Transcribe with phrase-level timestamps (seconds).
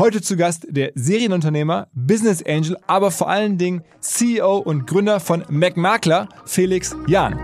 [0.00, 5.42] Heute zu Gast der Serienunternehmer, Business Angel, aber vor allen Dingen CEO und Gründer von
[5.48, 7.36] MacMakler, Felix Jahn.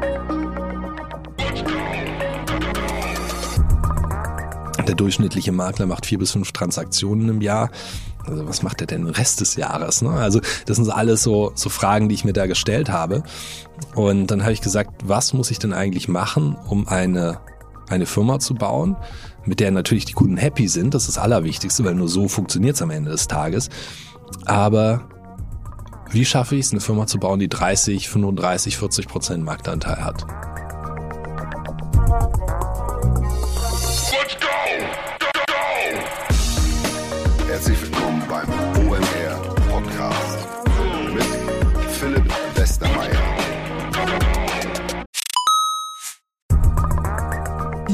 [4.86, 7.70] Der durchschnittliche Makler macht vier bis fünf Transaktionen im Jahr.
[8.25, 10.00] Also was macht er denn den Rest des Jahres?
[10.00, 10.11] Ne?
[10.11, 13.25] Also das sind alles so, so Fragen, die ich mir da gestellt habe.
[13.96, 17.41] Und dann habe ich gesagt, was muss ich denn eigentlich machen, um eine,
[17.89, 18.95] eine Firma zu bauen,
[19.46, 20.95] mit der natürlich die Kunden happy sind.
[20.95, 23.68] Das ist das Allerwichtigste, weil nur so funktioniert es am Ende des Tages.
[24.44, 25.08] Aber
[26.11, 30.26] wie schaffe ich es, eine Firma zu bauen, die 30, 35, 40 Prozent Marktanteil hat?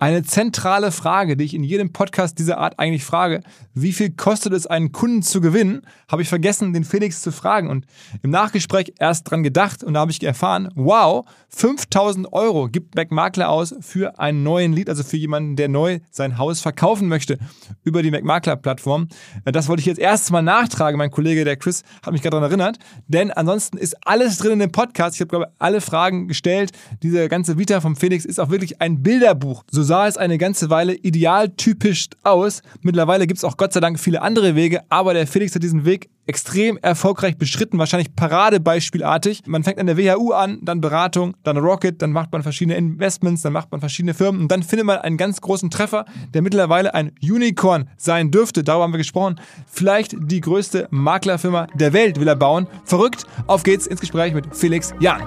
[0.00, 3.40] Eine zentrale Frage, die ich in jedem Podcast dieser Art eigentlich frage,
[3.74, 7.68] wie viel kostet es, einen Kunden zu gewinnen, habe ich vergessen, den Felix zu fragen
[7.68, 7.84] und
[8.22, 13.48] im Nachgespräch erst dran gedacht und da habe ich erfahren, wow, 5000 Euro gibt MacMakler
[13.48, 17.38] aus für einen neuen Lead, also für jemanden, der neu sein Haus verkaufen möchte
[17.82, 19.08] über die MacMakler-Plattform.
[19.46, 20.96] Das wollte ich jetzt erst mal nachtragen.
[20.98, 24.58] Mein Kollege, der Chris, hat mich gerade daran erinnert, denn ansonsten ist alles drin in
[24.60, 25.16] dem Podcast.
[25.16, 26.70] Ich habe, glaube ich, alle Fragen gestellt.
[27.02, 29.64] Diese ganze Vita vom Felix ist auch wirklich ein Bilderbuch.
[29.70, 32.62] So sah es eine ganze Weile idealtypisch aus.
[32.82, 35.86] Mittlerweile gibt es auch Gott sei Dank viele andere Wege, aber der Felix hat diesen
[35.86, 39.44] Weg extrem erfolgreich beschritten, wahrscheinlich paradebeispielartig.
[39.46, 43.40] Man fängt an der WHU an, dann Beratung, dann Rocket, dann macht man verschiedene Investments,
[43.40, 46.92] dann macht man verschiedene Firmen und dann findet man einen ganz großen Treffer, der mittlerweile
[46.92, 48.62] ein Unicorn sein dürfte.
[48.62, 49.40] Darüber haben wir gesprochen.
[49.66, 52.66] Vielleicht die größte Maklerfirma der Welt will er bauen.
[52.84, 53.24] Verrückt.
[53.46, 55.26] Auf geht's ins Gespräch mit Felix Jahn.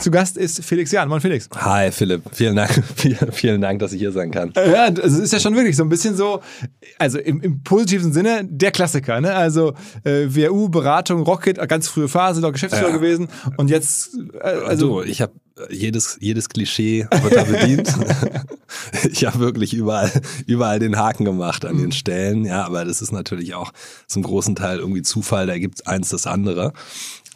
[0.00, 1.10] Zu Gast ist Felix Jahn.
[1.10, 1.48] Moin Felix.
[1.56, 2.82] Hi Philipp, vielen Dank,
[3.32, 4.50] vielen, Dank, dass ich hier sein kann.
[4.56, 6.40] Ja, es ist ja schon wirklich so ein bisschen so,
[6.98, 9.34] also im, im positiven Sinne der Klassiker, ne?
[9.34, 9.74] Also
[10.04, 12.96] äh, WU, Beratung, Rocket, ganz frühe Phase, doch Geschäftsführer Ja.
[12.96, 13.28] gewesen
[13.58, 15.34] und jetzt, äh, also Also ich habe
[15.68, 17.92] jedes, jedes Klischee wird da bedient.
[19.10, 20.10] ich habe wirklich überall,
[20.46, 22.46] überall den Haken gemacht an den Stellen.
[22.46, 23.72] Ja, aber das ist natürlich auch
[24.06, 26.72] zum großen Teil irgendwie Zufall, da gibt eins das andere.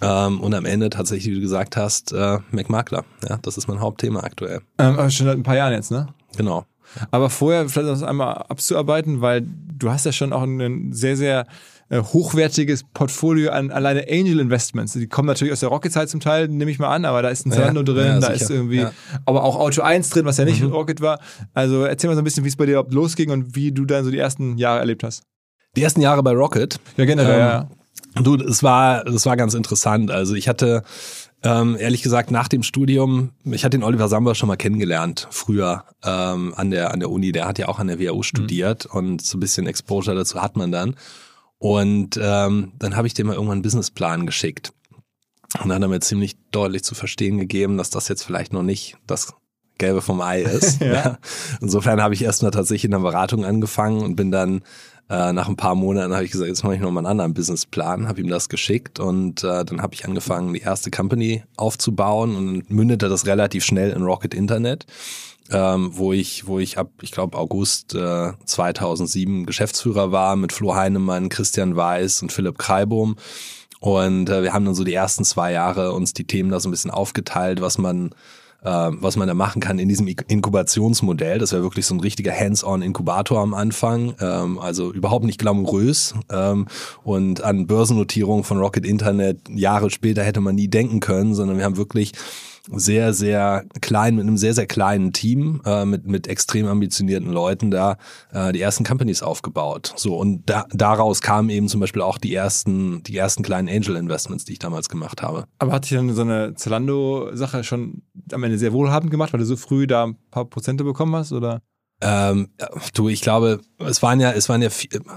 [0.04, 3.04] Ähm, und am Ende tatsächlich, wie du gesagt hast, äh, MacMakler.
[3.28, 4.60] Ja, das ist mein Hauptthema aktuell.
[4.78, 6.08] ähm, aber schon seit ein paar Jahren jetzt, ne?
[6.36, 6.64] Genau.
[7.10, 9.42] Aber vorher vielleicht das einmal abzuarbeiten, weil
[9.78, 11.46] du hast ja schon auch ein sehr, sehr
[11.90, 14.92] äh, hochwertiges Portfolio an alleine Angel Investments.
[14.92, 17.46] Die kommen natürlich aus der Rocket-Zeit zum Teil, nehme ich mal an, aber da ist
[17.46, 18.92] ein Ja, Zalando drin, ja, da sicher, ist irgendwie, ja.
[19.26, 20.70] aber auch Auto 1 drin, was ja nicht Mhm.
[20.72, 21.18] Rocket war.
[21.52, 23.84] Also erzähl mal so ein bisschen, wie es bei dir überhaupt losging und wie du
[23.86, 25.22] dann so die ersten Jahre erlebt hast.
[25.76, 26.78] Die ersten Jahre bei Rocket.
[26.96, 27.68] Ja, generell, Ähm, ja.
[28.14, 30.10] Du, es war, das war ganz interessant.
[30.10, 30.82] Also ich hatte,
[31.42, 35.84] ähm, ehrlich gesagt, nach dem Studium, ich hatte den Oliver Samba schon mal kennengelernt, früher
[36.04, 37.32] ähm, an, der, an der Uni.
[37.32, 40.56] Der hat ja auch an der WHU studiert und so ein bisschen Exposure dazu hat
[40.56, 40.94] man dann.
[41.58, 44.72] Und ähm, dann habe ich dem mal irgendwann einen Businessplan geschickt.
[45.60, 48.62] Und dann hat er mir ziemlich deutlich zu verstehen gegeben, dass das jetzt vielleicht noch
[48.62, 49.34] nicht das
[49.78, 50.80] Gelbe vom Ei ist.
[50.84, 51.18] Ja.
[51.60, 54.62] Insofern habe ich erstmal tatsächlich in der Beratung angefangen und bin dann
[55.10, 58.08] Äh, nach ein paar Monaten habe ich gesagt, jetzt mache ich nochmal einen anderen Businessplan,
[58.08, 62.70] habe ihm das geschickt und äh, dann habe ich angefangen, die erste Company aufzubauen und
[62.70, 64.86] mündete das relativ schnell in Rocket Internet.
[65.50, 70.74] Ähm, wo ich, wo ich ab, ich glaube August äh, 2007 Geschäftsführer war mit Flo
[70.74, 73.16] Heinemann, Christian Weiß und Philipp Kreibohm.
[73.78, 76.68] Und äh, wir haben dann so die ersten zwei Jahre uns die Themen da so
[76.68, 78.14] ein bisschen aufgeteilt, was man
[78.64, 81.38] was man da machen kann in diesem Inkubationsmodell.
[81.38, 86.14] Das wäre wirklich so ein richtiger Hands-on-Inkubator am Anfang, ähm, also überhaupt nicht glamourös.
[86.32, 86.66] Ähm,
[87.02, 91.64] und an Börsennotierung von Rocket Internet Jahre später hätte man nie denken können, sondern wir
[91.64, 92.12] haben wirklich
[92.70, 97.70] sehr, sehr klein, mit einem sehr, sehr kleinen Team, äh, mit, mit extrem ambitionierten Leuten
[97.70, 97.96] da
[98.32, 99.92] äh, die ersten Companies aufgebaut.
[99.96, 103.96] So, und da, daraus kamen eben zum Beispiel auch die ersten, die ersten kleinen Angel
[103.96, 105.44] Investments, die ich damals gemacht habe.
[105.58, 108.02] Aber hat sich dann so eine Zalando-Sache schon
[108.32, 111.32] am Ende sehr wohlhabend gemacht, weil du so früh da ein paar Prozente bekommen hast,
[111.32, 111.60] oder?
[112.06, 112.48] Ähm,
[112.92, 114.68] du, ich glaube, es waren ja, es waren ja,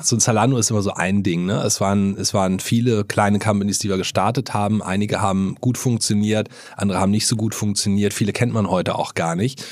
[0.01, 1.61] so ein Zalando ist immer so ein Ding, ne?
[1.63, 4.81] Es waren, es waren viele kleine Companies, die wir gestartet haben.
[4.81, 6.47] Einige haben gut funktioniert,
[6.77, 8.13] andere haben nicht so gut funktioniert.
[8.13, 9.65] Viele kennt man heute auch gar nicht.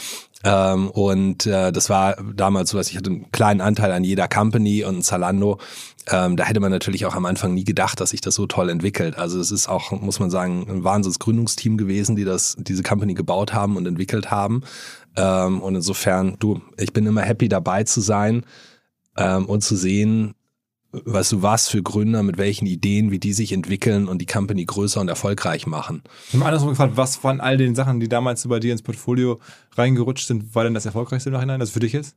[0.43, 4.27] Ähm, und äh, das war damals so, dass ich hatte einen kleinen Anteil an jeder
[4.27, 5.59] Company und Zalando.
[6.11, 8.69] Ähm, da hätte man natürlich auch am Anfang nie gedacht, dass sich das so toll
[8.69, 9.17] entwickelt.
[9.17, 13.53] Also es ist auch, muss man sagen, ein Wahnsinnsgründungsteam gewesen, die das, diese Company gebaut
[13.53, 14.61] haben und entwickelt haben.
[15.17, 18.43] Ähm, und insofern, du, ich bin immer happy dabei zu sein
[19.17, 20.35] ähm, und zu sehen,
[20.91, 24.65] weißt du, was für Gründer, mit welchen Ideen, wie die sich entwickeln und die Company
[24.65, 26.03] größer und erfolgreich machen.
[26.29, 29.39] Ich habe andersrum gefragt, was von all den Sachen, die damals bei dir ins Portfolio
[29.75, 32.15] reingerutscht sind, war denn das erfolgreichste im Nachhinein, das für dich ist?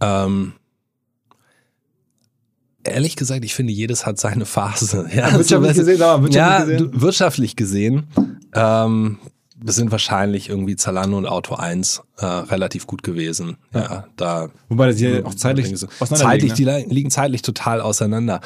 [0.00, 0.54] Ähm,
[2.84, 5.08] ehrlich gesagt, ich finde, jedes hat seine Phase.
[5.14, 7.00] Ja, wirtschaftlich so, gesehen, aber wirtschaftlich ja, gesehen.
[7.00, 8.06] wirtschaftlich gesehen.
[8.54, 9.18] Ähm,
[9.64, 13.56] sind wahrscheinlich irgendwie Zalando und Auto 1 äh, relativ gut gewesen.
[13.72, 14.50] Ja, ja da.
[14.68, 15.86] Wobei das hier auch zeitlich so.
[15.86, 16.84] Zeitlich, ne?
[16.84, 18.40] die liegen zeitlich total auseinander.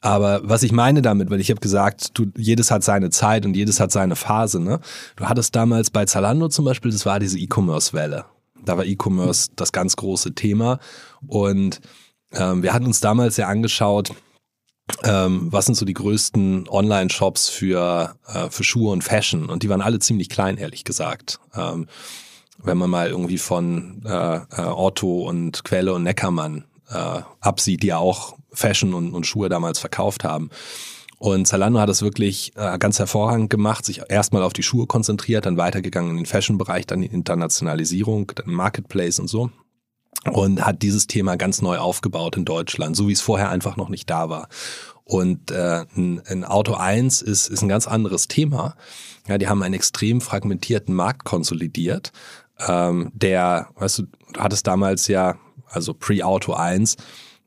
[0.00, 3.56] Aber was ich meine damit, weil ich habe gesagt, du, jedes hat seine Zeit und
[3.56, 4.60] jedes hat seine Phase.
[4.60, 4.80] Ne?
[5.16, 8.26] Du hattest damals bei Zalando zum Beispiel, das war diese E-Commerce-Welle.
[8.66, 10.78] Da war E-Commerce das ganz große Thema.
[11.26, 11.80] Und
[12.32, 14.12] ähm, wir hatten uns damals ja angeschaut,
[15.02, 19.48] ähm, was sind so die größten Online-Shops für, äh, für Schuhe und Fashion?
[19.48, 21.40] Und die waren alle ziemlich klein, ehrlich gesagt.
[21.54, 21.86] Ähm,
[22.58, 27.88] wenn man mal irgendwie von äh, äh, Otto und Quelle und Neckermann äh, absieht, die
[27.88, 30.50] ja auch Fashion und, und Schuhe damals verkauft haben.
[31.18, 35.46] Und Zalando hat es wirklich äh, ganz hervorragend gemacht, sich erstmal auf die Schuhe konzentriert,
[35.46, 39.50] dann weitergegangen in den Fashion-Bereich, dann die Internationalisierung, dann Marketplace und so
[40.32, 43.88] und hat dieses Thema ganz neu aufgebaut in Deutschland, so wie es vorher einfach noch
[43.88, 44.48] nicht da war.
[45.04, 48.74] Und äh, ein, ein Auto 1 ist, ist ein ganz anderes Thema.
[49.28, 52.12] Ja, die haben einen extrem fragmentierten Markt konsolidiert.
[52.66, 55.36] Ähm, der, weißt du, du hattest damals ja,
[55.68, 56.96] also Pre-Auto 1,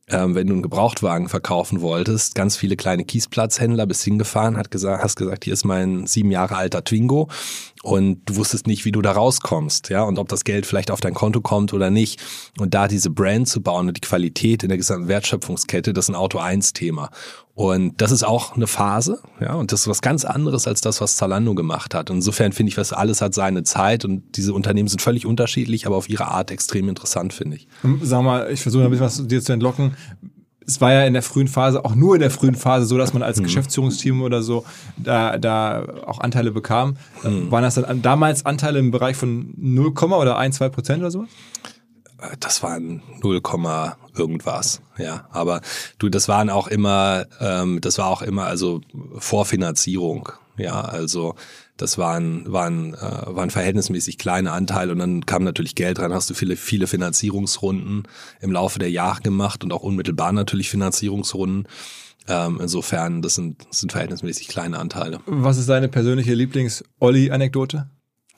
[0.10, 5.04] ähm, wenn du einen Gebrauchtwagen verkaufen wolltest, ganz viele kleine Kiesplatzhändler bist hingefahren, hat gesagt,
[5.04, 7.28] hast gesagt, hier ist mein sieben Jahre alter Twingo
[7.88, 11.00] und du wusstest nicht, wie du da rauskommst, ja, und ob das Geld vielleicht auf
[11.00, 12.22] dein Konto kommt oder nicht.
[12.60, 16.10] Und da diese Brand zu bauen und die Qualität in der gesamten Wertschöpfungskette, das ist
[16.10, 17.10] ein Auto 1 Thema.
[17.56, 21.00] Und das ist auch eine Phase, ja, und das ist was ganz anderes als das,
[21.00, 22.10] was Zalando gemacht hat.
[22.10, 25.88] Und insofern finde ich, was alles hat seine Zeit und diese Unternehmen sind völlig unterschiedlich,
[25.88, 27.70] aber auf ihre Art extrem interessant, finde ich.
[28.02, 29.96] Sag mal, ich versuche ein bisschen was dir zu entlocken
[30.68, 33.14] es war ja in der frühen Phase, auch nur in der frühen Phase so, dass
[33.14, 33.46] man als mhm.
[33.46, 34.66] Geschäftsführungsteam oder so
[34.98, 36.98] da, da auch Anteile bekam.
[37.24, 37.50] Mhm.
[37.50, 41.26] Waren das dann damals Anteile im Bereich von 0, oder 1, 2 Prozent oder so?
[42.40, 43.42] Das waren 0,
[44.16, 45.28] irgendwas, ja.
[45.32, 45.62] Aber
[46.00, 48.82] du, das waren auch immer, ähm, das war auch immer also
[49.18, 50.82] Vorfinanzierung, ja.
[50.82, 51.36] Also
[51.78, 56.30] das waren, waren, äh, waren verhältnismäßig kleine Anteile und dann kam natürlich Geld rein, hast
[56.30, 58.04] du viele, viele Finanzierungsrunden
[58.42, 61.68] im Laufe der Jahre gemacht und auch unmittelbar natürlich Finanzierungsrunden.
[62.28, 65.22] Ähm, insofern, das sind, das sind verhältnismäßig kleine Anteile.
[65.26, 67.90] Was ist deine persönliche Lieblings-Olli-Anekdote?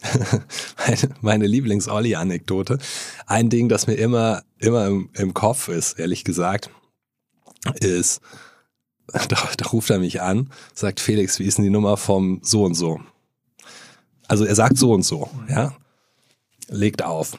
[0.78, 2.78] meine, meine Lieblings-Olli-Anekdote.
[3.26, 6.70] Ein Ding, das mir immer, immer im, im Kopf ist, ehrlich gesagt,
[7.80, 8.22] ist,
[9.08, 9.22] da,
[9.58, 12.76] da ruft er mich an, sagt Felix, wie ist denn die Nummer vom so und
[12.76, 13.00] so?
[14.30, 15.74] Also er sagt so und so, ja.
[16.70, 17.38] Legt auf.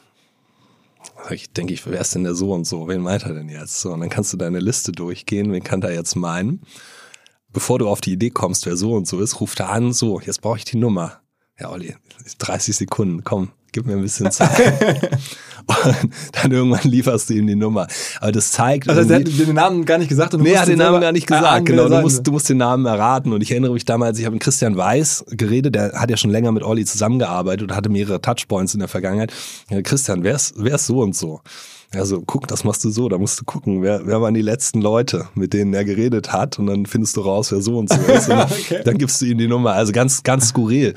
[1.31, 2.89] Ich denke, ich, wer ist denn der so und so?
[2.89, 3.81] Wen meint er denn jetzt?
[3.81, 5.53] So, und dann kannst du deine Liste durchgehen.
[5.53, 6.63] Wen kann er jetzt meinen?
[7.53, 10.21] Bevor du auf die Idee kommst, wer so und so ist, ruft er an, so,
[10.21, 11.21] jetzt brauche ich die Nummer.
[11.59, 11.95] Ja, Olli,
[12.39, 15.11] 30 Sekunden, komm, gib mir ein bisschen Zeit.
[15.67, 17.87] und dann irgendwann lieferst du ihm die Nummer.
[18.21, 18.89] Aber das zeigt.
[18.89, 21.01] Also er hat den Namen gar nicht gesagt und du nee, er hat den Namen
[21.01, 21.47] gar nicht gesagt.
[21.47, 23.33] Ah, genau, du musst, du musst den Namen erraten.
[23.33, 26.31] Und ich erinnere mich damals, ich habe mit Christian Weiß geredet, der hat ja schon
[26.31, 29.33] länger mit Olli zusammengearbeitet und hatte mehrere Touchpoints in der Vergangenheit.
[29.83, 31.41] Christian, wer ist, wer ist so und so?
[31.93, 34.81] Also guck, das machst du so, da musst du gucken, wer, wer waren die letzten
[34.81, 38.01] Leute, mit denen er geredet hat und dann findest du raus, wer so und so
[38.01, 38.29] ist.
[38.29, 38.83] Und okay.
[38.85, 39.73] Dann gibst du ihm die Nummer.
[39.73, 40.95] Also ganz, ganz skurril.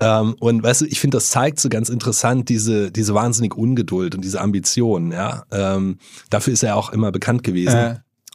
[0.00, 4.14] Ähm, und weißt du, ich finde, das zeigt so ganz interessant diese, diese wahnsinnig Ungeduld
[4.14, 5.44] und diese Ambition, ja.
[5.50, 5.98] Ähm,
[6.30, 7.76] dafür ist er auch immer bekannt gewesen,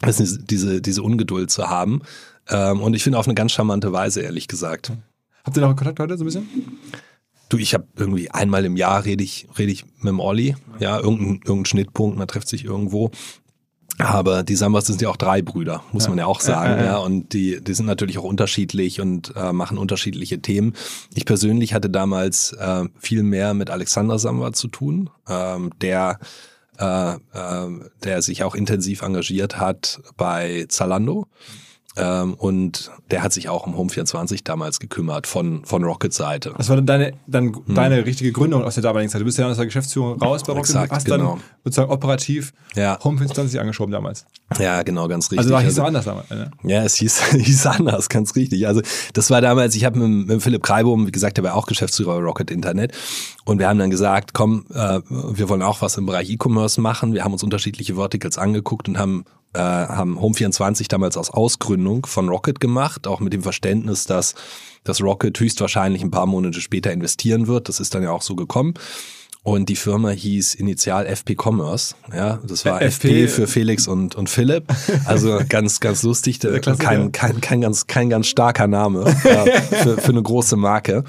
[0.01, 0.11] äh.
[0.11, 2.01] du, diese, diese Ungeduld zu haben.
[2.47, 4.91] Ähm, und ich finde auf eine ganz charmante Weise, ehrlich gesagt.
[5.43, 6.49] Habt ihr noch Kontakt heute so ein bisschen?
[7.49, 10.99] Du, ich habe irgendwie einmal im Jahr rede ich, rede ich mit dem Olli, ja,
[10.99, 13.11] irgendein, irgendein Schnittpunkt, man trifft sich irgendwo.
[13.97, 16.09] Aber die Sambas sind ja auch drei Brüder, muss ja.
[16.09, 19.33] man ja auch sagen, ja, ja, ja, Und die, die sind natürlich auch unterschiedlich und
[19.35, 20.73] äh, machen unterschiedliche Themen.
[21.13, 26.19] Ich persönlich hatte damals äh, viel mehr mit Alexander Samba zu tun, ähm, der
[26.79, 27.17] äh, äh,
[28.03, 31.27] der sich auch intensiv engagiert hat bei Zalando.
[31.97, 36.53] Ähm, und der hat sich auch um Home 24 damals gekümmert von, von Rocket Seite.
[36.57, 37.75] Das war dann deine, dann hm.
[37.75, 39.21] deine richtige Gründung aus der damaligen Zeit.
[39.21, 41.33] Du bist ja aus der Geschäftsführung raus bei Rocket Exakt, hast genau.
[41.33, 42.99] dann sozusagen operativ ja.
[43.03, 44.25] Home 24 angeschoben damals.
[44.59, 45.39] Ja, genau, ganz richtig.
[45.39, 46.29] Also war hieß also, anders damals.
[46.29, 46.51] Ne?
[46.63, 48.67] Ja, es hieß, hieß anders, ganz richtig.
[48.67, 48.81] Also
[49.13, 52.17] das war damals, ich habe mit, mit Philipp Kreibohm, wie gesagt, der war auch Geschäftsführer
[52.17, 52.93] bei Rocket Internet
[53.45, 57.13] und wir haben dann gesagt, komm, äh, wir wollen auch was im Bereich E-Commerce machen.
[57.13, 62.29] Wir haben uns unterschiedliche Verticals angeguckt und haben äh, haben Home24 damals aus Ausgründung von
[62.29, 64.35] Rocket gemacht, auch mit dem Verständnis, dass
[64.83, 67.69] dass Rocket höchstwahrscheinlich ein paar Monate später investieren wird.
[67.69, 68.73] Das ist dann ja auch so gekommen.
[69.41, 71.95] Und die Firma hieß initial FP Commerce.
[72.13, 74.65] Ja, das war FP, FP für Felix und, und Philipp.
[75.05, 76.39] Also ganz, ganz lustig.
[76.39, 81.03] Kein, kein, kein, ganz, kein ganz starker Name äh, für, für eine große Marke.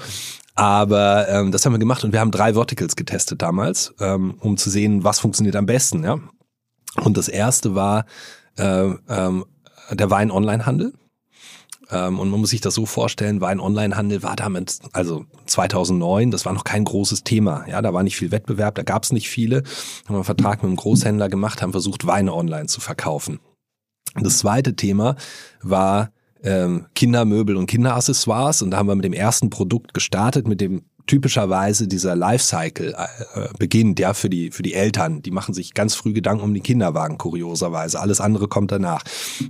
[0.55, 4.57] Aber ähm, das haben wir gemacht und wir haben drei Verticals getestet damals, ähm, um
[4.57, 6.03] zu sehen, was funktioniert am besten.
[6.03, 6.19] Ja?
[7.03, 8.05] Und das erste war
[8.57, 9.45] äh, ähm,
[9.91, 10.93] der Wein-Online-Handel.
[11.89, 16.53] Ähm, und man muss sich das so vorstellen, Wein-Online-Handel war damit, also 2009, das war
[16.53, 17.65] noch kein großes Thema.
[17.67, 19.63] Ja, da war nicht viel Wettbewerb, da gab es nicht viele.
[20.05, 23.39] Haben einen Vertrag mit einem Großhändler gemacht, haben versucht, Weine online zu verkaufen.
[24.15, 25.15] Das zweite Thema
[25.61, 26.11] war
[26.43, 30.83] ähm, Kindermöbel und Kinderaccessoires und da haben wir mit dem ersten Produkt gestartet, mit dem
[31.07, 35.21] typischerweise dieser Lifecycle äh, beginnt, ja, für die, für die Eltern.
[35.21, 37.99] Die machen sich ganz früh Gedanken um die Kinderwagen, kurioserweise.
[37.99, 39.03] Alles andere kommt danach.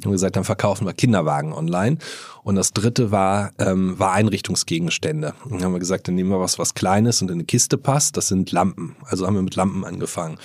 [0.03, 1.97] Und gesagt, dann verkaufen wir Kinderwagen online.
[2.43, 5.33] Und das dritte war, ähm, war Einrichtungsgegenstände.
[5.45, 7.77] Und dann haben wir gesagt, dann nehmen wir was, was Kleines und in eine Kiste
[7.77, 8.17] passt.
[8.17, 8.95] Das sind Lampen.
[9.05, 10.37] Also haben wir mit Lampen angefangen.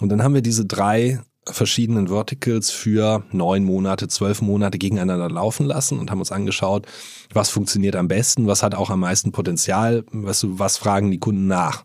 [0.00, 5.66] Und dann haben wir diese drei verschiedenen Verticals für neun Monate, zwölf Monate gegeneinander laufen
[5.66, 6.86] lassen und haben uns angeschaut,
[7.32, 11.46] was funktioniert am besten, was hat auch am meisten Potenzial, was, was fragen die Kunden
[11.46, 11.84] nach.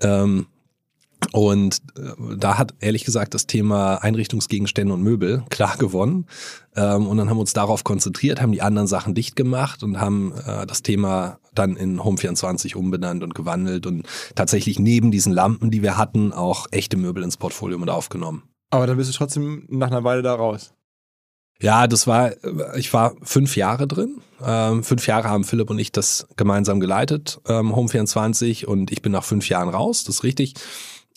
[0.00, 0.46] Ähm,
[1.32, 6.26] und äh, da hat ehrlich gesagt das Thema Einrichtungsgegenstände und Möbel klar gewonnen.
[6.76, 10.00] Ähm, und dann haben wir uns darauf konzentriert, haben die anderen Sachen dicht gemacht und
[10.00, 15.70] haben äh, das Thema dann in Home24 umbenannt und gewandelt und tatsächlich neben diesen Lampen,
[15.70, 18.42] die wir hatten, auch echte Möbel ins Portfolio mit aufgenommen.
[18.74, 20.74] Aber dann bist du trotzdem nach einer Weile da raus.
[21.60, 22.32] Ja, das war,
[22.76, 24.20] ich war fünf Jahre drin.
[24.44, 29.12] Ähm, fünf Jahre haben Philipp und ich das gemeinsam geleitet, ähm, Home24, und ich bin
[29.12, 30.54] nach fünf Jahren raus, das ist richtig.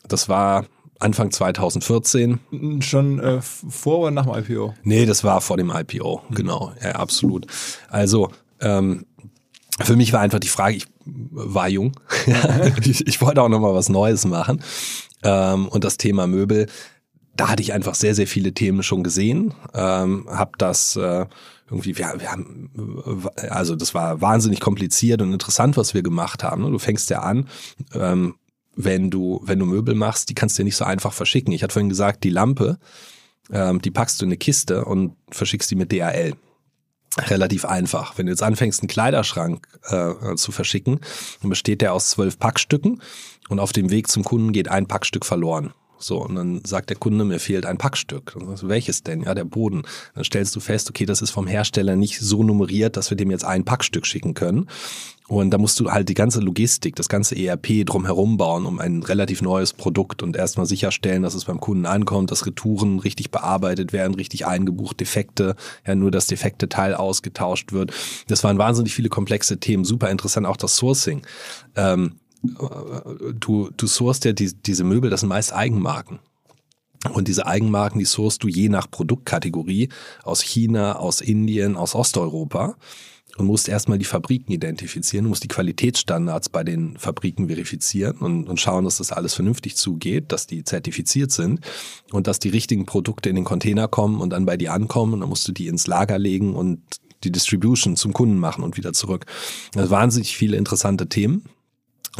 [0.08, 0.66] Das war
[1.00, 2.82] Anfang 2014.
[2.82, 4.76] Schon äh, vor oder nach dem IPO?
[4.84, 6.36] Nee, das war vor dem IPO, mhm.
[6.36, 7.48] genau, ja, absolut.
[7.90, 8.30] Also,
[8.62, 9.08] ähm,
[9.82, 11.94] für mich war einfach die Frage, ich war jung,
[12.86, 14.62] ich, ich wollte auch nochmal was Neues machen.
[15.24, 16.68] Ähm, und das Thema Möbel
[17.38, 21.26] da hatte ich einfach sehr, sehr viele Themen schon gesehen, ähm, habe das äh,
[21.70, 26.64] irgendwie, wir, wir haben, also das war wahnsinnig kompliziert und interessant, was wir gemacht haben.
[26.64, 26.72] Ne?
[26.72, 27.48] Du fängst ja an,
[27.94, 28.36] ähm,
[28.76, 31.54] wenn du, wenn du Möbel machst, die kannst du ja nicht so einfach verschicken.
[31.54, 32.78] Ich hatte vorhin gesagt, die Lampe,
[33.52, 36.36] ähm, die packst du in eine Kiste und verschickst die mit DHL.
[37.18, 38.18] Relativ einfach.
[38.18, 41.00] Wenn du jetzt anfängst, einen Kleiderschrank äh, zu verschicken,
[41.42, 43.02] dann besteht der aus zwölf Packstücken
[43.50, 45.74] und auf dem Weg zum Kunden geht ein Packstück verloren.
[46.00, 48.34] So, und dann sagt der Kunde, mir fehlt ein Packstück.
[48.38, 49.22] Dann sagst welches denn?
[49.24, 49.84] Ja, der Boden.
[50.16, 53.32] Dann stellst du fest, okay, das ist vom Hersteller nicht so nummeriert, dass wir dem
[53.32, 54.68] jetzt ein Packstück schicken können.
[55.28, 59.04] Und da musst du halt die ganze Logistik, das ganze ERP drumherum bauen, um ein
[59.04, 63.92] relativ neues Produkt und erstmal sicherstellen, dass es beim Kunden ankommt, dass Retouren richtig bearbeitet
[63.92, 67.92] werden, richtig eingebucht, Defekte, ja, nur das defekte Teil ausgetauscht wird.
[68.28, 71.24] Das waren wahnsinnig viele komplexe Themen, super interessant, auch das Sourcing.
[71.76, 72.14] Ähm,
[73.40, 76.20] du, du sourst ja die, diese Möbel, das sind meist Eigenmarken.
[77.14, 79.90] Und diese Eigenmarken, die sourst du je nach Produktkategorie
[80.24, 82.76] aus China, aus Indien, aus Osteuropa
[83.38, 88.50] und musst erstmal die Fabriken identifizieren, du musst die Qualitätsstandards bei den Fabriken verifizieren und,
[88.50, 91.62] und schauen, dass das alles vernünftig zugeht, dass die zertifiziert sind
[92.12, 95.20] und dass die richtigen Produkte in den Container kommen und dann bei dir ankommen und
[95.20, 96.82] dann musst du die ins Lager legen und
[97.24, 99.26] die Distribution zum Kunden machen und wieder zurück.
[99.76, 101.44] Also wahnsinnig viele interessante Themen.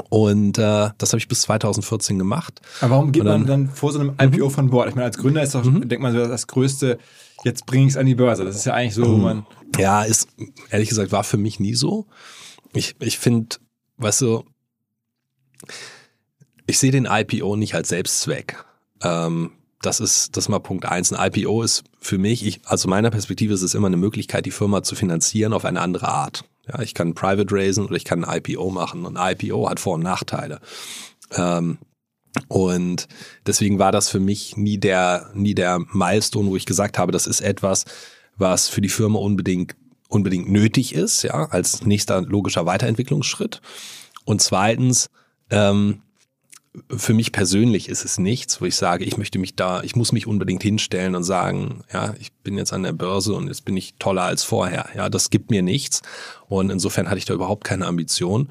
[0.10, 2.62] Und äh, das habe ich bis 2014 gemacht.
[2.82, 4.90] Aber warum geht dann- man dann vor so einem IPO von Bord?
[4.90, 7.00] Ich meine, als Gründer ist doch, denkt man so, das größte,
[7.44, 8.46] jetzt bringe ich es an die Börse.
[8.46, 9.46] Das ist ja eigentlich so, wo man.
[9.78, 10.28] Ja, ist,
[10.70, 12.06] ehrlich gesagt, war für mich nie so.
[12.74, 13.58] Ich, ich finde,
[13.98, 14.44] weißt du,
[16.66, 18.64] ich sehe den IPO nicht als Selbstzweck.
[19.02, 19.52] Ähm,
[19.82, 21.14] das ist, das ist mal Punkt eins.
[21.14, 24.52] Ein IPO ist für mich, ich, also meiner Perspektive ist es immer eine Möglichkeit, die
[24.52, 26.44] Firma zu finanzieren auf eine andere Art.
[26.72, 29.06] Ja, ich kann Private raisen oder ich kann ein IPO machen.
[29.06, 30.60] Und IPO hat Vor- und Nachteile.
[31.32, 31.78] Ähm,
[32.48, 33.08] und
[33.46, 37.28] deswegen war das für mich nie der, nie der Milestone, wo ich gesagt habe, das
[37.28, 37.86] ist etwas,
[38.36, 39.76] was für die Firma unbedingt,
[40.10, 43.62] unbedingt nötig ist, ja, als nächster logischer Weiterentwicklungsschritt.
[44.26, 45.10] Und zweitens,
[45.50, 46.02] ähm,
[46.96, 50.12] für mich persönlich ist es nichts, wo ich sage, ich möchte mich da, ich muss
[50.12, 53.78] mich unbedingt hinstellen und sagen, ja, ich bin jetzt an der Börse und jetzt bin
[53.78, 54.90] ich toller als vorher.
[54.96, 56.02] Ja, das gibt mir nichts.
[56.48, 58.50] Und insofern hatte ich da überhaupt keine Ambition.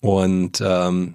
[0.00, 1.14] Und ähm,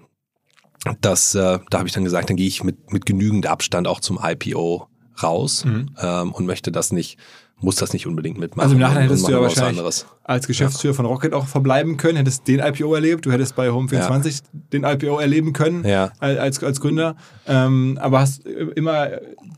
[1.02, 4.00] das, äh, da habe ich dann gesagt, dann gehe ich mit, mit genügend Abstand auch
[4.00, 4.88] zum IPO
[5.24, 7.18] raus ähm, und möchte das nicht,
[7.60, 8.62] muss das nicht unbedingt mitmachen.
[8.66, 10.06] Also im Nachhinein hättest du ja wahrscheinlich anderes.
[10.24, 14.42] als Geschäftsführer von Rocket auch verbleiben können, hättest den IPO erlebt, du hättest bei Home24
[14.74, 16.12] den IPO erleben können Ja.
[16.20, 17.16] al- als, als Gründer,
[17.48, 19.08] ähm, aber hast immer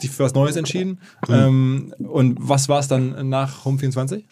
[0.01, 0.99] dich für was Neues entschieden.
[1.27, 1.33] Mhm.
[1.33, 4.23] Ähm, und was war es dann nach Home24?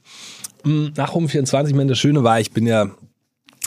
[0.64, 2.88] Mm, Nach Home24, ich meine, das Schöne war, ich bin ja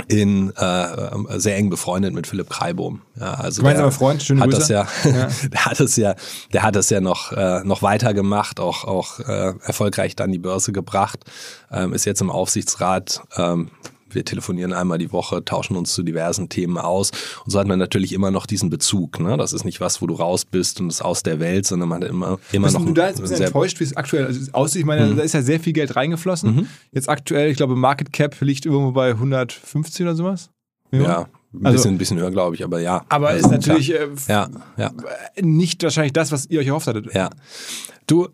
[0.08, 3.02] in äh, sehr eng befreundet mit Philipp Kreibohm.
[3.18, 4.86] Ja, also Gemeinsamer der Freund, schöne hat Grüße.
[5.04, 6.14] das ja, der hat es ja,
[6.52, 10.38] der hat es ja noch äh, noch weiter gemacht, auch auch äh, erfolgreich dann die
[10.38, 11.20] Börse gebracht,
[11.70, 13.22] ähm, ist jetzt im Aufsichtsrat.
[13.36, 13.70] Ähm,
[14.14, 17.10] wir telefonieren einmal die Woche, tauschen uns zu diversen Themen aus.
[17.44, 19.20] Und so hat man natürlich immer noch diesen Bezug.
[19.20, 19.36] Ne?
[19.36, 21.88] Das ist nicht was, wo du raus bist und es ist aus der Welt, sondern
[21.88, 24.34] man hat immer, immer Bist noch du da jetzt ein bisschen enttäuscht, wie es aktuell
[24.52, 24.80] aussieht?
[24.80, 26.68] Ich meine, da ist ja sehr viel Geld reingeflossen.
[26.92, 30.50] Jetzt aktuell, ich glaube, Market Cap liegt irgendwo bei 150 oder sowas.
[30.92, 33.04] ja, ein Also- bisschen, ein bisschen höher, glaube ich, aber ja.
[33.08, 34.92] Aber Also, ist natürlich äh, Ja, ja.
[35.40, 37.12] nicht wahrscheinlich das, was ihr euch erhofft hattet.
[37.14, 37.30] Ja.
[38.06, 38.28] Du,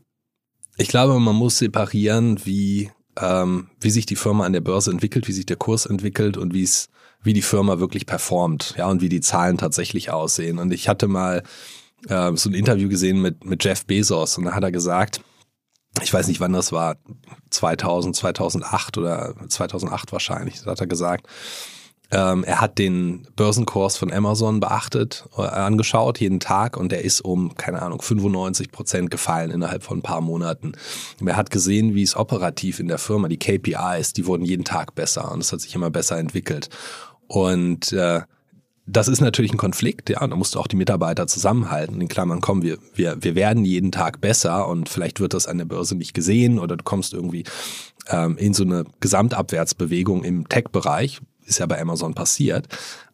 [0.76, 5.28] ich glaube, man muss separieren, wie, ähm, wie sich die Firma an der Börse entwickelt,
[5.28, 6.88] wie sich der Kurs entwickelt und wie es,
[7.22, 10.58] wie die Firma wirklich performt, ja, und wie die Zahlen tatsächlich aussehen.
[10.58, 11.42] Und ich hatte mal
[12.08, 15.20] äh, so ein Interview gesehen mit, mit Jeff Bezos und da hat er gesagt,
[16.02, 16.96] ich weiß nicht, wann das war,
[17.50, 21.26] 2000, 2008 oder 2008 wahrscheinlich, da hat er gesagt,
[22.10, 27.20] ähm, er hat den Börsenkurs von Amazon beachtet, äh, angeschaut jeden Tag und der ist
[27.20, 30.72] um, keine Ahnung, 95 Prozent gefallen innerhalb von ein paar Monaten.
[31.20, 34.64] Und er hat gesehen, wie es operativ in der Firma, die KPIs, die wurden jeden
[34.64, 36.68] Tag besser und es hat sich immer besser entwickelt.
[37.26, 38.20] Und äh,
[38.86, 42.00] das ist natürlich ein Konflikt, ja, da musst du auch die Mitarbeiter zusammenhalten.
[42.00, 45.58] In Klammern, komm, wir, wir, wir werden jeden Tag besser und vielleicht wird das an
[45.58, 47.42] der Börse nicht gesehen oder du kommst irgendwie
[48.08, 52.68] ähm, in so eine Gesamtabwärtsbewegung im Tech-Bereich, ist ja bei Amazon passiert.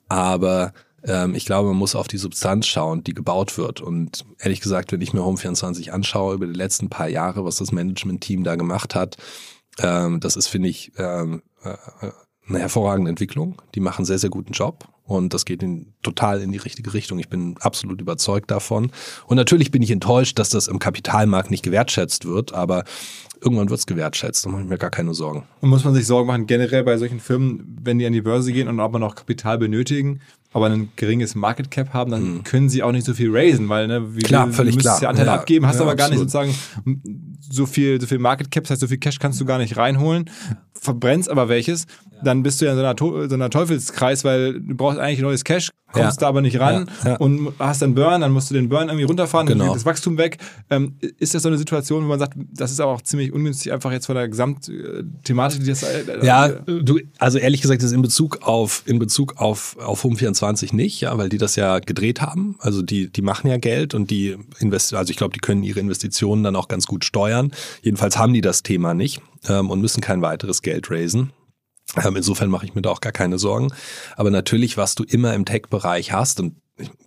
[0.09, 0.73] Aber
[1.05, 3.81] ähm, ich glaube, man muss auf die Substanz schauen, die gebaut wird.
[3.81, 7.73] Und ehrlich gesagt, wenn ich mir Home24 anschaue über die letzten paar Jahre, was das
[7.73, 9.16] Management-Team da gemacht hat,
[9.79, 11.77] ähm, das ist, finde ich, ähm, äh,
[12.49, 13.62] eine hervorragende Entwicklung.
[13.75, 16.94] Die machen einen sehr, sehr guten Job und das geht in, total in die richtige
[16.94, 17.18] Richtung.
[17.18, 18.90] Ich bin absolut überzeugt davon.
[19.27, 22.85] Und natürlich bin ich enttäuscht, dass das im Kapitalmarkt nicht gewertschätzt wird, aber
[23.40, 24.46] irgendwann wird es gewertschätzt.
[24.46, 25.44] Da mache ich mir gar keine Sorgen.
[25.61, 28.53] Und muss man sich Sorgen machen, generell bei solchen Firmen, wenn die an die Börse
[28.53, 30.20] gehen und aber noch Kapital benötigen,
[30.53, 33.87] aber ein geringes Market Cap haben, dann können sie auch nicht so viel raisen, weil,
[33.88, 34.23] ne, wie Mhm.
[34.25, 35.03] Klar, du, völlig du müsstest klar.
[35.03, 36.53] ja Anteile Ja, abgeben, hast ja, aber gar nicht absolut.
[36.55, 37.03] sozusagen
[37.51, 39.77] so viel, so viel Market Cap, das heißt, so viel Cash kannst du gar nicht
[39.77, 40.31] reinholen,
[40.75, 41.87] verbrennst aber welches,
[42.25, 45.45] dann bist du ja in so einer, so einer Teufelskreis, weil du brauchst eigentlich neues
[45.45, 46.21] Cash, kommst Ja.
[46.23, 47.17] da aber nicht ran Ja, ja.
[47.17, 49.71] und hast dann Burn, dann musst du den Burn irgendwie runterfahren, dann Genau.
[49.73, 50.38] geht das Wachstum weg.
[50.71, 53.73] Ähm, ist das so eine Situation, wo man sagt, das ist aber auch ziemlich ungünstig,
[53.73, 57.95] einfach jetzt von der Gesamtthematik, die das äh, Ja, du, also ehrlich gesagt, das ist
[57.97, 60.05] in Bezug auf, in Bezug auf, auf
[60.43, 62.57] Home24 nicht, ja, weil die das ja gedreht haben.
[62.59, 65.81] Also die, die machen ja Geld und die invest, also ich glaube, die können ihre
[65.81, 67.53] Investitionen dann auch ganz gut steuern.
[67.83, 71.33] Jedenfalls haben die das Thema nicht ähm, und müssen kein weiteres Geld raisen.
[72.03, 73.73] Ähm, insofern mache ich mir da auch gar keine Sorgen.
[74.17, 76.57] Aber natürlich, was du immer im Tech-Bereich hast und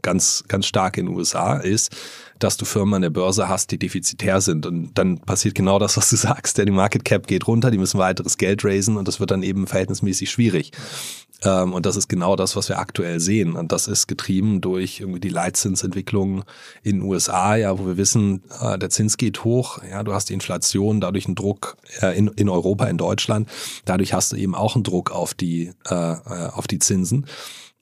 [0.01, 1.95] ganz, ganz stark in den USA ist,
[2.39, 4.65] dass du Firmen an der Börse hast, die defizitär sind.
[4.65, 6.57] Und dann passiert genau das, was du sagst.
[6.57, 9.43] Der die Market Cap geht runter, die müssen weiteres Geld raisen und das wird dann
[9.43, 10.71] eben verhältnismäßig schwierig.
[11.43, 13.53] Ähm, und das ist genau das, was wir aktuell sehen.
[13.53, 16.43] Und das ist getrieben durch irgendwie die Leitzinsentwicklung
[16.83, 20.29] in den USA, ja, wo wir wissen, äh, der Zins geht hoch, ja, du hast
[20.29, 23.49] die Inflation, dadurch einen Druck äh, in, in Europa, in Deutschland.
[23.85, 27.27] Dadurch hast du eben auch einen Druck auf die, äh, auf die Zinsen,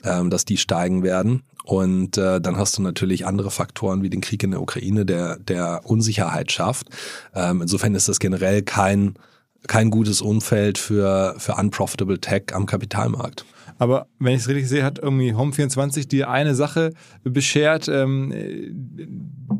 [0.04, 1.44] ähm, dass die steigen werden.
[1.63, 5.38] Und äh, dann hast du natürlich andere Faktoren wie den Krieg in der Ukraine, der,
[5.38, 6.88] der Unsicherheit schafft.
[7.34, 9.15] Ähm, insofern ist das generell kein
[9.67, 13.45] kein gutes Umfeld für, für unprofitable Tech am Kapitalmarkt.
[13.77, 16.91] Aber wenn ich es richtig sehe, hat irgendwie Home24 dir eine Sache
[17.23, 18.33] beschert, ähm,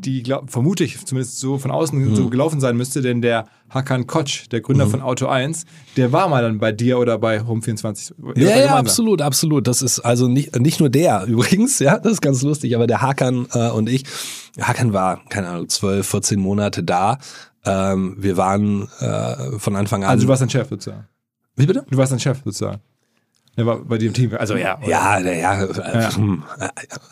[0.00, 2.16] die glaub, vermute ich zumindest so von außen mhm.
[2.16, 4.90] so gelaufen sein müsste, denn der Hakan Koch, der Gründer mhm.
[4.90, 5.64] von Auto 1,
[5.96, 8.14] der war mal dann bei dir oder bei Home24.
[8.36, 9.66] Ja, ja, absolut, absolut.
[9.66, 13.02] Das ist also nicht, nicht nur der übrigens, ja, das ist ganz lustig, aber der
[13.02, 14.04] Hakan äh, und ich,
[14.60, 17.18] Hakan war, keine Ahnung, 12, 14 Monate da.
[17.64, 20.10] Ähm, wir waren äh, von Anfang an.
[20.10, 21.06] Also du warst ein Chef sozusagen.
[21.56, 21.84] Wie bitte?
[21.88, 22.80] Du warst ein Chef sozusagen.
[23.56, 24.32] Der war bei im Team.
[24.36, 24.78] Also ja.
[24.86, 26.16] Ja, ja, ja, ja.
[26.16, 26.42] Hm.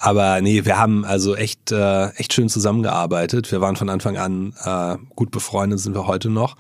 [0.01, 3.53] Aber nee, wir haben also echt, äh, echt schön zusammengearbeitet.
[3.53, 6.57] Wir waren von Anfang an äh, gut befreundet, sind wir heute noch.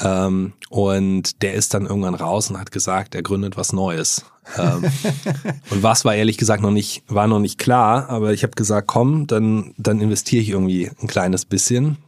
[0.00, 4.24] Ähm, und der ist dann irgendwann raus und hat gesagt, er gründet was Neues.
[4.56, 4.84] Ähm,
[5.70, 8.86] und was war ehrlich gesagt noch nicht, war noch nicht klar, aber ich habe gesagt,
[8.86, 11.98] komm, dann, dann investiere ich irgendwie ein kleines bisschen.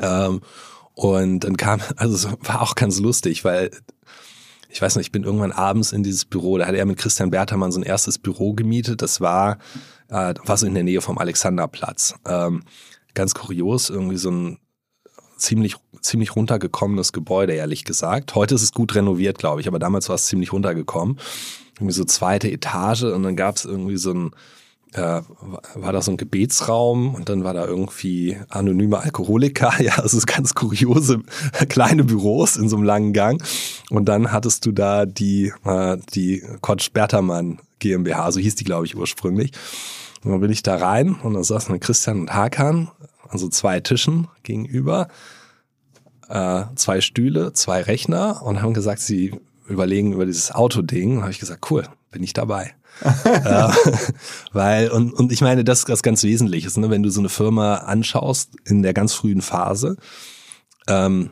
[0.00, 0.40] Ähm,
[0.94, 3.70] und dann kam, also es war auch ganz lustig, weil
[4.72, 7.30] ich weiß nicht, ich bin irgendwann abends in dieses Büro, da hat er mit Christian
[7.30, 9.02] Bertermann so ein erstes Büro gemietet.
[9.02, 9.58] Das war,
[10.08, 12.14] äh, war so in der Nähe vom Alexanderplatz.
[12.26, 12.62] Ähm,
[13.12, 14.58] ganz kurios, irgendwie so ein
[15.36, 18.34] ziemlich, ziemlich runtergekommenes Gebäude, ehrlich gesagt.
[18.34, 21.18] Heute ist es gut renoviert, glaube ich, aber damals war es ziemlich runtergekommen.
[21.76, 24.30] Irgendwie so zweite Etage und dann gab es irgendwie so ein
[24.94, 25.22] äh,
[25.74, 30.54] war da so ein Gebetsraum und dann war da irgendwie anonyme Alkoholiker, ja, also ganz
[30.54, 31.20] kuriose
[31.68, 33.42] kleine Büros in so einem langen Gang.
[33.92, 38.86] Und dann hattest du da die, äh, die Kotsch Bertermann GmbH, so hieß die, glaube
[38.86, 39.52] ich, ursprünglich.
[40.24, 42.90] Und dann bin ich da rein und da saßen Christian und Hakan
[43.28, 45.08] an so zwei Tischen gegenüber,
[46.30, 51.18] äh, zwei Stühle, zwei Rechner und haben gesagt, sie überlegen über dieses Autoding.
[51.18, 52.74] Und habe ich gesagt, cool, bin ich dabei
[53.24, 53.68] äh,
[54.52, 56.88] weil, und, und ich meine, das ist das ganz Wesentliches, ne?
[56.90, 59.96] wenn du so eine Firma anschaust in der ganz frühen Phase,
[60.88, 61.30] ähm,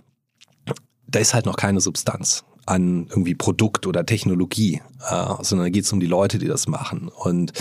[1.07, 4.81] da ist halt noch keine Substanz an irgendwie Produkt oder Technologie,
[5.11, 7.09] äh, sondern da geht es um die Leute, die das machen.
[7.09, 7.53] Und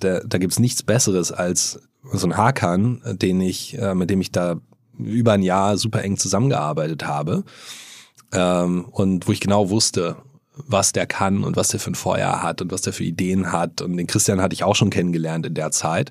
[0.00, 1.80] da, da gibt es nichts Besseres als
[2.12, 4.60] so ein Hakan, den ich, äh, mit dem ich da
[4.98, 7.44] über ein Jahr super eng zusammengearbeitet habe.
[8.32, 10.16] Ähm, und wo ich genau wusste,
[10.54, 13.52] was der kann und was der für ein Feuer hat und was der für Ideen
[13.52, 13.82] hat.
[13.82, 16.10] Und den Christian hatte ich auch schon kennengelernt in der Zeit.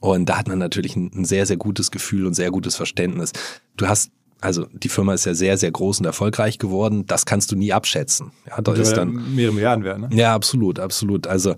[0.00, 3.32] Und da hat man natürlich ein, ein sehr, sehr gutes Gefühl und sehr gutes Verständnis.
[3.76, 4.10] Du hast
[4.44, 7.06] also die Firma ist ja sehr, sehr groß und erfolgreich geworden.
[7.06, 8.32] Das kannst du nie abschätzen.
[8.46, 10.08] Ja, da ist dann mehrere Milliarden werden.
[10.10, 10.16] Ne?
[10.16, 11.26] Ja, absolut, absolut.
[11.26, 11.54] Also,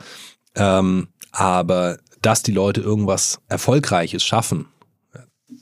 [0.55, 4.69] ähm, aber dass die Leute irgendwas Erfolgreiches schaffen,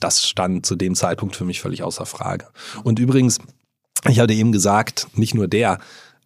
[0.00, 2.48] das stand zu dem Zeitpunkt für mich völlig außer Frage.
[2.82, 3.38] Und übrigens,
[4.06, 5.78] ich hatte eben gesagt, nicht nur der,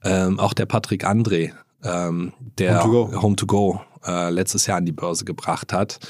[0.03, 1.53] ähm, auch der Patrick André,
[1.85, 5.73] ähm, der Home to Go, Home to Go äh, letztes Jahr an die Börse gebracht
[5.73, 6.01] hat,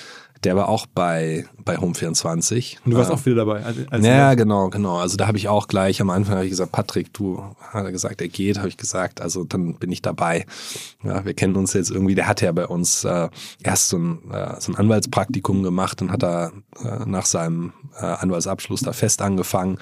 [0.44, 2.78] der war auch bei, bei Home24.
[2.84, 3.64] Und du warst äh, auch wieder dabei.
[3.64, 4.96] Als, als ja, genau, genau.
[4.98, 8.20] Also da habe ich auch gleich am Anfang ich gesagt, Patrick, du hat er gesagt,
[8.20, 10.46] er geht, habe ich gesagt, also dann bin ich dabei.
[11.02, 13.28] Ja, wir kennen uns jetzt irgendwie, der hat ja bei uns äh,
[13.62, 18.04] erst so ein, äh, so ein Anwaltspraktikum gemacht und hat da äh, nach seinem äh,
[18.04, 19.78] Anwaltsabschluss da fest angefangen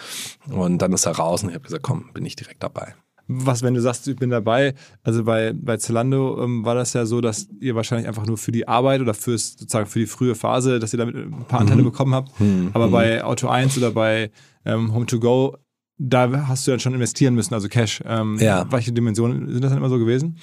[0.50, 2.94] und dann ist er raus und ich habe gesagt, komm, bin ich direkt dabei
[3.28, 7.06] was, wenn du sagst, ich bin dabei, also bei, bei Zalando ähm, war das ja
[7.06, 10.34] so, dass ihr wahrscheinlich einfach nur für die Arbeit oder fürs, sozusagen für die frühe
[10.34, 11.86] Phase, dass ihr damit ein paar Anteile mhm.
[11.86, 12.38] bekommen habt.
[12.40, 12.70] Mhm.
[12.72, 14.30] Aber bei Auto 1 oder bei
[14.64, 15.56] ähm, Home 2 Go,
[15.98, 18.02] da hast du dann schon investieren müssen, also Cash.
[18.06, 18.70] Ähm, ja.
[18.70, 20.38] Welche Dimensionen sind das dann immer so gewesen?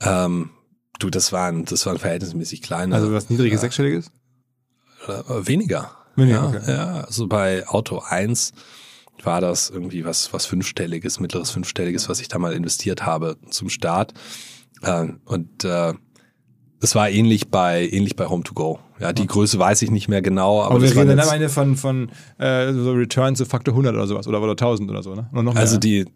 [0.00, 0.50] Ähm,
[0.98, 2.94] du, das waren, das waren verhältnismäßig kleine.
[2.94, 4.10] Also was niedriges, äh, sechsstelliges?
[5.06, 5.90] Äh, weniger.
[6.16, 6.72] Weniger, ja, okay.
[6.72, 8.52] ja, also bei Auto 1
[9.24, 13.68] war das irgendwie was, was fünfstelliges, mittleres fünfstelliges, was ich da mal investiert habe zum
[13.68, 14.14] Start.
[14.82, 15.94] Äh, und äh,
[16.80, 18.78] es war ähnlich bei ähnlich bei Home to Go.
[19.00, 20.62] Ja, die Größe weiß ich nicht mehr genau.
[20.62, 23.94] Aber, aber wir reden dann am Ende von, von äh, so Return zu Faktor 100
[23.94, 25.28] oder sowas oder, oder 1000 oder so, ne?
[25.32, 25.60] Oder noch mehr.
[25.60, 26.06] Also die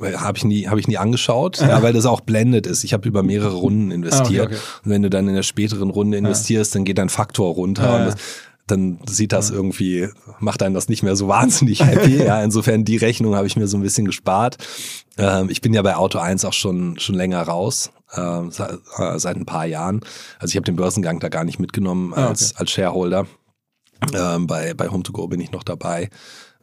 [0.00, 2.82] habe ich nie habe ich nie angeschaut, ja, weil das auch blendet ist.
[2.84, 4.40] Ich habe über mehrere Runden investiert.
[4.40, 4.80] Ah, okay, okay.
[4.84, 6.78] Und wenn du dann in der späteren Runde investierst, ja.
[6.78, 8.08] dann geht dein Faktor runter.
[8.08, 8.14] Ja,
[8.66, 12.16] dann sieht das irgendwie, macht einen das nicht mehr so wahnsinnig happy.
[12.24, 14.58] ja, insofern die Rechnung habe ich mir so ein bisschen gespart.
[15.18, 19.18] Ähm, ich bin ja bei Auto 1 auch schon, schon länger raus, äh, seit, äh,
[19.18, 20.00] seit ein paar Jahren.
[20.38, 22.60] Also ich habe den Börsengang da gar nicht mitgenommen als, ah, okay.
[22.60, 23.26] als Shareholder.
[24.14, 26.10] Ähm, bei, bei Home2Go bin ich noch dabei.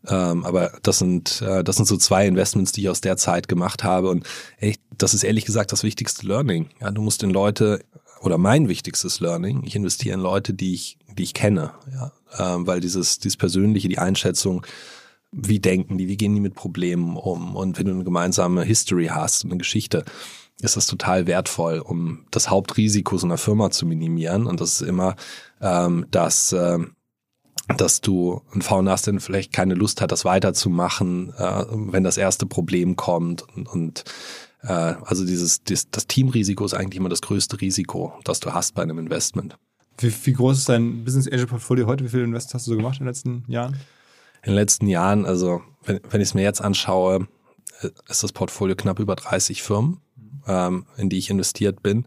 [0.08, 3.48] Ähm, aber das sind, äh, das sind so zwei Investments, die ich aus der Zeit
[3.48, 4.10] gemacht habe.
[4.10, 4.26] Und
[4.58, 6.70] ey, das ist ehrlich gesagt das wichtigste Learning.
[6.82, 7.82] Ja, du musst in Leute
[8.22, 12.66] oder mein wichtigstes Learning, ich investiere in Leute, die ich, die ich kenne, ja, ähm,
[12.66, 14.66] weil dieses, dieses persönliche, die Einschätzung,
[15.32, 17.56] wie denken die, wie gehen die mit Problemen um?
[17.56, 20.04] Und wenn du eine gemeinsame History hast, eine Geschichte,
[20.62, 24.48] ist das total wertvoll, um das Hauptrisiko so einer Firma zu minimieren.
[24.48, 25.16] Und das ist immer,
[25.62, 26.80] ähm, dass äh,
[27.78, 32.18] dass du einen Founder hast, der vielleicht keine Lust hat, das weiterzumachen, äh, wenn das
[32.18, 33.44] erste Problem kommt.
[33.56, 34.04] Und, und
[34.64, 38.74] äh, also dieses, das, das Teamrisiko ist eigentlich immer das größte Risiko, das du hast
[38.74, 39.58] bei einem Investment.
[40.00, 42.04] Wie, wie groß ist dein Business Angel Portfolio heute?
[42.06, 43.74] Wie viele Investments hast du so gemacht in den letzten Jahren?
[44.44, 47.28] In den letzten Jahren, also wenn, wenn ich es mir jetzt anschaue,
[47.82, 50.00] äh, ist das Portfolio knapp über 30 Firmen,
[50.48, 52.06] ähm, in die ich investiert bin.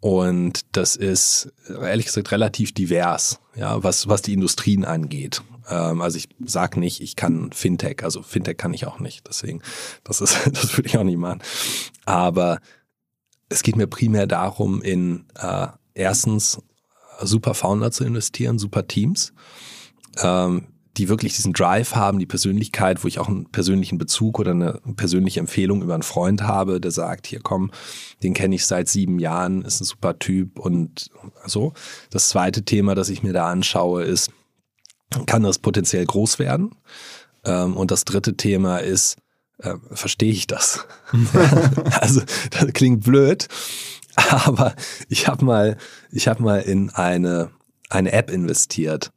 [0.00, 5.42] Und das ist ehrlich gesagt relativ divers, ja, was, was die Industrien angeht.
[5.68, 9.62] Ähm, also ich sag nicht, ich kann Fintech, also Fintech kann ich auch nicht, deswegen,
[10.04, 11.40] das ist, das würde ich auch nicht machen.
[12.04, 12.60] Aber
[13.48, 16.60] es geht mir primär darum, in äh, erstens
[17.22, 19.32] super Founder zu investieren, super Teams.
[20.18, 24.52] Ähm, die wirklich diesen Drive haben, die Persönlichkeit, wo ich auch einen persönlichen Bezug oder
[24.52, 27.70] eine persönliche Empfehlung über einen Freund habe, der sagt, hier komm,
[28.22, 31.10] den kenne ich seit sieben Jahren, ist ein super Typ und
[31.44, 31.74] so.
[32.10, 34.30] Das zweite Thema, das ich mir da anschaue, ist,
[35.26, 36.74] kann das potenziell groß werden?
[37.44, 39.16] Ähm, und das dritte Thema ist,
[39.58, 40.86] äh, verstehe ich das?
[42.00, 43.48] also das klingt blöd,
[44.46, 44.74] aber
[45.08, 45.76] ich habe mal,
[46.10, 47.50] ich habe mal in eine
[47.88, 49.12] eine App investiert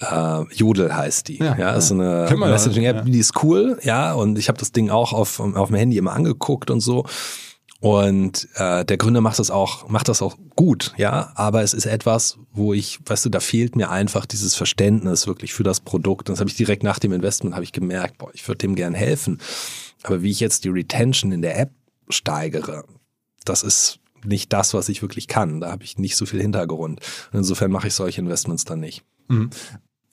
[0.00, 1.38] äh, Jodel heißt die.
[1.38, 3.02] Ja, ja, ist so eine Messaging-App, ja.
[3.02, 6.12] die ist cool, ja, und ich habe das Ding auch auf, auf dem Handy immer
[6.12, 7.04] angeguckt und so.
[7.80, 11.32] Und äh, der Gründer macht das auch, macht das auch gut, ja.
[11.36, 15.54] Aber es ist etwas, wo ich, weißt du, da fehlt mir einfach dieses Verständnis wirklich
[15.54, 16.28] für das Produkt.
[16.28, 18.74] Und das habe ich direkt nach dem Investment habe ich gemerkt, boah, ich würde dem
[18.74, 19.40] gern helfen.
[20.02, 21.70] Aber wie ich jetzt die Retention in der App
[22.08, 22.84] steigere,
[23.44, 25.60] das ist nicht das, was ich wirklich kann.
[25.60, 27.00] Da habe ich nicht so viel Hintergrund.
[27.32, 29.04] Und insofern mache ich solche Investments dann nicht.
[29.28, 29.50] Mhm.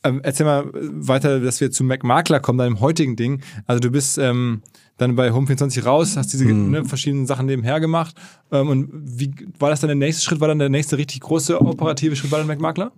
[0.04, 3.42] Ähm, erzähl mal weiter, dass wir zu Mac Makler kommen, deinem heutigen Ding.
[3.66, 4.62] Also du bist ähm,
[4.98, 6.72] dann bei Home24 raus, hast diese mhm.
[6.72, 8.16] ne, verschiedenen Sachen nebenher gemacht.
[8.52, 10.40] Ähm, und wie war das dann der nächste Schritt?
[10.40, 12.92] War dann der nächste richtig große operative Schritt bei Mac Makler?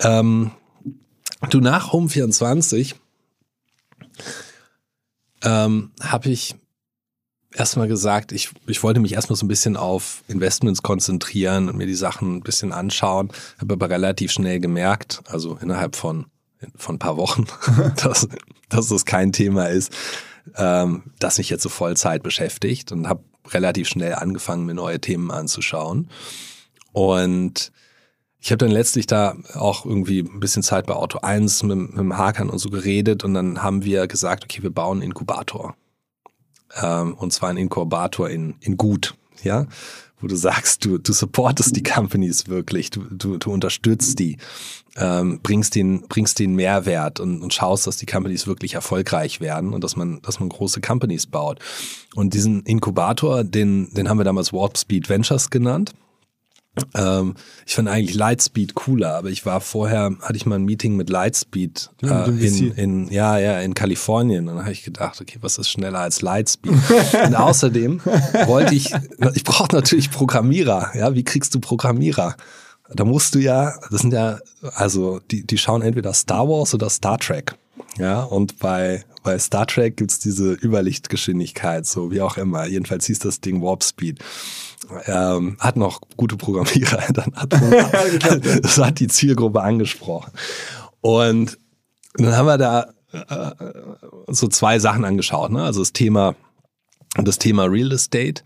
[0.00, 0.50] Ähm,
[1.50, 2.94] du nach Home24
[5.42, 6.56] ähm, habe ich
[7.54, 11.86] erstmal gesagt, ich, ich wollte mich erstmal so ein bisschen auf Investments konzentrieren und mir
[11.86, 16.26] die Sachen ein bisschen anschauen, habe aber relativ schnell gemerkt, also innerhalb von,
[16.76, 17.46] von ein paar Wochen,
[18.02, 18.28] dass,
[18.68, 19.92] dass das kein Thema ist,
[20.56, 25.30] ähm, das mich jetzt so Vollzeit beschäftigt und habe relativ schnell angefangen, mir neue Themen
[25.30, 26.08] anzuschauen.
[26.92, 27.72] Und
[28.40, 31.98] ich habe dann letztlich da auch irgendwie ein bisschen Zeit bei Auto 1 mit, mit
[31.98, 35.76] dem Hakan und so geredet und dann haben wir gesagt, okay, wir bauen einen Inkubator
[36.80, 39.66] ähm, und zwar ein Inkubator in, in gut, ja,
[40.20, 44.38] wo du sagst, du, du supportest die Companies wirklich, du, du, du unterstützt die,
[44.96, 49.74] ähm, bringst den, bringst den Mehrwert und, und schaust, dass die Companies wirklich erfolgreich werden
[49.74, 51.58] und dass man, dass man große Companies baut.
[52.14, 55.94] Und diesen Inkubator, den, den haben wir damals Warp Speed Ventures genannt.
[56.94, 57.34] Ähm,
[57.66, 61.08] ich fand eigentlich Lightspeed cooler, aber ich war vorher, hatte ich mal ein Meeting mit
[61.08, 64.48] Lightspeed ja, äh, in, in, ja, ja, in Kalifornien.
[64.48, 66.72] Und dann habe ich gedacht, okay, was ist schneller als Lightspeed?
[67.26, 68.00] und außerdem
[68.46, 68.92] wollte ich,
[69.34, 70.90] ich brauche natürlich Programmierer.
[70.96, 72.36] Ja, wie kriegst du Programmierer?
[72.92, 74.38] Da musst du ja, das sind ja,
[74.74, 77.54] also die, die schauen entweder Star Wars oder Star Trek.
[77.98, 82.66] Ja, und bei, bei Star Trek gibt's diese Überlichtgeschwindigkeit, so wie auch immer.
[82.66, 84.20] Jedenfalls hieß das Ding Warp Speed
[85.06, 87.52] ähm, hat noch gute Programmierer, dann hat
[88.62, 90.32] das hat die Zielgruppe angesprochen.
[91.00, 91.58] Und
[92.14, 93.52] dann haben wir da äh,
[94.28, 95.62] so zwei Sachen angeschaut, ne?
[95.62, 96.34] Also das Thema,
[97.16, 98.42] das Thema Real Estate.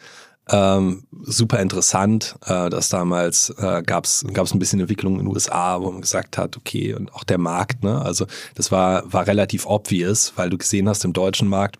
[0.51, 5.81] Ähm, super interessant, äh, dass damals äh, gab es ein bisschen Entwicklung in den USA,
[5.81, 8.01] wo man gesagt hat, okay, und auch der Markt, ne?
[8.01, 11.79] Also das war, war relativ obvious, weil du gesehen hast, im deutschen Markt,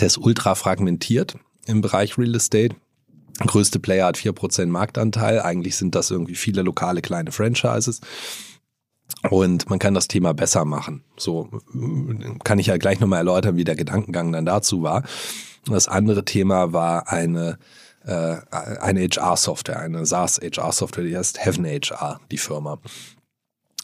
[0.00, 2.74] der ist ultra fragmentiert im Bereich Real Estate
[3.44, 5.40] größte Player hat vier Prozent Marktanteil.
[5.40, 8.00] Eigentlich sind das irgendwie viele lokale kleine Franchises.
[9.30, 11.02] Und man kann das Thema besser machen.
[11.16, 11.48] So
[12.44, 15.02] kann ich ja gleich nochmal erläutern, wie der Gedankengang dann dazu war.
[15.66, 17.58] Das andere Thema war eine,
[18.06, 22.78] eine HR-Software, eine SaaS-HR-Software, die heißt Heaven HR, die Firma.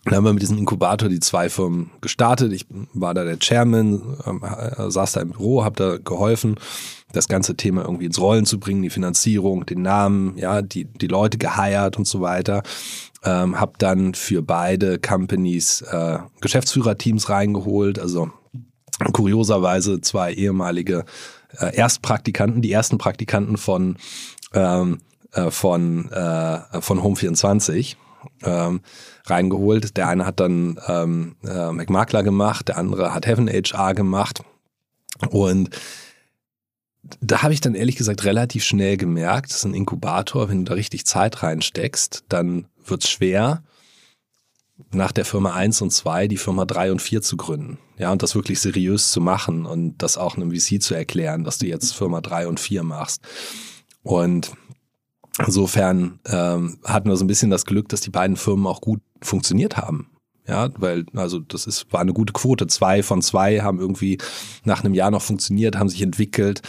[0.05, 2.53] Dann haben wir mit diesem Inkubator die zwei Firmen gestartet.
[2.53, 6.57] Ich war da der Chairman, äh, saß da im Büro, habe da geholfen
[7.13, 11.07] das ganze Thema irgendwie ins Rollen zu bringen, die Finanzierung, den Namen, ja, die, die
[11.07, 12.63] Leute geheiert und so weiter.
[13.23, 18.31] Ähm, hab dann für beide Companies äh, Geschäftsführerteams reingeholt, also
[19.13, 21.05] kurioserweise zwei ehemalige
[21.59, 23.97] äh, Erstpraktikanten, die ersten Praktikanten von
[24.55, 25.01] ähm,
[25.33, 27.97] äh, von äh, von Home24
[28.45, 28.81] ähm,
[29.27, 29.97] reingeholt.
[29.97, 34.43] Der eine hat dann ähm, äh, McMakler gemacht, der andere hat Heaven HR gemacht
[35.31, 35.71] und
[37.21, 40.71] da habe ich dann ehrlich gesagt relativ schnell gemerkt, das ist ein Inkubator, wenn du
[40.71, 43.63] da richtig Zeit reinsteckst, dann wird's schwer,
[44.93, 47.79] nach der Firma 1 und 2 die Firma 3 und 4 zu gründen.
[48.03, 51.59] Ja, und das wirklich seriös zu machen und das auch einem VC zu erklären, dass
[51.59, 53.23] du jetzt Firma 3 und 4 machst.
[54.03, 54.51] Und
[55.39, 59.01] insofern ähm, hatten wir so ein bisschen das Glück, dass die beiden Firmen auch gut
[59.21, 60.11] funktioniert haben.
[60.49, 62.67] Ja, weil, also das ist, war eine gute Quote.
[62.67, 64.19] Zwei von zwei haben irgendwie
[64.65, 66.61] nach einem Jahr noch funktioniert, haben sich entwickelt,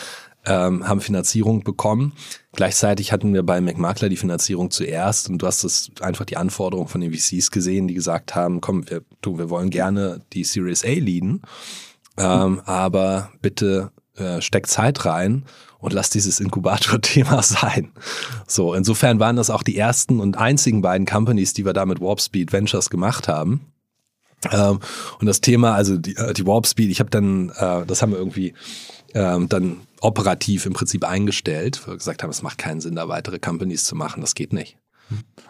[0.45, 2.13] ähm, haben Finanzierung bekommen.
[2.53, 6.89] Gleichzeitig hatten wir bei McMakler die Finanzierung zuerst und du hast das einfach die Anforderungen
[6.89, 10.83] von den VCs gesehen, die gesagt haben, komm, wir, du, wir wollen gerne die Series
[10.83, 11.41] A leaden,
[12.17, 15.45] ähm, aber bitte äh, steck Zeit rein
[15.79, 17.91] und lass dieses Inkubator-Thema sein.
[18.47, 21.99] So, insofern waren das auch die ersten und einzigen beiden Companies, die wir da mit
[21.99, 23.73] Warp Speed Ventures gemacht haben.
[24.51, 24.79] Ähm,
[25.19, 28.11] und das Thema, also die, äh, die Warp Speed, ich habe dann, äh, das haben
[28.11, 28.53] wir irgendwie
[29.13, 33.07] ähm, dann operativ im Prinzip eingestellt, weil wir gesagt haben, es macht keinen Sinn, da
[33.07, 34.77] weitere Companies zu machen, das geht nicht.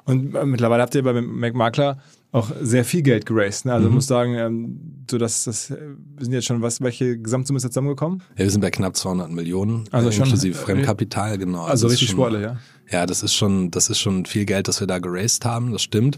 [0.05, 1.99] Und äh, mittlerweile habt ihr bei McMakler
[2.31, 3.65] auch sehr viel Geld geraced.
[3.65, 3.73] Ne?
[3.73, 3.95] Also mhm.
[3.95, 7.73] muss sagen, ähm, so dass das wir sind jetzt schon was, welche Gesamtsumme ist jetzt
[7.73, 8.23] zusammengekommen?
[8.35, 11.59] Ja, wir sind bei knapp 200 Millionen, also äh, inklusive schon, Fremdkapital, genau.
[11.59, 12.57] Also, also richtig schon, sportlich, ja.
[12.89, 15.71] Ja, das ist schon, das ist schon viel Geld, das wir da geraced haben.
[15.71, 16.17] Das stimmt.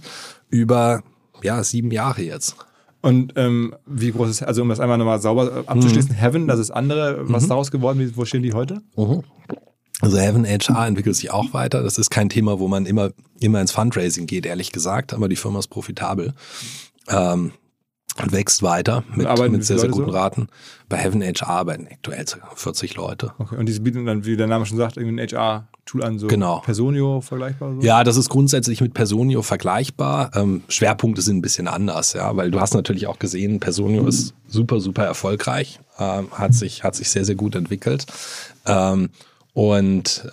[0.49, 1.03] Über
[1.43, 2.55] ja sieben Jahre jetzt.
[3.05, 6.15] Und ähm, wie groß ist, also um das einmal nochmal sauber äh, abzuschließen, mhm.
[6.15, 7.49] Heaven, das ist andere, was mhm.
[7.49, 8.81] daraus geworden, wie, wo stehen die heute?
[8.97, 9.21] Mhm.
[10.01, 11.83] Also Heaven HR entwickelt sich auch weiter.
[11.83, 15.35] Das ist kein Thema, wo man immer, immer ins Fundraising geht, ehrlich gesagt, aber die
[15.35, 16.33] Firma ist profitabel.
[17.07, 17.51] Ähm,
[18.19, 20.17] und wächst weiter mit, mit sehr, sehr guten so?
[20.17, 20.47] Raten.
[20.89, 23.33] Bei Heaven HR arbeiten aktuell 40 Leute.
[23.37, 25.27] Okay, und die bieten dann, wie der Name schon sagt, irgendwie ein
[25.85, 26.59] HR-Tool an, so genau.
[26.59, 27.75] Personio vergleichbar?
[27.75, 27.81] So?
[27.81, 30.31] Ja, das ist grundsätzlich mit Personio vergleichbar.
[30.35, 34.07] Ähm, Schwerpunkte sind ein bisschen anders, ja, weil du hast natürlich auch gesehen, Personio mhm.
[34.07, 38.05] ist super, super erfolgreich, ähm, hat, sich, hat sich sehr, sehr gut entwickelt.
[38.65, 39.09] Ähm,
[39.53, 40.27] und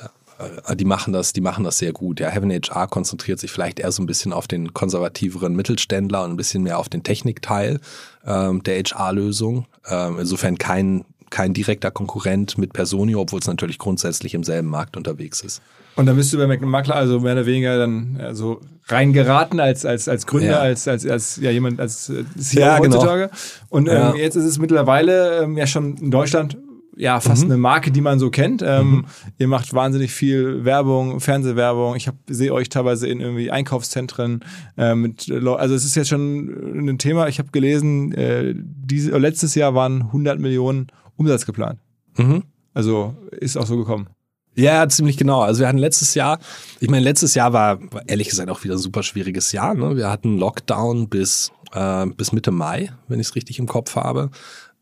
[0.67, 2.21] äh, die machen das, die machen das sehr gut.
[2.21, 6.31] Ja, Heaven HR konzentriert sich vielleicht eher so ein bisschen auf den konservativeren Mittelständler und
[6.31, 7.81] ein bisschen mehr auf den Technikteil
[8.27, 9.67] ähm, der HR-Lösung.
[9.89, 14.97] Ähm, insofern kein kein direkter Konkurrent mit Personio, obwohl es natürlich grundsätzlich im selben Markt
[14.97, 15.63] unterwegs ist.
[15.97, 20.09] Und dann bist du bei McMakler also mehr oder weniger dann so reingeraten als, als,
[20.09, 20.59] als Gründer, ja.
[20.61, 22.97] als, als, als ja, jemand, als äh, CEO ja, genau.
[22.97, 23.23] heutzutage.
[23.29, 23.39] Genau.
[23.69, 24.15] Und ähm, ja.
[24.15, 26.57] jetzt ist es mittlerweile ähm, ja schon in Deutschland
[26.97, 27.53] ja fast mhm.
[27.53, 28.63] eine Marke, die man so kennt.
[28.63, 29.05] Ähm, mhm.
[29.39, 31.97] Ihr macht wahnsinnig viel Werbung, Fernsehwerbung.
[31.97, 34.45] Ich sehe euch teilweise in irgendwie Einkaufszentren
[34.77, 37.29] äh, mit also es ist jetzt schon ein Thema.
[37.29, 41.79] Ich habe gelesen, äh, diese, letztes Jahr waren 100 Millionen Umsatz geplant.
[42.17, 42.45] Mhm.
[42.75, 44.09] Also ist auch so gekommen.
[44.55, 45.41] Ja, ziemlich genau.
[45.41, 46.39] Also wir hatten letztes Jahr,
[46.81, 49.75] ich meine, letztes Jahr war ehrlich gesagt auch wieder ein super schwieriges Jahr.
[49.75, 49.97] Ne?
[49.97, 54.31] Wir hatten Lockdown bis, äh, bis Mitte Mai, wenn ich es richtig im Kopf habe.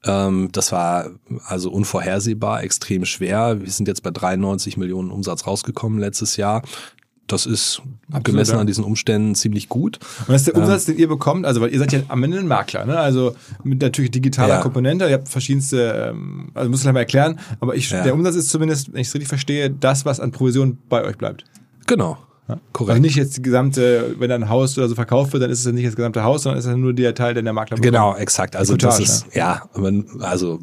[0.05, 1.11] Ähm, das war
[1.45, 3.61] also unvorhersehbar, extrem schwer.
[3.61, 6.63] Wir sind jetzt bei 93 Millionen Umsatz rausgekommen letztes Jahr.
[7.33, 8.61] Das ist Absolut, gemessen ja.
[8.61, 9.99] an diesen Umständen ziemlich gut.
[10.21, 12.23] Und das ist der Umsatz, ähm, den ihr bekommt, also weil ihr seid ja am
[12.23, 12.99] Ende ein Makler, ne?
[12.99, 14.61] Also mit natürlich digitaler ja.
[14.61, 18.03] Komponente, ihr habt verschiedenste, ähm, also muss ich mal erklären, aber ich, ja.
[18.03, 21.17] der Umsatz ist zumindest, wenn ich es richtig verstehe, das, was an Provision bei euch
[21.17, 21.45] bleibt.
[21.87, 22.19] Genau.
[22.51, 22.61] Ja?
[22.73, 22.91] Korrekt.
[22.91, 25.67] Also nicht jetzt die gesamte, wenn ein Haus oder so verkauft wird, dann ist es
[25.67, 27.93] ja nicht das gesamte Haus, sondern ist es nur der Teil, den der Makler bekommt.
[27.93, 28.57] Genau, exakt.
[28.57, 29.63] Also Footage, das ist, ja,
[30.21, 30.61] also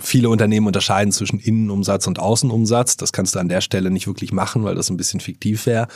[0.00, 2.96] viele Unternehmen unterscheiden zwischen Innenumsatz und Außenumsatz.
[2.96, 5.88] Das kannst du an der Stelle nicht wirklich machen, weil das ein bisschen fiktiv wäre.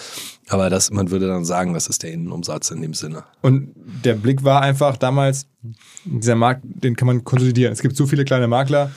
[0.49, 3.25] Aber das, man würde dann sagen, das ist der Innenumsatz in dem Sinne.
[3.41, 3.73] Und
[4.05, 5.47] der Blick war einfach damals,
[6.05, 7.73] dieser Markt, den kann man konsolidieren.
[7.73, 8.91] Es gibt so viele kleine Makler,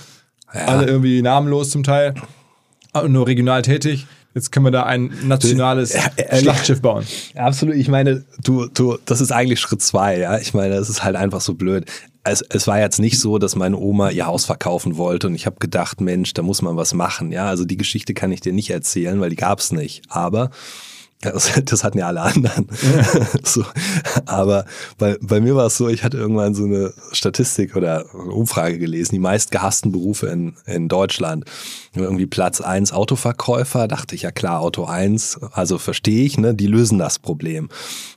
[0.53, 0.65] ja.
[0.65, 2.13] alle irgendwie namenlos zum Teil,
[3.07, 4.07] nur regional tätig.
[4.35, 5.97] Jetzt können wir da ein nationales
[6.39, 7.05] Schlachtschiff bauen.
[7.35, 7.75] Absolut.
[7.75, 10.37] Ich meine, du, du, das ist eigentlich Schritt zwei, ja.
[10.37, 11.85] Ich meine, das ist halt einfach so blöd.
[12.25, 15.45] Es, es war jetzt nicht so, dass meine Oma ihr Haus verkaufen wollte und ich
[15.45, 17.31] habe gedacht, Mensch, da muss man was machen.
[17.31, 20.01] Ja, also die Geschichte kann ich dir nicht erzählen, weil die gab's nicht.
[20.09, 20.49] Aber
[21.21, 22.67] das, das hatten ja alle anderen.
[22.81, 23.27] Ja.
[23.43, 23.65] so.
[24.25, 24.65] Aber
[24.97, 28.77] bei, bei mir war es so, ich hatte irgendwann so eine Statistik oder eine Umfrage
[28.77, 31.45] gelesen, die meist gehassten Berufe in, in Deutschland.
[31.93, 36.67] Irgendwie Platz eins Autoverkäufer, dachte ich, ja klar, Auto eins also verstehe ich, ne, die
[36.67, 37.69] lösen das Problem.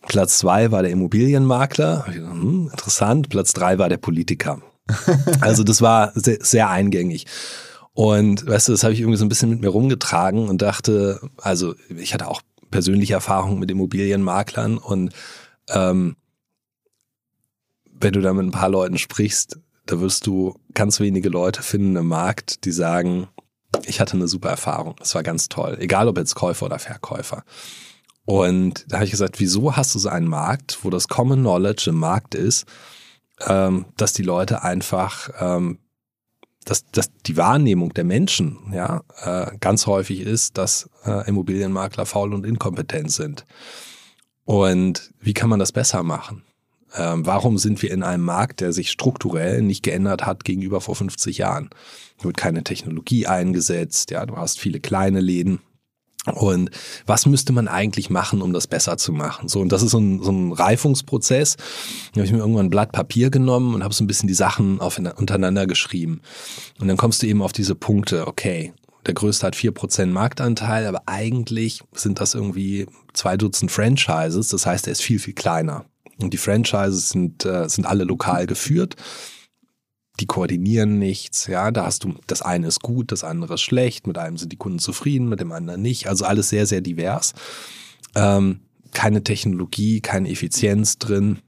[0.07, 3.29] Platz zwei war der Immobilienmakler, hm, interessant.
[3.29, 4.61] Platz drei war der Politiker.
[5.41, 7.27] Also das war sehr, sehr eingängig.
[7.93, 11.21] Und weißt du, das habe ich irgendwie so ein bisschen mit mir rumgetragen und dachte,
[11.37, 15.13] also ich hatte auch persönliche Erfahrung mit Immobilienmaklern und
[15.69, 16.17] ähm,
[18.01, 21.97] wenn du da mit ein paar Leuten sprichst, da wirst du ganz wenige Leute finden
[21.97, 23.29] im Markt, die sagen,
[23.87, 27.45] ich hatte eine super Erfahrung, das war ganz toll, egal ob jetzt Käufer oder Verkäufer.
[28.25, 31.91] Und da habe ich gesagt, wieso hast du so einen Markt, wo das Common Knowledge
[31.91, 32.67] im Markt ist,
[33.47, 35.79] ähm, dass die Leute einfach ähm,
[36.69, 42.35] dass, dass die Wahrnehmung der Menschen ja äh, ganz häufig ist, dass äh, Immobilienmakler faul
[42.35, 43.47] und inkompetent sind.
[44.45, 46.43] Und wie kann man das besser machen?
[46.95, 50.95] Ähm, warum sind wir in einem Markt, der sich strukturell nicht geändert hat gegenüber vor
[50.95, 51.71] 50 Jahren?
[52.19, 55.61] Da wird keine Technologie eingesetzt, ja, du hast viele kleine Läden.
[56.31, 56.71] Und
[57.07, 59.49] was müsste man eigentlich machen, um das besser zu machen?
[59.49, 61.57] So, und das ist so ein, so ein Reifungsprozess.
[61.57, 64.35] Da habe ich mir irgendwann ein Blatt Papier genommen und habe so ein bisschen die
[64.35, 66.21] Sachen auf, untereinander geschrieben.
[66.81, 68.73] Und dann kommst du eben auf diese Punkte, okay,
[69.07, 74.49] der größte hat vier Prozent Marktanteil, aber eigentlich sind das irgendwie zwei Dutzend Franchises.
[74.49, 75.87] Das heißt, er ist viel, viel kleiner.
[76.21, 78.97] Und die Franchises sind, äh, sind alle lokal geführt.
[80.21, 81.71] Die koordinieren nichts, ja.
[81.71, 84.07] Da hast du, das eine ist gut, das andere ist schlecht.
[84.07, 86.09] Mit einem sind die Kunden zufrieden, mit dem anderen nicht.
[86.09, 87.35] Also alles sehr, sehr divers.
[88.15, 88.61] Ähm,
[88.93, 91.39] keine Technologie, keine Effizienz drin.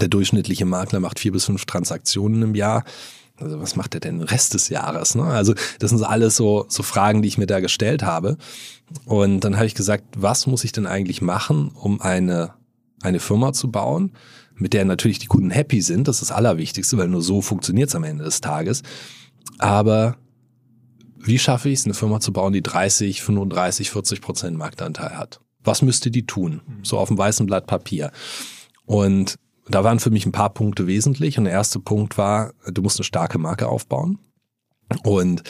[0.00, 2.84] Der durchschnittliche Makler macht vier bis fünf Transaktionen im Jahr.
[3.38, 5.14] Also was macht er denn den Rest des Jahres?
[5.14, 5.24] Ne?
[5.24, 8.36] Also das sind so alles so, so Fragen, die ich mir da gestellt habe.
[9.06, 12.54] Und dann habe ich gesagt, was muss ich denn eigentlich machen, um eine
[13.02, 14.12] eine Firma zu bauen,
[14.60, 16.06] mit der natürlich die Kunden happy sind.
[16.06, 18.82] Das ist das Allerwichtigste, weil nur so funktioniert es am Ende des Tages.
[19.58, 20.16] Aber
[21.18, 25.40] wie schaffe ich es, eine Firma zu bauen, die 30, 35, 40 Prozent Marktanteil hat?
[25.62, 26.62] Was müsste die tun?
[26.82, 28.12] So auf dem weißen Blatt Papier.
[28.86, 29.36] Und
[29.68, 31.38] da waren für mich ein paar Punkte wesentlich.
[31.38, 34.18] Und der erste Punkt war, du musst eine starke Marke aufbauen.
[35.04, 35.42] Und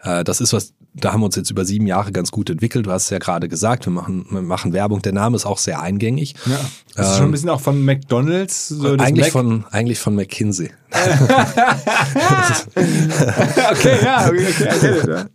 [0.00, 2.86] äh, das ist was, da haben wir uns jetzt über sieben Jahre ganz gut entwickelt.
[2.86, 5.00] Du hast es ja gerade gesagt, wir machen, wir machen Werbung.
[5.02, 6.34] Der Name ist auch sehr eingängig.
[6.46, 6.60] Ja.
[6.94, 8.68] Das ist ähm, schon ein bisschen auch von McDonalds.
[8.68, 10.70] So eigentlich, Mac von, eigentlich von McKinsey.
[13.70, 15.26] okay, ja, okay, okay, ja.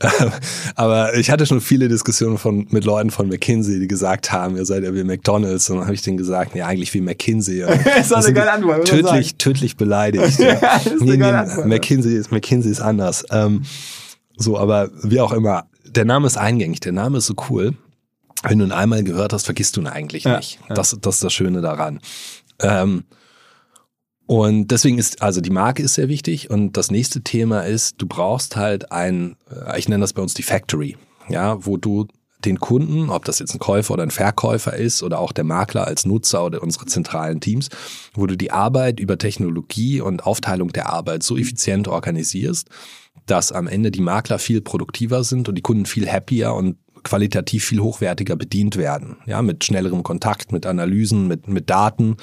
[0.74, 4.64] Aber ich hatte schon viele Diskussionen von, mit Leuten von McKinsey, die gesagt haben, ihr
[4.64, 5.70] seid ja wie McDonalds.
[5.70, 7.60] Und dann habe ich denen gesagt, ja, eigentlich wie McKinsey.
[7.84, 8.86] das ist eine geile Antwort.
[8.86, 10.38] Tödlich, tödlich beleidigt.
[10.38, 11.66] ja, ist nee, nee.
[11.66, 13.24] McKinsey ist, McKinsey ist anders.
[13.30, 13.62] Ähm,
[14.36, 17.74] so, aber wie auch immer, der Name ist eingängig, der Name ist so cool.
[18.42, 20.58] Wenn du ihn einmal gehört hast, vergisst du ihn eigentlich ja, nicht.
[20.68, 20.74] Ja.
[20.74, 22.00] Das, das ist das Schöne daran.
[22.58, 23.04] Ähm,
[24.26, 26.50] und deswegen ist, also die Marke ist sehr wichtig.
[26.50, 30.34] Und das nächste Thema ist, du brauchst halt ein, äh, ich nenne das bei uns
[30.34, 30.96] die Factory,
[31.28, 32.08] ja, wo du
[32.44, 35.86] den Kunden, ob das jetzt ein Käufer oder ein Verkäufer ist oder auch der Makler
[35.86, 37.68] als Nutzer oder unsere zentralen Teams,
[38.14, 42.68] wo du die Arbeit über Technologie und Aufteilung der Arbeit so effizient organisierst,
[43.26, 47.64] dass am Ende die Makler viel produktiver sind und die Kunden viel happier und qualitativ
[47.64, 49.16] viel hochwertiger bedient werden.
[49.26, 52.16] Ja, mit schnellerem Kontakt, mit Analysen, mit, mit Daten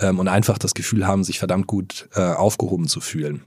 [0.00, 3.44] ähm, und einfach das Gefühl haben, sich verdammt gut äh, aufgehoben zu fühlen.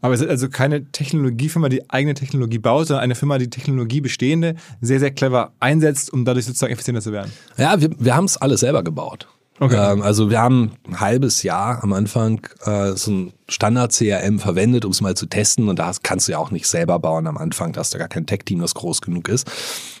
[0.00, 4.00] Aber es ist also keine Technologiefirma, die eigene Technologie baut, sondern eine Firma, die Technologie
[4.00, 7.32] bestehende sehr, sehr clever einsetzt, um dadurch sozusagen effizienter zu werden.
[7.56, 9.26] Ja, wir, wir haben es alles selber gebaut.
[9.60, 9.92] Okay.
[9.92, 14.92] Ähm, also wir haben ein halbes Jahr am Anfang äh, so ein Standard-CRM verwendet, um
[14.92, 15.68] es mal zu testen.
[15.68, 17.72] Und da kannst du ja auch nicht selber bauen am Anfang.
[17.72, 19.50] Da hast du gar kein Tech-Team, das groß genug ist.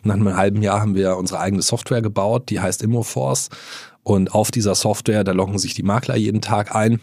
[0.04, 3.48] Nach einem halben Jahr haben wir unsere eigene Software gebaut, die heißt Immoforce.
[4.04, 7.00] Und auf dieser Software, da loggen sich die Makler jeden Tag ein.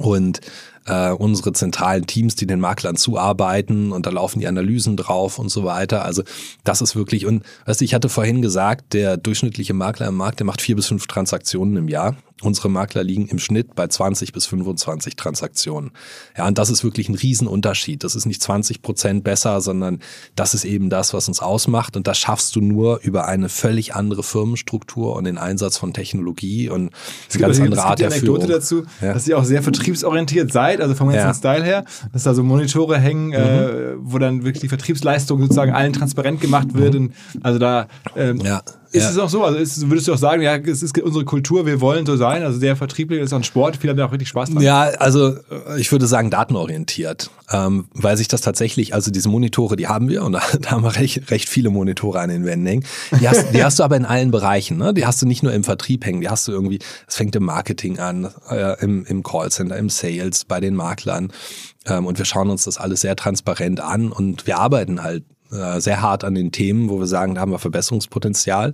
[0.00, 0.40] Und
[0.88, 5.50] äh, unsere zentralen Teams, die den Maklern zuarbeiten und da laufen die Analysen drauf und
[5.50, 6.04] so weiter.
[6.04, 6.22] Also
[6.64, 10.40] das ist wirklich, und weißt du, ich hatte vorhin gesagt, der durchschnittliche Makler im Markt,
[10.40, 12.16] der macht vier bis fünf Transaktionen im Jahr.
[12.42, 15.90] Unsere Makler liegen im Schnitt bei 20 bis 25 Transaktionen.
[16.36, 18.04] Ja, und das ist wirklich ein Riesenunterschied.
[18.04, 20.00] Das ist nicht 20 Prozent besser, sondern
[20.36, 21.96] das ist eben das, was uns ausmacht.
[21.96, 26.68] Und das schaffst du nur über eine völlig andere Firmenstruktur und den Einsatz von Technologie
[26.68, 26.92] und
[27.32, 28.46] eine ganz andere Art der Führung.
[28.46, 29.14] dazu, ja.
[29.14, 31.34] dass ihr auch sehr vertriebsorientiert seid, also vom ganzen ja.
[31.34, 33.78] Style her, dass da so Monitore hängen, äh, mhm.
[33.78, 36.94] äh, wo dann wirklich die Vertriebsleistung sozusagen allen transparent gemacht wird.
[36.94, 37.00] Mhm.
[37.00, 38.62] Und also da ähm, ja.
[38.90, 39.10] Ist ja.
[39.10, 39.44] es auch so?
[39.44, 42.42] Also ist, würdest du auch sagen, ja, es ist unsere Kultur, wir wollen so sein,
[42.42, 44.62] also sehr vertrieblich, ist ein Sport, viele haben da auch richtig Spaß dran.
[44.62, 49.76] Ja, also äh, ich würde sagen datenorientiert, ähm, weil sich das tatsächlich, also diese Monitore,
[49.76, 52.66] die haben wir und da, da haben wir recht, recht viele Monitore an den Wänden
[52.66, 52.84] hängen.
[53.20, 54.94] Die hast, die hast du aber in allen Bereichen, ne?
[54.94, 57.44] die hast du nicht nur im Vertrieb hängen, die hast du irgendwie, es fängt im
[57.44, 61.30] Marketing an, äh, im, im Callcenter, im Sales, bei den Maklern
[61.86, 65.80] ähm, und wir schauen uns das alles sehr transparent an und wir arbeiten halt äh,
[65.80, 68.72] sehr hart an den Themen, wo wir sagen, da haben wir Verbesserungspotenzial,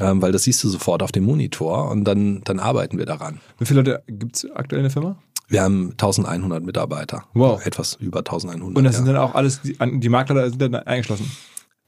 [0.00, 3.40] ähm, weil das siehst du sofort auf dem Monitor und dann, dann arbeiten wir daran.
[3.58, 5.16] Wie viele Leute gibt es aktuell in der Firma?
[5.48, 7.24] Wir haben 1100 Mitarbeiter.
[7.32, 7.64] Wow.
[7.64, 8.76] Etwas über 1100.
[8.76, 11.30] Und das sind dann auch alles, die, die Makler sind dann eingeschlossen?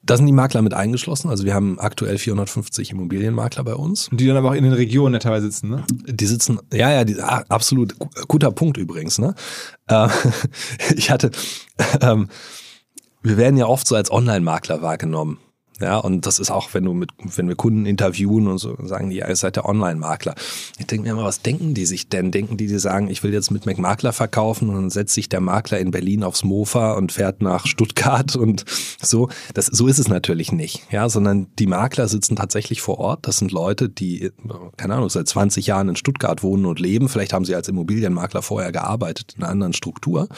[0.02, 1.28] Da sind die Makler mit eingeschlossen.
[1.28, 4.08] Also wir haben aktuell 450 Immobilienmakler bei uns.
[4.08, 5.84] Und die dann aber auch in den Regionen teilweise sitzen, ne?
[5.90, 7.96] Die sitzen, ja, ja, die, ah, absolut.
[8.26, 9.34] Guter Punkt übrigens, ne?
[9.88, 10.08] Äh,
[10.96, 11.30] ich hatte,
[12.00, 12.28] ähm,
[13.22, 15.38] wir werden ja oft so als Online-Makler wahrgenommen.
[15.80, 19.08] Ja, und das ist auch, wenn du mit, wenn wir Kunden interviewen und so sagen
[19.08, 20.34] die, ihr seid der Online-Makler.
[20.78, 22.30] Ich denke mir immer, was denken die sich denn?
[22.30, 25.40] Denken die, die sagen, ich will jetzt mit McMakler verkaufen und dann setzt sich der
[25.40, 28.66] Makler in Berlin aufs Mofa und fährt nach Stuttgart und
[29.02, 29.30] so.
[29.54, 30.82] Das, so ist es natürlich nicht.
[30.90, 33.26] Ja, sondern die Makler sitzen tatsächlich vor Ort.
[33.26, 34.32] Das sind Leute, die,
[34.76, 37.08] keine Ahnung, seit 20 Jahren in Stuttgart wohnen und leben.
[37.08, 40.28] Vielleicht haben sie als Immobilienmakler vorher gearbeitet in einer anderen Struktur.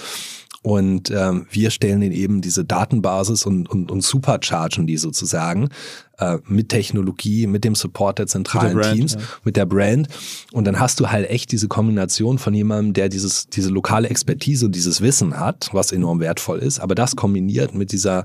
[0.63, 5.71] Und ähm, wir stellen ihnen eben diese Datenbasis und, und, und superchargen die sozusagen
[6.19, 9.21] äh, mit Technologie, mit dem Support der zentralen mit der Brand, Teams, ja.
[9.43, 10.09] mit der Brand.
[10.53, 14.67] Und dann hast du halt echt diese Kombination von jemandem, der dieses, diese lokale Expertise
[14.67, 18.25] und dieses Wissen hat, was enorm wertvoll ist, aber das kombiniert mit dieser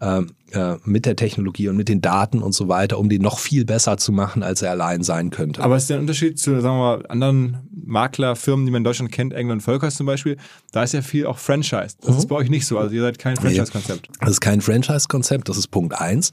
[0.00, 0.22] äh,
[0.52, 3.64] äh, mit der Technologie und mit den Daten und so weiter, um den noch viel
[3.64, 5.62] besser zu machen, als er allein sein könnte.
[5.62, 9.32] Aber ist der Unterschied zu, sagen wir mal, anderen Maklerfirmen, die man in Deutschland kennt,
[9.32, 10.36] England Völkers zum Beispiel,
[10.72, 11.96] da ist ja viel auch Franchise.
[12.00, 12.18] Das mhm.
[12.18, 12.78] ist bei euch nicht so.
[12.78, 14.08] Also ihr seid kein Franchise-Konzept.
[14.20, 16.30] Das ist kein Franchise-Konzept, das ist Punkt eins.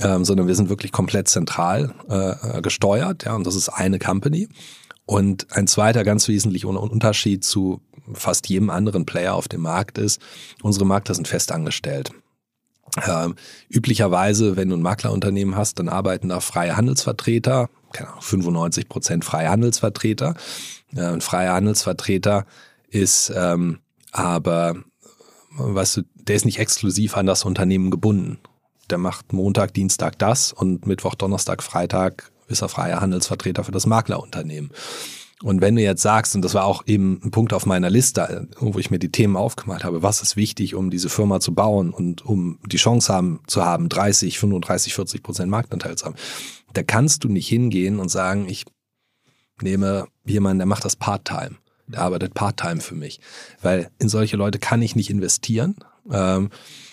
[0.00, 4.48] Ähm, sondern wir sind wirklich komplett zentral äh, gesteuert, ja, und das ist eine Company.
[5.04, 7.82] Und ein zweiter ganz wesentlicher Unterschied zu
[8.14, 10.20] fast jedem anderen Player auf dem Markt ist,
[10.62, 12.12] unsere Makler sind festangestellt.
[13.06, 13.36] Ähm,
[13.68, 19.24] üblicherweise, wenn du ein Maklerunternehmen hast, dann arbeiten da freie Handelsvertreter, keine Ahnung, 95 Prozent
[19.24, 20.34] freie Handelsvertreter.
[20.94, 22.46] Äh, ein freier Handelsvertreter
[22.90, 23.78] ist ähm,
[24.10, 24.76] aber,
[25.56, 28.38] weißt du, der ist nicht exklusiv an das Unternehmen gebunden.
[28.90, 33.86] Der macht Montag, Dienstag das und Mittwoch, Donnerstag, Freitag ist er freier Handelsvertreter für das
[33.86, 34.70] Maklerunternehmen.
[35.42, 38.48] Und wenn du jetzt sagst, und das war auch eben ein Punkt auf meiner Liste,
[38.58, 41.90] wo ich mir die Themen aufgemacht habe, was ist wichtig, um diese Firma zu bauen
[41.90, 46.16] und um die Chance haben, zu haben, 30, 35, 40 Prozent Marktanteil zu haben,
[46.74, 48.64] da kannst du nicht hingehen und sagen, ich
[49.60, 51.56] nehme jemanden, der macht das Part-Time.
[51.88, 53.20] Der arbeitet Part-Time für mich.
[53.60, 55.76] Weil in solche Leute kann ich nicht investieren
[56.10, 56.50] ähm,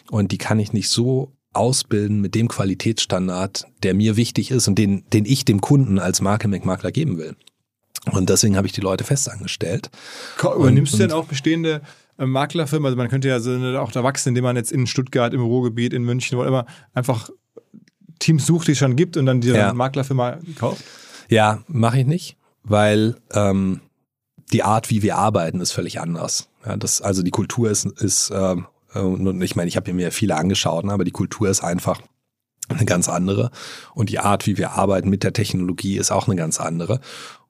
[0.10, 4.76] und die kann ich nicht so ausbilden mit dem Qualitätsstandard, der mir wichtig ist und
[4.76, 7.36] den, den ich dem Kunden als Marke McMakler geben will.
[8.12, 9.89] Und deswegen habe ich die Leute festangestellt.
[10.39, 11.82] Übernimmst und, du denn auch bestehende
[12.18, 12.86] äh, Maklerfirmen?
[12.86, 15.93] Also man könnte ja so auch da wachsen, indem man jetzt in Stuttgart, im Ruhrgebiet,
[15.93, 17.30] in München, wo immer einfach
[18.20, 19.74] Teams sucht, die es schon gibt und dann diese ja.
[19.74, 20.84] Maklerfirma kauft?
[21.30, 23.82] Ja, mache ich nicht, weil ähm,
[24.52, 26.50] die Art, wie wir arbeiten, ist völlig anders.
[26.66, 30.36] Ja, das, also die Kultur ist, ist ähm, und ich meine, ich habe mir viele
[30.36, 32.02] angeschaut, ne, aber die Kultur ist einfach
[32.70, 33.52] eine ganz andere.
[33.93, 37.00] Und die Art, wie wir arbeiten mit der Technologie, ist auch eine ganz andere.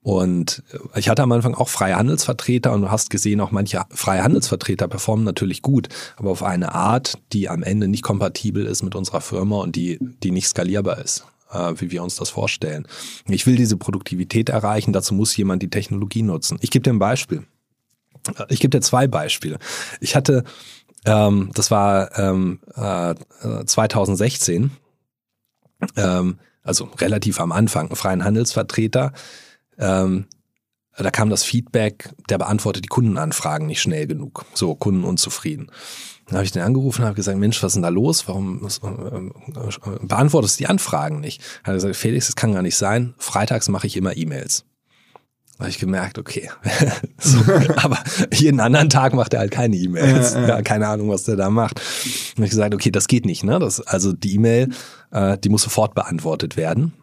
[0.10, 3.84] Und äh, ich hatte am Anfang auch freie Handelsvertreter und du hast gesehen, auch manche
[3.91, 5.88] freie Handelsvertreter performen natürlich gut,
[6.18, 9.99] aber auf eine Art, die am Ende nicht kompatibel ist mit unserer Firma und die,
[10.24, 12.88] die nicht skalierbar ist, äh, wie wir uns das vorstellen.
[13.28, 16.57] Ich will diese Produktivität erreichen, dazu muss jemand die Technologie nutzen.
[16.62, 17.43] Ich gebe dir ein Beispiel.
[18.36, 19.60] Äh, ich gebe dir zwei Beispiele.
[20.01, 20.43] Ich hatte,
[21.05, 23.14] ähm, das war ähm, äh,
[23.64, 24.72] 2016,
[25.97, 29.14] ähm, also relativ am Anfang, einen freien Handelsvertreter,
[29.80, 30.26] ähm,
[30.98, 34.46] da kam das Feedback, der beantwortet die Kundenanfragen nicht schnell genug.
[34.54, 35.72] So, Kunden unzufrieden.
[36.28, 38.28] Dann habe ich den angerufen und habe gesagt, Mensch, was ist denn da los?
[38.28, 41.42] Warum äh, beantwortest du die Anfragen nicht?
[41.64, 43.16] Hat er gesagt, Felix, das kann gar nicht sein.
[43.18, 44.66] Freitags mache ich immer E-Mails.
[45.58, 46.50] Da habe ich gemerkt, okay.
[47.18, 47.40] so,
[47.78, 47.98] aber
[48.32, 50.34] jeden anderen Tag macht er halt keine E-Mails.
[50.34, 51.80] Ja, keine Ahnung, was der da macht.
[51.80, 53.44] Und habe ich gesagt, okay, das geht nicht.
[53.44, 53.58] Ne?
[53.58, 54.70] Das, also die E-Mail,
[55.12, 56.94] äh, die muss sofort beantwortet werden.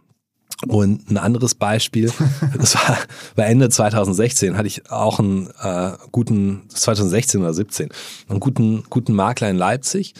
[0.66, 2.10] Und ein anderes Beispiel,
[2.58, 2.98] das war
[3.34, 7.90] bei Ende 2016 hatte ich auch einen äh, guten, 2016 oder 17,
[8.28, 10.14] einen guten, guten Makler in Leipzig.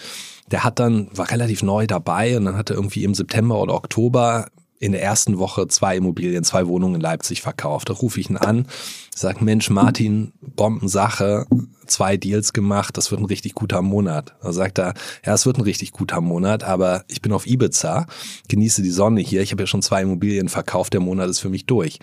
[0.50, 3.74] Der hat dann, war relativ neu dabei und dann hat er irgendwie im September oder
[3.74, 4.48] Oktober
[4.86, 7.90] in der ersten Woche zwei Immobilien, zwei Wohnungen in Leipzig verkauft.
[7.90, 8.66] Da rufe ich ihn an,
[9.14, 11.46] sage, Mensch, Martin, Bombensache,
[11.86, 14.34] zwei Deals gemacht, das wird ein richtig guter Monat.
[14.42, 18.06] Da sagt er, ja, es wird ein richtig guter Monat, aber ich bin auf Ibiza,
[18.48, 21.50] genieße die Sonne hier, ich habe ja schon zwei Immobilien verkauft, der Monat ist für
[21.50, 21.98] mich durch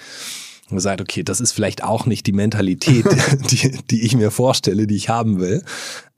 [0.69, 3.05] und gesagt, okay, das ist vielleicht auch nicht die Mentalität,
[3.51, 5.63] die, die ich mir vorstelle, die ich haben will.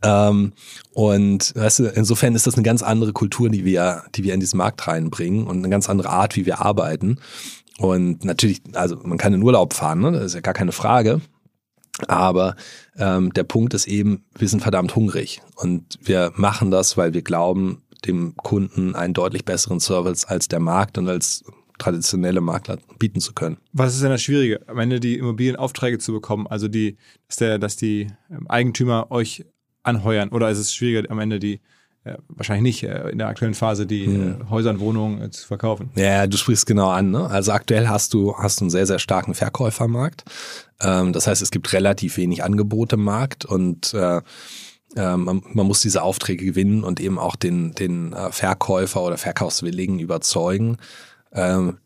[0.03, 0.53] Ähm,
[0.93, 4.39] und weißt du, insofern ist das eine ganz andere Kultur, die wir, die wir in
[4.39, 7.19] diesen Markt reinbringen und eine ganz andere Art, wie wir arbeiten.
[7.77, 10.11] Und natürlich, also man kann in Urlaub fahren, ne?
[10.11, 11.21] das ist ja gar keine Frage.
[12.07, 12.55] Aber
[12.97, 17.21] ähm, der Punkt ist eben, wir sind verdammt hungrig und wir machen das, weil wir
[17.21, 21.43] glauben, dem Kunden einen deutlich besseren Service als der Markt und als
[21.77, 23.57] traditionelle Makler bieten zu können.
[23.73, 26.47] Was ist denn das Schwierige, am Ende die Immobilienaufträge zu bekommen?
[26.47, 26.97] Also die,
[27.27, 29.45] dass, der, dass die ähm, Eigentümer euch
[29.83, 31.59] anheuern oder ist es schwieriger am Ende die
[32.05, 34.41] äh, wahrscheinlich nicht äh, in der aktuellen Phase die hm.
[34.41, 35.89] äh, Häuser und Wohnungen zu verkaufen.
[35.95, 37.11] Ja, du sprichst genau an.
[37.11, 37.27] Ne?
[37.27, 40.23] Also aktuell hast du hast einen sehr sehr starken Verkäufermarkt.
[40.81, 44.21] Ähm, das heißt, es gibt relativ wenig Angebot im Markt und äh,
[44.95, 49.99] äh, man, man, muss diese Aufträge gewinnen und eben auch den, den Verkäufer oder Verkaufswilligen
[49.99, 50.77] überzeugen,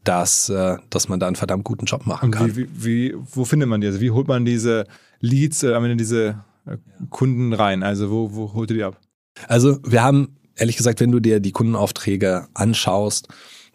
[0.03, 2.55] dass, äh, dass man da einen verdammt guten Job machen kann.
[2.55, 3.87] Wie, wie, wie, wo findet man die?
[3.87, 4.85] Also wie holt man diese
[5.19, 6.77] Leads, äh, am Ende diese äh,
[7.09, 7.81] Kunden rein?
[7.81, 8.99] Also wo, wo holt ihr die ab?
[9.47, 13.27] Also wir haben, ehrlich gesagt, wenn du dir die Kundenaufträge anschaust,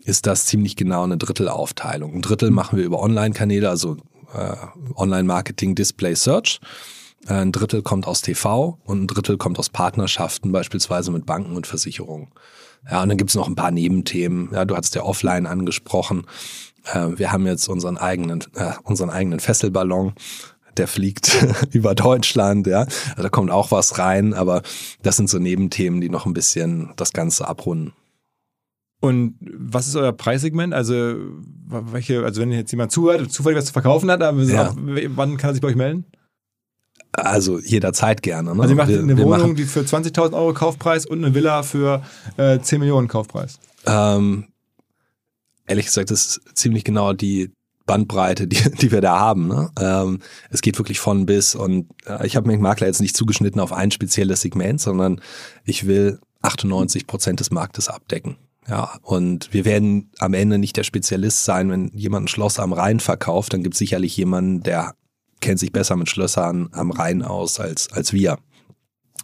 [0.05, 2.15] ist das ziemlich genau eine Drittelaufteilung.
[2.15, 3.97] Ein Drittel machen wir über Online-Kanäle, also
[4.35, 4.55] äh,
[4.95, 6.61] Online-Marketing, Display, Search.
[7.27, 11.67] Ein Drittel kommt aus TV und ein Drittel kommt aus Partnerschaften, beispielsweise mit Banken und
[11.67, 12.29] Versicherungen.
[12.91, 14.51] Ja, und dann gibt's noch ein paar Nebenthemen.
[14.53, 16.27] Ja, du hast ja offline angesprochen.
[16.93, 20.13] Äh, wir haben jetzt unseren eigenen, äh, unseren eigenen Fesselballon.
[20.77, 22.81] Der fliegt über Deutschland, ja.
[22.81, 24.63] Also da kommt auch was rein, aber
[25.03, 27.93] das sind so Nebenthemen, die noch ein bisschen das Ganze abrunden.
[29.01, 30.73] Und was ist euer Preissegment?
[30.73, 31.15] Also,
[31.93, 34.71] welche, also wenn jetzt jemand zuhört, zufällig was zu verkaufen hat, ja.
[34.71, 36.07] auch, wann kann er sich bei euch melden?
[37.17, 38.55] Also jederzeit gerne.
[38.55, 38.63] Ne?
[38.63, 41.63] Also ihr macht wir, eine Wohnung, machen, die für 20.000 Euro Kaufpreis und eine Villa
[41.63, 42.03] für
[42.37, 43.61] äh, 10 Millionen Kaufpreis.
[43.87, 44.49] Ähm,
[45.67, 47.53] ehrlich gesagt, das ist ziemlich genau die
[47.87, 49.47] Bandbreite, die, die wir da haben.
[49.47, 49.71] Ne?
[49.81, 53.61] Ähm, es geht wirklich von bis und äh, ich habe mich Makler jetzt nicht zugeschnitten
[53.61, 55.21] auf ein spezielles Segment, sondern
[55.65, 58.37] ich will 98 Prozent des Marktes abdecken.
[58.67, 62.73] Ja, und wir werden am Ende nicht der Spezialist sein, wenn jemand ein Schloss am
[62.73, 64.95] Rhein verkauft, dann gibt es sicherlich jemanden, der
[65.41, 68.39] kennt sich besser mit Schlössern am Rhein aus als, als wir.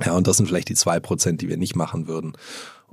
[0.04, 2.32] Ja, und das sind vielleicht die zwei Prozent, die wir nicht machen würden.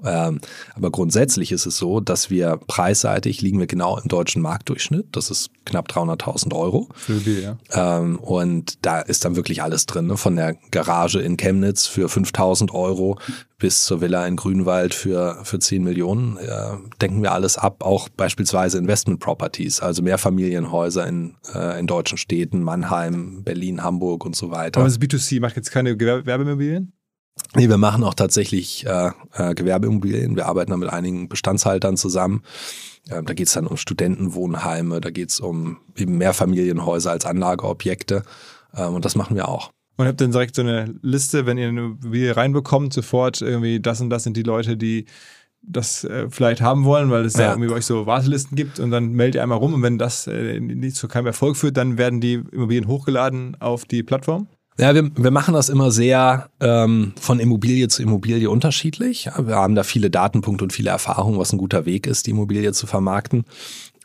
[0.06, 0.40] Ähm,
[0.76, 5.08] aber grundsätzlich ist es so, dass wir preisseitig liegen wir genau im deutschen Marktdurchschnitt.
[5.12, 6.90] Das ist knapp 300.000 Euro.
[6.94, 7.58] Für die, ja.
[7.72, 10.18] Ähm, und da ist dann wirklich alles drin, ne?
[10.18, 13.18] von der Garage in Chemnitz für 5.000 Euro
[13.60, 16.38] bis zur Villa in Grünwald für, für 10 Millionen.
[16.38, 22.18] Äh, denken wir alles ab, auch beispielsweise Investment Properties, also Mehrfamilienhäuser in, äh, in deutschen
[22.18, 24.80] Städten, Mannheim, Berlin, Hamburg und so weiter.
[24.80, 26.94] Aber das B2C macht jetzt keine Gewerbeimmobilien?
[27.56, 30.36] Nee, wir machen auch tatsächlich äh, äh, Gewerbeimmobilien.
[30.36, 32.44] Wir arbeiten da mit einigen Bestandshaltern zusammen.
[33.10, 38.24] Äh, da geht es dann um Studentenwohnheime, da geht es um eben Mehrfamilienhäuser als Anlageobjekte.
[38.74, 39.72] Äh, und das machen wir auch.
[39.98, 44.00] Und habt dann direkt so eine Liste, wenn ihr eine Immobilie reinbekommt, sofort irgendwie das
[44.00, 45.06] und das sind die Leute, die
[45.64, 47.48] das äh, vielleicht haben wollen, weil es ja.
[47.48, 49.98] da irgendwie bei euch so Wartelisten gibt und dann meldet ihr einmal rum und wenn
[49.98, 54.48] das äh, nicht zu keinem Erfolg führt, dann werden die Immobilien hochgeladen auf die Plattform?
[54.80, 59.28] Ja, wir, wir machen das immer sehr ähm, von Immobilie zu Immobilie unterschiedlich.
[59.38, 62.72] Wir haben da viele Datenpunkte und viele Erfahrungen, was ein guter Weg ist, die Immobilie
[62.74, 63.46] zu vermarkten.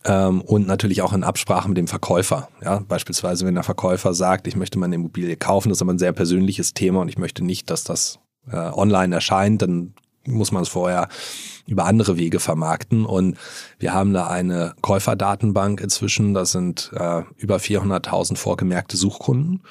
[0.05, 2.49] Ähm, und natürlich auch in Absprache mit dem Verkäufer.
[2.65, 5.99] Ja, beispielsweise, wenn der Verkäufer sagt, ich möchte meine Immobilie kaufen, das ist aber ein
[5.99, 8.19] sehr persönliches Thema und ich möchte nicht, dass das
[8.51, 9.93] äh, online erscheint, dann
[10.27, 11.09] muss man es vorher
[11.67, 13.05] über andere Wege vermarkten.
[13.05, 13.37] Und
[13.79, 16.35] wir haben da eine Käuferdatenbank inzwischen.
[16.35, 19.63] Das sind äh, über 400.000 vorgemerkte Suchkunden.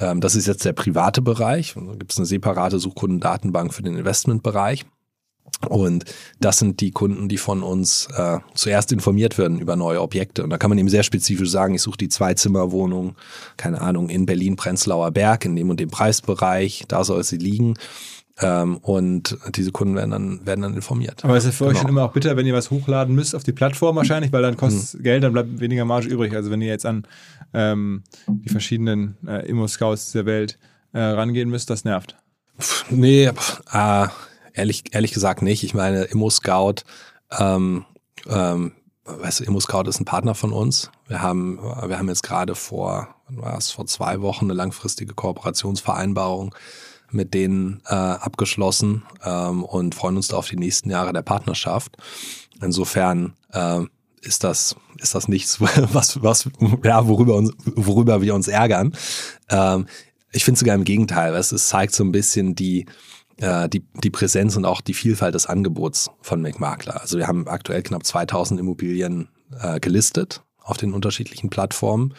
[0.00, 1.74] Ähm, das ist jetzt der private Bereich.
[1.74, 4.86] Da gibt es eine separate Suchkundendatenbank für den Investmentbereich.
[5.68, 6.04] Und
[6.40, 10.42] das sind die Kunden, die von uns äh, zuerst informiert werden über neue Objekte.
[10.44, 13.16] Und da kann man eben sehr spezifisch sagen, ich suche die Zweizimmerwohnung,
[13.56, 17.74] keine Ahnung, in Berlin-Prenzlauer Berg, in dem und dem Preisbereich, da soll sie liegen.
[18.38, 21.24] Ähm, und diese Kunden werden dann, werden dann informiert.
[21.24, 21.70] Aber ist ja für genau.
[21.70, 24.42] euch schon immer auch bitter, wenn ihr was hochladen müsst auf die Plattform wahrscheinlich, weil
[24.42, 25.02] dann kostet es mhm.
[25.02, 26.34] Geld, dann bleibt weniger Marge übrig.
[26.34, 27.06] Also wenn ihr jetzt an
[27.54, 30.58] ähm, die verschiedenen äh, Immo-Scouts der Welt
[30.92, 32.16] äh, rangehen müsst, das nervt.
[32.60, 34.08] Pff, nee, pff, äh,
[34.52, 35.64] ehrlich, ehrlich gesagt nicht.
[35.64, 36.82] Ich meine, Immo-Scout,
[37.38, 37.86] ähm,
[38.28, 38.72] ähm,
[39.06, 40.90] weißt du, Immo-Scout ist ein Partner von uns.
[41.08, 46.54] Wir haben, wir haben jetzt gerade vor, war es, vor zwei Wochen eine langfristige Kooperationsvereinbarung
[47.10, 51.96] mit denen äh, abgeschlossen ähm, und freuen uns da auf die nächsten Jahre der Partnerschaft.
[52.60, 53.80] Insofern äh,
[54.22, 56.48] ist das ist das nichts, was was
[56.82, 58.94] ja worüber uns worüber wir uns ärgern.
[59.48, 59.86] Ähm,
[60.32, 62.86] ich finde sogar im Gegenteil, es, es zeigt so ein bisschen die
[63.38, 67.00] äh, die, die Präsenz und auch die Vielfalt des Angebots von McMakler.
[67.00, 69.28] Also wir haben aktuell knapp 2000 Immobilien
[69.60, 72.14] äh, gelistet auf den unterschiedlichen Plattformen,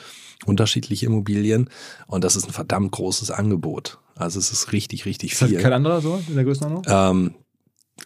[0.45, 1.69] unterschiedliche Immobilien
[2.07, 3.99] und das ist ein verdammt großes Angebot.
[4.17, 5.53] Also es ist richtig, richtig viel.
[5.53, 6.83] Ist kein anderer so in der Größenordnung?
[6.87, 7.35] Ähm,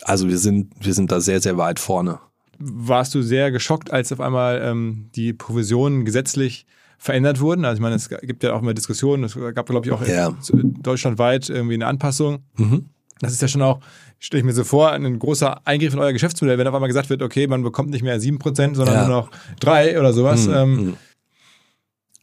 [0.03, 2.19] also wir sind, wir sind da sehr, sehr weit vorne.
[2.59, 6.65] Warst du sehr geschockt, als auf einmal ähm, die Provisionen gesetzlich
[6.97, 7.65] verändert wurden?
[7.65, 10.35] Also ich meine, es gibt ja auch immer Diskussionen, es gab, glaube ich, auch ja.
[10.51, 12.43] deutschlandweit irgendwie eine Anpassung.
[12.57, 12.85] Mhm.
[13.19, 13.79] Das ist ja schon auch,
[14.19, 17.09] stelle ich mir so vor, ein großer Eingriff in euer Geschäftsmodell, wenn auf einmal gesagt
[17.09, 19.07] wird, okay, man bekommt nicht mehr 7%, sondern ja.
[19.07, 20.47] nur noch 3 oder sowas.
[20.47, 20.53] Mhm.
[20.53, 20.97] Ähm, mhm.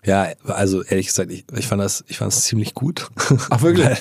[0.08, 3.10] Ja, also ehrlich gesagt, ich, ich fand das, ich fand das ziemlich gut.
[3.50, 3.98] Ach wirklich?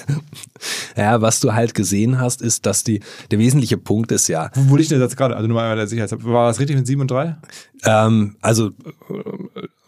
[0.96, 4.50] ja, was du halt gesehen hast, ist, dass die, der wesentliche Punkt ist ja.
[4.56, 5.36] Wo liegt der Satz gerade?
[5.36, 6.24] Also nur mal der Sicherheit.
[6.24, 7.36] War das richtig mit 7 und 3?
[7.84, 8.70] Ähm, also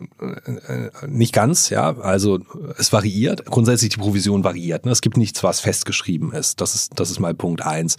[0.09, 1.97] äh, nicht ganz, ja.
[1.99, 2.39] Also
[2.77, 3.45] es variiert.
[3.45, 4.85] Grundsätzlich die Provision variiert.
[4.85, 4.91] Ne?
[4.91, 6.59] Es gibt nichts, was festgeschrieben ist.
[6.59, 7.95] Das ist, das ist mal Punkt eins.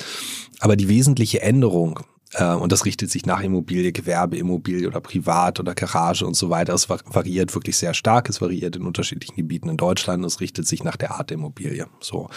[0.58, 2.00] Aber die wesentliche Änderung,
[2.38, 6.74] und das richtet sich nach Immobilie, Gewerbeimmobilie oder Privat oder Garage und so weiter.
[6.74, 8.28] Es variiert wirklich sehr stark.
[8.28, 10.24] Es variiert in unterschiedlichen Gebieten in Deutschland.
[10.24, 11.86] Es richtet sich nach der Art der Immobilie.
[11.98, 12.28] So.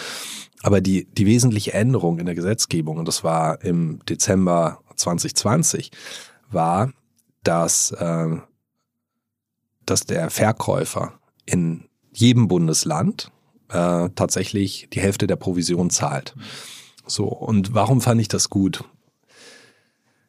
[0.63, 5.91] Aber die, die wesentliche Änderung in der Gesetzgebung, und das war im Dezember 2020,
[6.49, 6.91] war,
[7.43, 8.37] dass, äh,
[9.85, 13.31] dass der Verkäufer in jedem Bundesland
[13.69, 16.35] äh, tatsächlich die Hälfte der Provision zahlt.
[17.05, 18.83] So, und warum fand ich das gut?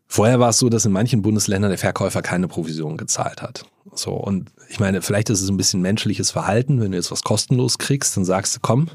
[0.06, 3.64] Vorher war es so, dass in manchen Bundesländern der Verkäufer keine Provision gezahlt hat.
[3.94, 7.22] So, und ich meine, vielleicht ist es ein bisschen menschliches Verhalten, wenn du jetzt was
[7.22, 8.88] kostenlos kriegst, dann sagst du, komm,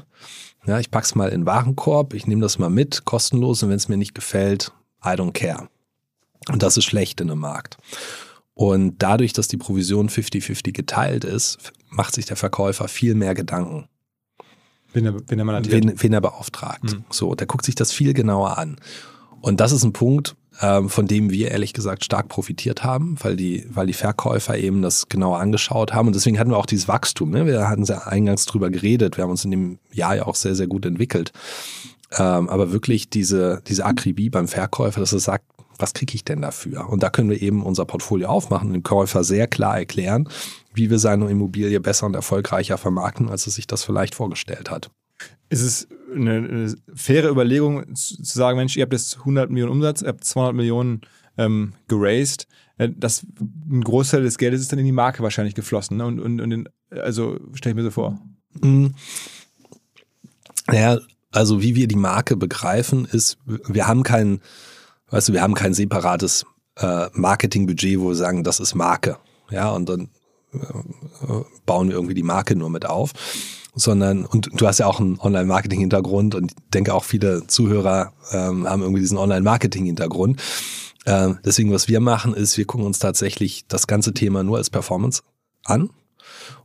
[0.66, 3.76] ja, ich pack's mal in den Warenkorb, ich nehme das mal mit, kostenlos, und wenn
[3.76, 4.72] es mir nicht gefällt,
[5.04, 5.68] I don't care.
[6.48, 7.76] Und das ist schlecht in einem Markt.
[8.54, 13.88] Und dadurch, dass die Provision 50-50 geteilt ist, macht sich der Verkäufer viel mehr Gedanken.
[14.92, 16.84] Wen er, wen er, wen, wen er beauftragt.
[16.84, 17.04] Mhm.
[17.10, 18.76] So, der guckt sich das viel genauer an.
[19.40, 23.66] Und das ist ein Punkt, von dem wir ehrlich gesagt stark profitiert haben, weil die,
[23.70, 26.08] weil die Verkäufer eben das genauer angeschaut haben.
[26.08, 27.30] Und deswegen hatten wir auch dieses Wachstum.
[27.30, 27.46] Ne?
[27.46, 29.16] Wir hatten ja eingangs drüber geredet.
[29.16, 31.32] Wir haben uns in dem Jahr ja auch sehr, sehr gut entwickelt.
[32.12, 35.44] Ähm, aber wirklich diese, diese Akribie beim Verkäufer, dass er sagt,
[35.78, 36.88] was kriege ich denn dafür?
[36.90, 40.28] Und da können wir eben unser Portfolio aufmachen und dem Käufer sehr klar erklären,
[40.74, 44.90] wie wir seine Immobilie besser und erfolgreicher vermarkten, als er sich das vielleicht vorgestellt hat.
[45.48, 50.02] Ist es eine, eine faire Überlegung zu sagen, Mensch, ihr habt jetzt 100 Millionen Umsatz,
[50.02, 51.02] ihr habt 200 Millionen
[51.38, 52.46] ähm, geraced,
[52.78, 53.26] äh, das,
[53.70, 55.96] ein Großteil des Geldes ist dann in die Marke wahrscheinlich geflossen.
[55.96, 56.06] Ne?
[56.06, 58.20] Und, und, und in, also stelle ich mir so vor.
[58.60, 58.94] Mhm.
[60.66, 60.98] Naja,
[61.32, 64.40] also wie wir die Marke begreifen, ist, wir haben keinen
[65.10, 66.46] Weißt du, wir haben kein separates
[66.76, 69.18] äh, Marketingbudget, wo wir sagen, das ist Marke.
[69.50, 70.08] Ja, und dann
[70.52, 70.58] äh,
[71.66, 73.12] bauen wir irgendwie die Marke nur mit auf.
[73.74, 78.68] Sondern, und du hast ja auch einen Online-Marketing-Hintergrund und ich denke auch viele Zuhörer ähm,
[78.68, 80.40] haben irgendwie diesen Online-Marketing-Hintergrund.
[81.06, 84.70] Ähm, deswegen, was wir machen, ist, wir gucken uns tatsächlich das ganze Thema nur als
[84.70, 85.22] Performance
[85.64, 85.90] an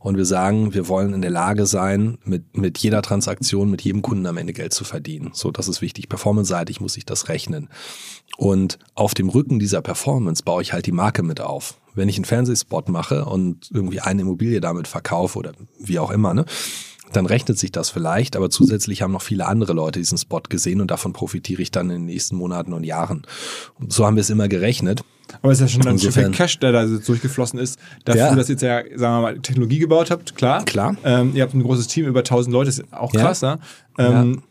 [0.00, 4.02] und wir sagen, wir wollen in der Lage sein, mit, mit jeder Transaktion, mit jedem
[4.02, 5.30] Kunden am Ende Geld zu verdienen.
[5.32, 6.08] So, das ist wichtig.
[6.08, 7.68] Performance-seitig muss ich das rechnen.
[8.36, 11.78] Und auf dem Rücken dieser Performance baue ich halt die Marke mit auf.
[11.94, 16.34] Wenn ich einen Fernsehspot mache und irgendwie eine Immobilie damit verkaufe oder wie auch immer,
[16.34, 16.44] ne,
[17.12, 20.80] dann rechnet sich das vielleicht, aber zusätzlich haben noch viele andere Leute diesen Spot gesehen
[20.80, 23.22] und davon profitiere ich dann in den nächsten Monaten und Jahren.
[23.78, 25.02] Und so haben wir es immer gerechnet.
[25.42, 28.34] Aber es ist ja schon ein Stück Cash, der da durchgeflossen ist, dafür, ja.
[28.34, 30.64] dass ihr jetzt ja, sagen wir mal, Technologie gebaut habt, klar.
[30.64, 30.96] Klar.
[31.04, 33.56] Ähm, ihr habt ein großes Team, über 1000 Leute, ist auch krass, ja.
[33.56, 33.60] ne?
[33.98, 34.42] Ähm, ja.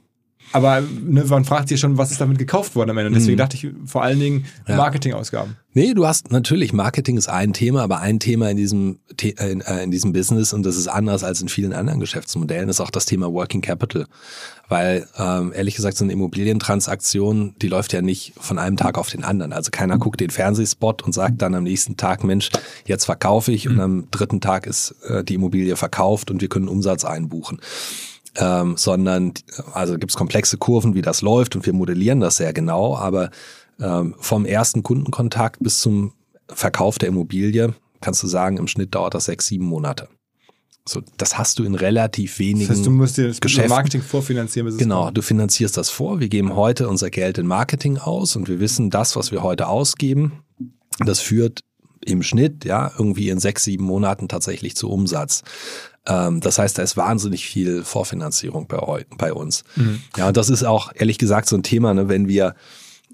[0.52, 3.10] Aber ne, man fragt sich schon, was ist damit gekauft worden am Ende.
[3.10, 3.40] Und deswegen mhm.
[3.40, 5.58] dachte ich vor allen Dingen Marketingausgaben.
[5.78, 9.84] Nee, du hast natürlich, Marketing ist ein Thema, aber ein Thema in diesem, in, äh,
[9.84, 13.06] in diesem Business und das ist anders als in vielen anderen Geschäftsmodellen, ist auch das
[13.06, 14.08] Thema Working Capital.
[14.70, 19.10] Weil ähm, ehrlich gesagt, so eine Immobilientransaktion, die läuft ja nicht von einem Tag auf
[19.10, 19.52] den anderen.
[19.52, 22.50] Also keiner guckt den Fernsehspot und sagt dann am nächsten Tag, Mensch,
[22.86, 26.70] jetzt verkaufe ich und am dritten Tag ist äh, die Immobilie verkauft und wir können
[26.70, 27.60] Umsatz einbuchen
[28.38, 29.34] ähm, sondern
[29.74, 33.30] also gibt es komplexe Kurven, wie das läuft und wir modellieren das sehr genau, aber
[33.80, 36.14] ähm, vom ersten Kundenkontakt bis zum
[36.48, 40.08] Verkauf der Immobilie kannst du sagen, im Schnitt dauert das sechs, sieben Monate.
[40.88, 43.72] So, das hast du in relativ wenigen das heißt, du musst dir das Geschäften.
[43.72, 44.68] Marketing vorfinanzieren.
[44.68, 46.20] Bis genau, du finanzierst das vor.
[46.20, 49.68] Wir geben heute unser Geld in Marketing aus und wir wissen, das, was wir heute
[49.68, 50.44] ausgeben,
[51.00, 51.62] das führt
[52.06, 55.42] im Schnitt ja irgendwie in sechs, sieben Monaten tatsächlich zu Umsatz.
[56.08, 59.64] Ähm, das heißt, da ist wahnsinnig viel Vorfinanzierung bei, bei uns.
[59.76, 60.02] Mhm.
[60.18, 62.56] Ja, und das ist auch ehrlich gesagt so ein Thema, ne, wenn wir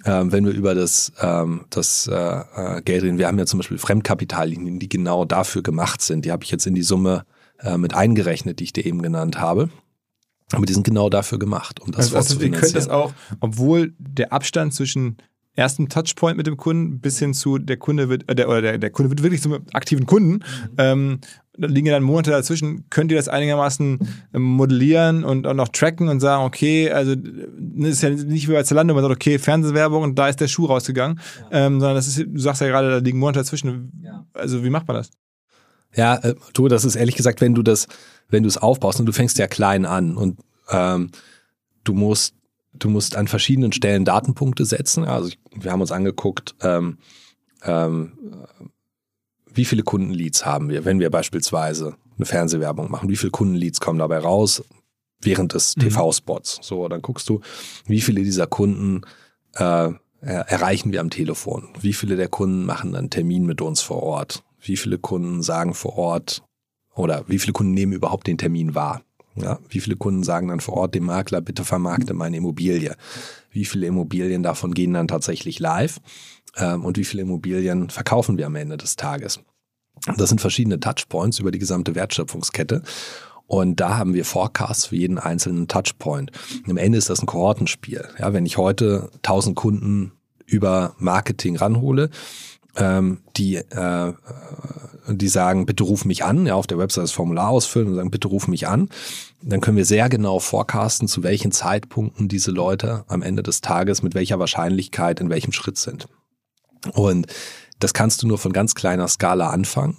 [0.05, 3.17] ähm, wenn wir über das, ähm, das äh, äh, Geld reden.
[3.17, 6.25] Wir haben ja zum Beispiel Fremdkapitallinien, die genau dafür gemacht sind.
[6.25, 7.25] Die habe ich jetzt in die Summe
[7.59, 9.69] äh, mit eingerechnet, die ich dir eben genannt habe.
[10.53, 13.93] Aber die sind genau dafür gemacht, um das also, also ihr könnt das auch, obwohl
[13.99, 15.17] der Abstand zwischen
[15.56, 18.78] ersten Touchpoint mit dem Kunden bis hin zu der Kunde wird, äh, der, oder der,
[18.78, 20.34] der Kunde wird wirklich zum aktiven Kunden.
[20.34, 20.76] Mhm.
[20.78, 21.20] Ähm,
[21.58, 22.86] da liegen ja dann Monate dazwischen.
[22.89, 23.99] Könnt ihr das einigermaßen
[24.34, 27.26] ähm, modellieren und auch noch tracken und sagen, okay, also das
[27.60, 30.47] ne, ist ja nicht wie bei Zalando, man sagt, okay, Fernsehwerbung und da ist der
[30.47, 31.20] Schuh rausgegangen,
[31.52, 31.66] ja.
[31.66, 33.91] ähm, sondern das ist, du sagst ja gerade, da liegen Monate dazwischen.
[34.04, 34.26] Ja.
[34.34, 35.12] Also wie macht man das?
[35.93, 37.88] Ja, äh, du, das ist ehrlich gesagt, wenn du das,
[38.30, 40.39] wenn du es aufbaust und du fängst ja klein an und
[40.70, 41.12] ähm,
[41.84, 42.36] du musst
[42.74, 45.03] Du musst an verschiedenen Stellen Datenpunkte setzen.
[45.03, 46.97] Also wir haben uns angeguckt, ähm,
[47.63, 48.13] ähm,
[49.53, 53.99] wie viele Kundenleads haben wir, wenn wir beispielsweise eine Fernsehwerbung machen, wie viele Kundenleads kommen
[53.99, 54.63] dabei raus
[55.19, 55.82] während des mhm.
[55.82, 56.59] TV-Spots.
[56.61, 57.41] So, dann guckst du,
[57.86, 59.01] wie viele dieser Kunden
[59.53, 59.91] äh,
[60.22, 64.43] erreichen wir am Telefon, wie viele der Kunden machen einen Termin mit uns vor Ort,
[64.59, 66.43] wie viele Kunden sagen vor Ort
[66.93, 69.01] oder wie viele Kunden nehmen überhaupt den Termin wahr.
[69.36, 72.95] Ja, wie viele Kunden sagen dann vor Ort dem Makler, bitte vermarkte meine Immobilie?
[73.49, 75.99] Wie viele Immobilien davon gehen dann tatsächlich live?
[76.57, 79.39] Ähm, und wie viele Immobilien verkaufen wir am Ende des Tages?
[80.17, 82.82] Das sind verschiedene Touchpoints über die gesamte Wertschöpfungskette.
[83.47, 86.32] Und da haben wir Forecasts für jeden einzelnen Touchpoint.
[86.67, 88.07] Am Ende ist das ein Kohortenspiel.
[88.17, 90.13] Ja, wenn ich heute 1000 Kunden
[90.45, 92.09] über Marketing ranhole,
[92.76, 94.13] ähm, die, äh,
[95.07, 98.11] die sagen, bitte ruf mich an, ja, auf der Website das Formular ausfüllen und sagen,
[98.11, 98.89] bitte ruf mich an,
[99.41, 104.03] dann können wir sehr genau forecasten, zu welchen Zeitpunkten diese Leute am Ende des Tages
[104.03, 106.07] mit welcher Wahrscheinlichkeit in welchem Schritt sind.
[106.93, 107.28] Und
[107.80, 109.97] das kannst du nur von ganz kleiner Skala anfangen,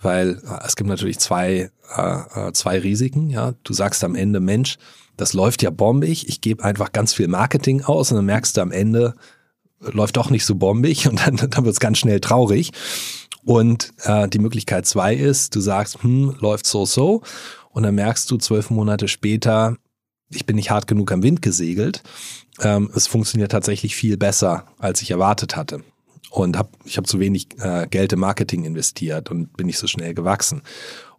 [0.00, 3.30] weil es gibt natürlich zwei, äh, äh zwei Risiken.
[3.30, 4.78] Ja, du sagst am Ende, Mensch,
[5.16, 6.28] das läuft ja bombig.
[6.28, 9.14] Ich gebe einfach ganz viel Marketing aus und dann merkst du am Ende,
[9.80, 12.70] läuft doch nicht so bombig und dann, dann wird es ganz schnell traurig.
[13.44, 17.22] Und äh, die Möglichkeit zwei ist, du sagst, hm, läuft so so
[17.70, 19.76] und dann merkst du zwölf Monate später,
[20.30, 22.02] ich bin nicht hart genug am Wind gesegelt.
[22.60, 25.82] Ähm, es funktioniert tatsächlich viel besser, als ich erwartet hatte.
[26.30, 29.86] Und hab, ich habe zu wenig äh, Geld im Marketing investiert und bin nicht so
[29.86, 30.62] schnell gewachsen.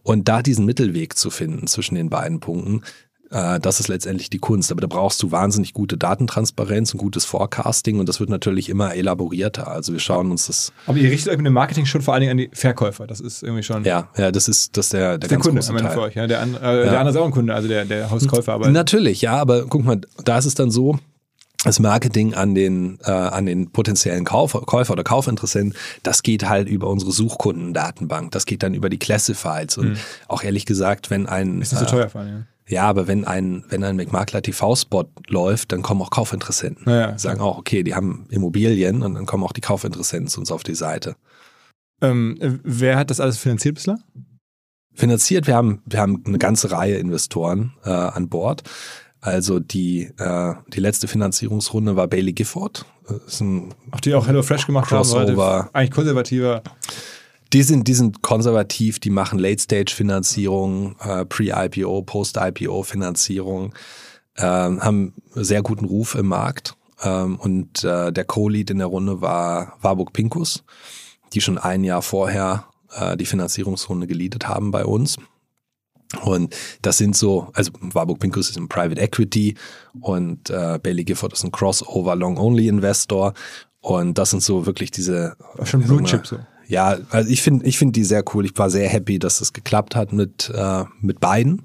[0.03, 2.83] Und da diesen Mittelweg zu finden zwischen den beiden Punkten,
[3.29, 4.71] das ist letztendlich die Kunst.
[4.71, 8.95] Aber da brauchst du wahnsinnig gute Datentransparenz und gutes Forecasting und das wird natürlich immer
[8.95, 9.67] elaborierter.
[9.67, 10.73] Also wir schauen uns das.
[10.87, 13.07] Aber ihr richtet euch mit dem Marketing schon vor allen Dingen an die Verkäufer.
[13.07, 13.83] Das ist irgendwie schon.
[13.83, 15.91] Ja, ja, das ist das ist der, der, der ganz Kunde große Teil.
[15.91, 16.15] für euch.
[16.15, 16.27] Ja?
[16.27, 16.83] Der, äh, ja.
[16.83, 18.53] der andere ist auch ein Kunde, also der, der Hauskäufer.
[18.53, 20.97] Aber natürlich, ja, aber guck mal, da ist es dann so,
[21.63, 26.69] das Marketing an den, äh, an den potenziellen Kauf, Käufer oder Kaufinteressenten, das geht halt
[26.69, 28.31] über unsere Suchkundendatenbank.
[28.31, 29.77] Das geht dann über die Classifieds.
[29.77, 29.97] Und mhm.
[30.29, 31.61] auch ehrlich gesagt, wenn ein.
[31.61, 32.43] Ist nicht so äh, teuer, vor allem, ja.
[32.69, 36.87] Ja, aber wenn ein, wenn ein McMakler TV-Spot läuft, dann kommen auch Kaufinteressenten.
[36.87, 40.51] Ja, sagen auch, okay, die haben Immobilien und dann kommen auch die Kaufinteressenten zu uns
[40.51, 41.15] auf die Seite.
[42.01, 44.03] Ähm, wer hat das alles finanziert bislang?
[44.93, 48.61] Finanziert, wir haben, wir haben eine ganze Reihe Investoren äh, an Bord.
[49.19, 52.85] Also die, äh, die letzte Finanzierungsrunde war Bailey Gifford.
[53.25, 55.63] Ist ein auch die auch HelloFresh gemacht Crossover.
[55.63, 55.69] haben.
[55.73, 56.61] Eigentlich konservativer
[57.53, 63.73] die sind, die sind konservativ, die machen Late-Stage-Finanzierung, äh, Pre-IPO, Post-IPO-Finanzierung,
[64.35, 66.75] äh, haben sehr guten Ruf im Markt.
[67.01, 70.63] Ähm, und äh, der Co-Lead in der Runde war Warburg Pinkus,
[71.33, 75.17] die schon ein Jahr vorher äh, die Finanzierungsrunde geleadet haben bei uns.
[76.23, 79.55] Und das sind so, also Warburg Pinkus ist ein Private Equity
[80.01, 83.33] und äh, Bailey Gifford ist ein Crossover Long-Only Investor.
[83.81, 85.37] Und das sind so wirklich diese.
[85.63, 86.39] Schon Blue Chip so.
[86.69, 88.45] Ja, also ich finde ich finde die sehr cool.
[88.45, 91.63] Ich war sehr happy, dass das geklappt hat mit, äh, mit beiden.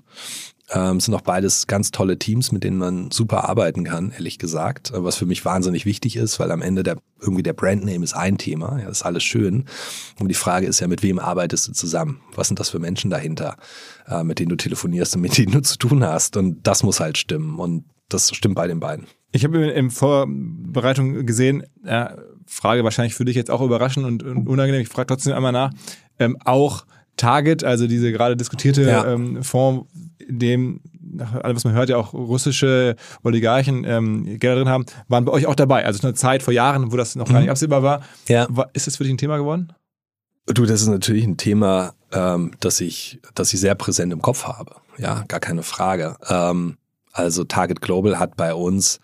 [0.70, 4.38] Ähm, es sind auch beides ganz tolle Teams, mit denen man super arbeiten kann, ehrlich
[4.38, 4.92] gesagt.
[4.94, 8.38] Was für mich wahnsinnig wichtig ist, weil am Ende der irgendwie der Brandname ist ein
[8.38, 9.66] Thema, ja, das ist alles schön.
[10.18, 12.22] Und die Frage ist ja, mit wem arbeitest du zusammen?
[12.34, 13.59] Was sind das für Menschen dahinter,
[14.09, 16.38] äh, mit denen du telefonierst und mit denen du zu tun hast?
[16.38, 17.59] Und das muss halt stimmen.
[17.59, 19.07] Und das stimmt bei den beiden.
[19.32, 22.07] Ich habe in Vorbereitung gesehen, äh,
[22.55, 24.80] Frage wahrscheinlich für dich jetzt auch überraschend und, und unangenehm.
[24.80, 25.72] Ich frage trotzdem einmal nach.
[26.18, 26.84] Ähm, auch
[27.16, 29.07] Target, also diese gerade diskutierte ja.
[29.07, 30.80] ähm, Fonds, in dem
[31.16, 35.32] nach allem, was man hört, ja auch russische Oligarchen ähm, Gelder drin haben, waren bei
[35.32, 35.84] euch auch dabei.
[35.84, 37.52] Also eine Zeit vor Jahren, wo das noch gar nicht mhm.
[37.52, 38.02] absehbar war.
[38.28, 38.48] Ja.
[38.72, 39.72] Ist das für dich ein Thema geworden?
[40.46, 44.44] Du, das ist natürlich ein Thema, ähm, das ich, das ich sehr präsent im Kopf
[44.44, 44.76] habe.
[44.98, 46.16] Ja, gar keine Frage.
[46.28, 46.76] Ähm,
[47.12, 49.00] also Target Global hat bei uns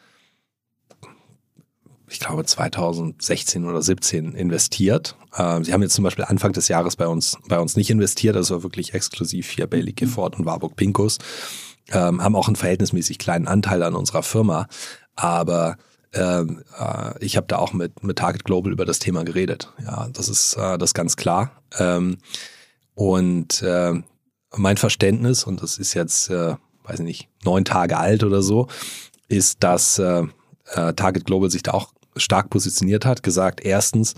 [2.11, 5.17] ich glaube 2016 oder 17 investiert.
[5.35, 8.37] Äh, sie haben jetzt zum Beispiel Anfang des Jahres bei uns bei uns nicht investiert,
[8.37, 11.19] das war wirklich exklusiv hier Bailey Gifford und Warburg Pincus.
[11.93, 14.69] Ähm, haben auch einen verhältnismäßig kleinen Anteil an unserer Firma,
[15.17, 15.77] aber
[16.13, 19.73] ähm, äh, ich habe da auch mit, mit Target Global über das Thema geredet.
[19.85, 21.53] Ja, das ist äh, das ist ganz klar.
[21.79, 22.19] Ähm,
[22.95, 23.95] und äh,
[24.57, 28.67] mein Verständnis, und das ist jetzt, äh, weiß ich nicht, neun Tage alt oder so,
[29.29, 30.25] ist, dass äh,
[30.75, 34.15] äh Target Global sich da auch stark positioniert hat, gesagt, erstens,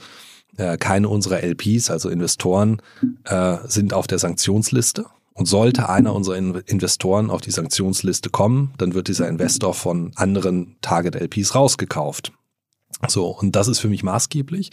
[0.57, 2.82] äh, keine unserer LPs, also Investoren,
[3.24, 5.07] äh, sind auf der Sanktionsliste.
[5.34, 10.76] Und sollte einer unserer Investoren auf die Sanktionsliste kommen, dann wird dieser Investor von anderen
[10.82, 12.32] Target LPs rausgekauft.
[13.09, 14.70] So, und das ist für mich maßgeblich.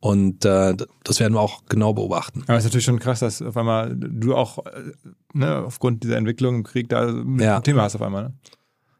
[0.00, 0.74] Und äh,
[1.04, 2.42] das werden wir auch genau beobachten.
[2.46, 4.92] Aber es ist natürlich schon krass, dass auf einmal du auch äh,
[5.32, 7.08] ne, aufgrund dieser Entwicklung im Krieg da
[7.38, 7.56] ja.
[7.56, 8.24] ein Thema hast auf einmal.
[8.24, 8.34] Ne?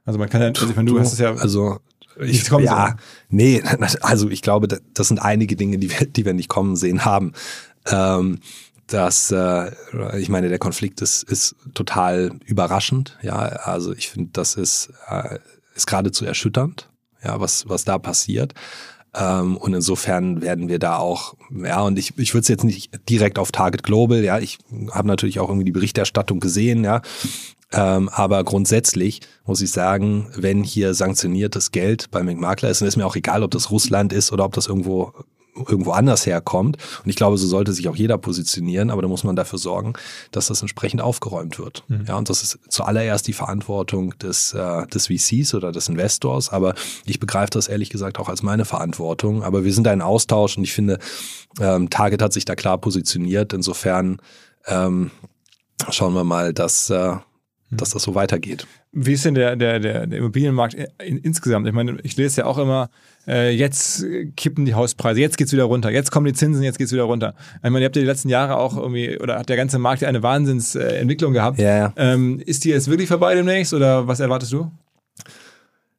[0.05, 1.35] Also man kann ja, also ich meine, du, du hast es ja.
[1.35, 1.79] Also
[2.21, 2.97] ich, ja,
[3.29, 3.63] nee,
[4.01, 7.33] also ich glaube, das sind einige Dinge, die wir, die wir nicht kommen sehen haben.
[7.87, 8.41] Ähm,
[8.89, 9.71] dass äh,
[10.19, 13.19] ich meine, der Konflikt ist, ist total überraschend.
[13.23, 15.39] Ja, also ich finde, das ist, äh,
[15.75, 16.89] ist geradezu erschütternd,
[17.23, 18.55] ja, was, was da passiert.
[19.15, 22.91] Ähm, und insofern werden wir da auch, ja, und ich, ich würde es jetzt nicht
[23.09, 24.59] direkt auf Target Global, ja, ich
[24.91, 27.03] habe natürlich auch irgendwie die Berichterstattung gesehen, ja.
[27.73, 32.97] Ähm, aber grundsätzlich muss ich sagen, wenn hier sanktioniertes Geld bei McMakler ist, dann ist
[32.97, 35.13] mir auch egal, ob das Russland ist oder ob das irgendwo
[35.67, 36.77] irgendwo anders herkommt.
[37.03, 39.95] Und ich glaube, so sollte sich auch jeder positionieren, aber da muss man dafür sorgen,
[40.31, 41.85] dass das entsprechend aufgeräumt wird.
[41.89, 42.05] Mhm.
[42.07, 46.75] Ja, und das ist zuallererst die Verantwortung des, äh, des VCs oder des Investors, aber
[47.07, 49.43] ich begreife das ehrlich gesagt auch als meine Verantwortung.
[49.43, 50.99] Aber wir sind da in Austausch und ich finde,
[51.61, 53.53] ähm, Target hat sich da klar positioniert.
[53.53, 54.19] Insofern
[54.67, 55.11] ähm,
[55.91, 57.17] schauen wir mal, dass, äh,
[57.71, 58.67] dass das so weitergeht.
[58.93, 61.67] Wie ist denn der, der, der, der Immobilienmarkt in, insgesamt?
[61.67, 62.89] Ich meine, ich lese ja auch immer,
[63.27, 64.05] äh, jetzt
[64.37, 67.35] kippen die Hauspreise, jetzt geht's wieder runter, jetzt kommen die Zinsen, jetzt geht's wieder runter.
[67.57, 70.03] Ich meine, ihr habt ja die letzten Jahre auch irgendwie, oder hat der ganze Markt
[70.03, 71.59] ja eine Wahnsinnsentwicklung gehabt.
[71.59, 71.93] Ja, ja.
[71.97, 74.71] Ähm, ist die jetzt wirklich vorbei demnächst oder was erwartest du?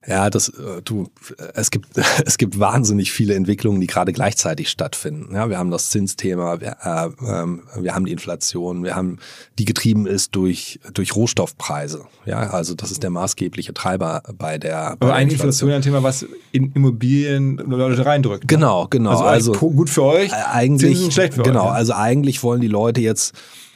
[0.08, 1.10] Ja, das, äh, du,
[1.56, 1.88] es gibt,
[2.26, 5.36] es gibt wahnsinnig viele Entwicklungen, die gerade gleichzeitig stattfinden.
[5.36, 9.20] Ja, wir haben das Zinsthema, wir, äh, äh, wir haben die Inflation, wir haben,
[9.58, 12.06] die getrieben ist durch, durch Rohstoffpreise.
[12.26, 14.96] Ja, also das ist der maßgebliche Treiber bei der.
[15.00, 18.44] Bei Aber eigentlich Inflation ein Thema, was in Immobilien Leute reindrückt.
[18.44, 18.48] Ne?
[18.48, 19.12] Genau, genau.
[19.12, 21.66] Also, also gut für euch, eigentlich, Zinsen schlecht für genau, euch.
[21.66, 23.34] Genau, also eigentlich wollen die Leute jetzt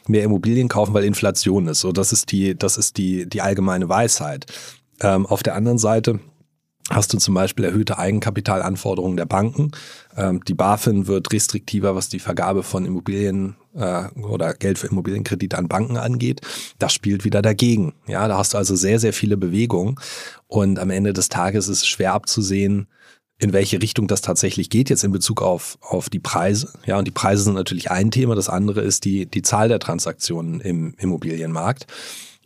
[0.08, 1.82] mehr Immobilien kaufen, weil Inflation ist.
[1.82, 4.46] So, das ist die, das ist die, die allgemeine Weisheit.
[5.04, 6.20] Ähm, auf der anderen Seite
[6.90, 9.72] hast du zum Beispiel erhöhte Eigenkapitalanforderungen der Banken.
[10.18, 15.58] Ähm, die BaFin wird restriktiver, was die Vergabe von Immobilien äh, oder Geld für Immobilienkredite
[15.58, 16.42] an Banken angeht.
[16.80, 17.94] Das spielt wieder dagegen.
[18.08, 19.96] Ja, da hast du also sehr, sehr viele Bewegungen
[20.48, 22.88] und am Ende des Tages ist es schwer abzusehen,
[23.40, 26.72] in welche Richtung das tatsächlich geht, jetzt in Bezug auf, auf die Preise.
[26.86, 28.36] Ja, und die Preise sind natürlich ein Thema.
[28.36, 31.88] Das andere ist die, die Zahl der Transaktionen im Immobilienmarkt.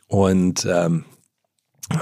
[0.07, 1.03] Und ähm,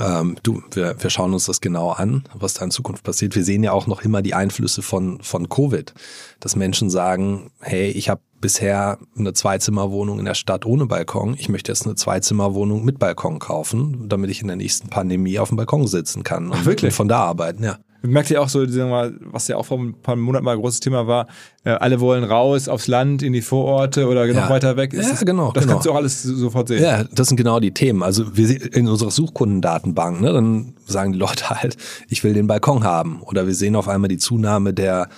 [0.01, 3.36] ähm, du, wir, wir schauen uns das genau an, was da in Zukunft passiert.
[3.36, 5.93] Wir sehen ja auch noch immer die Einflüsse von, von Covid,
[6.39, 11.36] dass Menschen sagen, hey, ich habe bisher eine Zweizimmerwohnung in der Stadt ohne Balkon.
[11.38, 15.49] Ich möchte jetzt eine Zweizimmerwohnung mit Balkon kaufen, damit ich in der nächsten Pandemie auf
[15.49, 16.93] dem Balkon sitzen kann und Ach, wirklich?
[16.93, 17.63] von da arbeiten.
[17.63, 20.80] Ja merkt ihr auch so, was ja auch vor ein paar Monaten mal ein großes
[20.80, 21.28] Thema war,
[21.64, 24.93] äh, alle wollen raus aufs Land, in die Vororte oder noch weiter weg.
[24.93, 25.52] Ist ja, das, genau.
[25.52, 25.74] Das genau.
[25.74, 26.84] kannst du auch alles sofort sehen.
[26.84, 28.04] Ja, das sind genau die Themen.
[28.04, 31.78] Also wir in unserer Suchkundendatenbank, ne, dann sagen die Leute halt,
[32.08, 33.22] ich will den Balkon haben.
[33.24, 35.10] Oder wir sehen auf einmal die Zunahme der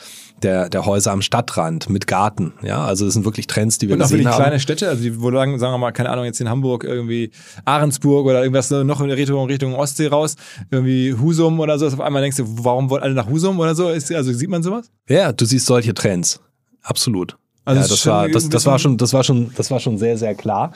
[0.44, 2.54] der, der Häuser am Stadtrand mit Garten.
[2.62, 4.26] Ja, also das sind wirklich Trends, die wir und gesehen haben.
[4.26, 6.26] Und auch für die kleine Städte, also die, wo sagen, sagen wir mal, keine Ahnung,
[6.26, 7.32] jetzt in Hamburg irgendwie
[7.66, 10.36] Ahrensburg oder irgendwas noch in Richtung, Richtung Ostsee raus,
[10.70, 13.90] irgendwie Husum oder so, auf einmal denkst du, warum wollen alle nach Husum oder so?
[13.90, 14.92] Ist, also sieht man sowas?
[15.10, 16.40] Ja, du siehst solche Trends.
[16.82, 17.38] Absolut.
[17.66, 20.18] Also ja, das war, das, das war schon, das war schon, das war schon sehr,
[20.18, 20.72] sehr klar.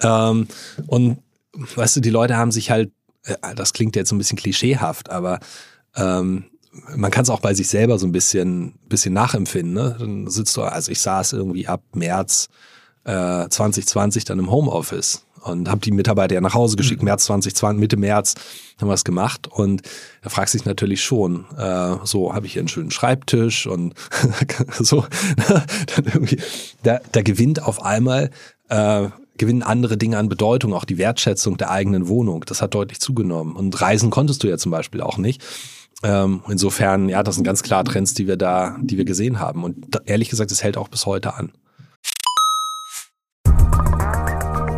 [0.00, 0.46] Ähm,
[0.86, 1.18] und
[1.74, 2.92] weißt du, die Leute haben sich halt,
[3.24, 5.40] äh, das klingt jetzt ein bisschen klischeehaft, aber
[5.96, 6.44] ähm,
[6.96, 9.74] man kann es auch bei sich selber so ein bisschen, bisschen nachempfinden.
[9.74, 9.96] Ne?
[9.98, 12.48] Dann sitzt du, also ich saß irgendwie ab März
[13.04, 17.02] äh, 2020 dann im Homeoffice und habe die Mitarbeiter ja nach Hause geschickt.
[17.02, 17.06] Mhm.
[17.06, 18.34] März 2020, Mitte März
[18.80, 19.82] haben wir es gemacht und
[20.22, 23.94] da fragst du dich natürlich schon, äh, so habe ich hier einen schönen Schreibtisch und
[24.78, 25.04] so.
[25.46, 26.38] dann irgendwie,
[26.82, 28.30] da, da gewinnt auf einmal
[28.68, 29.08] äh,
[29.38, 32.44] gewinnen andere Dinge an Bedeutung, auch die Wertschätzung der eigenen Wohnung.
[32.46, 33.56] Das hat deutlich zugenommen.
[33.56, 35.42] Und reisen konntest du ja zum Beispiel auch nicht.
[36.02, 39.64] Ähm, insofern, ja, das sind ganz klar Trends, die wir da, die wir gesehen haben.
[39.64, 41.52] Und da, ehrlich gesagt, es hält auch bis heute an.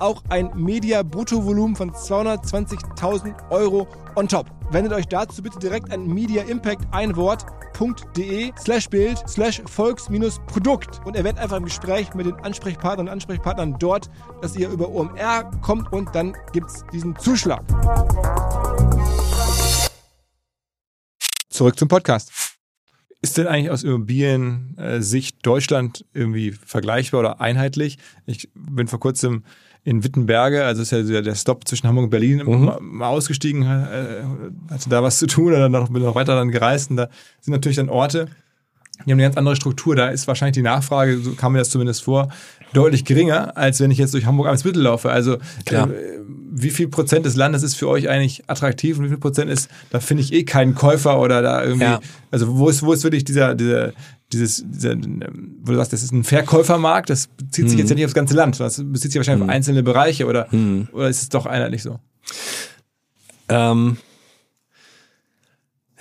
[0.00, 4.46] auch ein Media-Bruttovolumen von 220.000 Euro on top.
[4.70, 7.46] Wendet euch dazu bitte direkt an Media Impact ein Wort
[7.80, 13.76] omr.de slash Bild slash Volks-Produkt und erwähnt einfach im Gespräch mit den Ansprechpartnern und Ansprechpartnern
[13.78, 14.10] dort,
[14.40, 17.62] dass ihr über OMR kommt und dann gibt es diesen Zuschlag.
[21.48, 22.32] Zurück zum Podcast.
[23.22, 27.96] Ist denn eigentlich aus Immobilien-Sicht Deutschland irgendwie vergleichbar oder einheitlich?
[28.26, 29.44] Ich bin vor kurzem
[29.84, 32.78] in Wittenberge, also ist ja der Stop zwischen Hamburg und Berlin, mhm.
[32.80, 34.22] mal ausgestiegen, äh,
[34.70, 37.08] hatte da was zu tun oder dann noch, bin noch weiter dann gereist und da
[37.40, 38.28] sind natürlich dann Orte,
[38.98, 39.96] die haben eine ganz andere Struktur.
[39.96, 42.28] Da ist wahrscheinlich die Nachfrage, so kam mir das zumindest vor,
[42.72, 45.10] deutlich geringer, als wenn ich jetzt durch Hamburg Eimsbüttel laufe.
[45.10, 45.34] Also
[45.66, 45.86] äh,
[46.52, 49.68] wie viel Prozent des Landes ist für euch eigentlich attraktiv und wie viel Prozent ist,
[49.90, 52.00] da finde ich eh keinen Käufer oder da irgendwie, ja.
[52.30, 53.92] also wo ist, wo ist wirklich dieser, dieser,
[54.34, 57.78] dieses, dieser, wo du sagst, das ist ein Verkäufermarkt, das bezieht sich hm.
[57.78, 59.50] jetzt ja nicht aufs ganze Land, das bezieht sich wahrscheinlich hm.
[59.50, 60.88] auf einzelne Bereiche oder, hm.
[60.92, 61.98] oder ist es doch einheitlich so?
[63.48, 63.96] Ähm,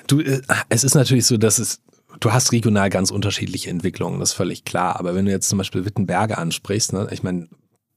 [0.08, 1.80] du, äh, es ist natürlich so, dass es
[2.20, 5.00] du hast regional ganz unterschiedliche Entwicklungen, das ist völlig klar.
[5.00, 7.50] Aber wenn du jetzt zum Beispiel Wittenberge ansprichst, ne, ich meine,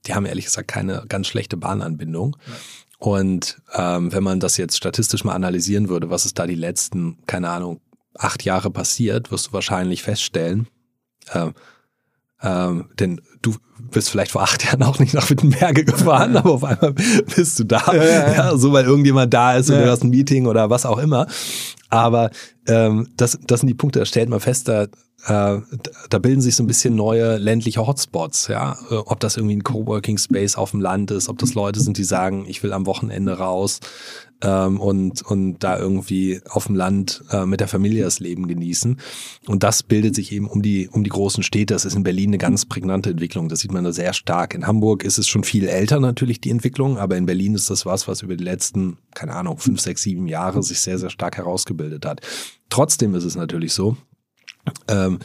[0.07, 2.37] die haben ehrlich gesagt keine ganz schlechte Bahnanbindung.
[2.47, 2.53] Ja.
[2.99, 7.19] Und ähm, wenn man das jetzt statistisch mal analysieren würde, was ist da die letzten,
[7.27, 7.81] keine Ahnung,
[8.19, 10.69] acht Jahre passiert, wirst du wahrscheinlich feststellen,
[11.33, 11.51] äh,
[12.43, 13.57] ähm, denn du
[13.91, 16.93] bist vielleicht vor acht Jahren auch nicht nach Wittenberge gefahren, aber auf einmal
[17.37, 17.83] bist du da.
[17.93, 18.57] Ja, ja, ja.
[18.57, 21.27] so weil irgendjemand da ist oder du hast ein Meeting oder was auch immer.
[21.89, 22.31] Aber
[22.67, 25.61] ähm, das, das sind die Punkte, da stellt man fest, da, äh,
[26.11, 28.77] da bilden sich so ein bisschen neue ländliche Hotspots, ja.
[28.91, 31.97] Äh, ob das irgendwie ein Coworking Space auf dem Land ist, ob das Leute sind,
[31.97, 33.81] die sagen, ich will am Wochenende raus
[34.43, 38.99] ähm, und, und da irgendwie auf dem Land äh, mit der Familie das Leben genießen.
[39.47, 41.75] Und das bildet sich eben um die, um die großen Städte.
[41.75, 43.49] Das ist in Berlin eine ganz prägnante Entwicklung.
[43.49, 44.55] Das sieht man da sehr stark.
[44.55, 47.85] In Hamburg ist es schon viel älter natürlich, die Entwicklung, aber in Berlin ist das
[47.85, 51.37] was, was über die letzten, keine Ahnung, fünf, sechs, sieben Jahre sich sehr, sehr stark
[51.37, 52.21] herausgebildet hat.
[52.71, 53.97] Trotzdem ist es natürlich so,
[54.87, 55.19] ähm,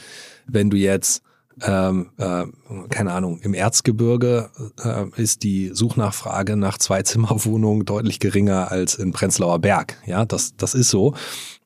[0.48, 1.22] wenn du jetzt
[1.62, 2.46] ähm, äh,
[2.90, 4.50] keine Ahnung, im Erzgebirge
[4.84, 9.98] äh, ist die Suchnachfrage nach Zwei-Zimmer-Wohnungen deutlich geringer als in Prenzlauer Berg.
[10.08, 11.14] Ja, das, das ist so.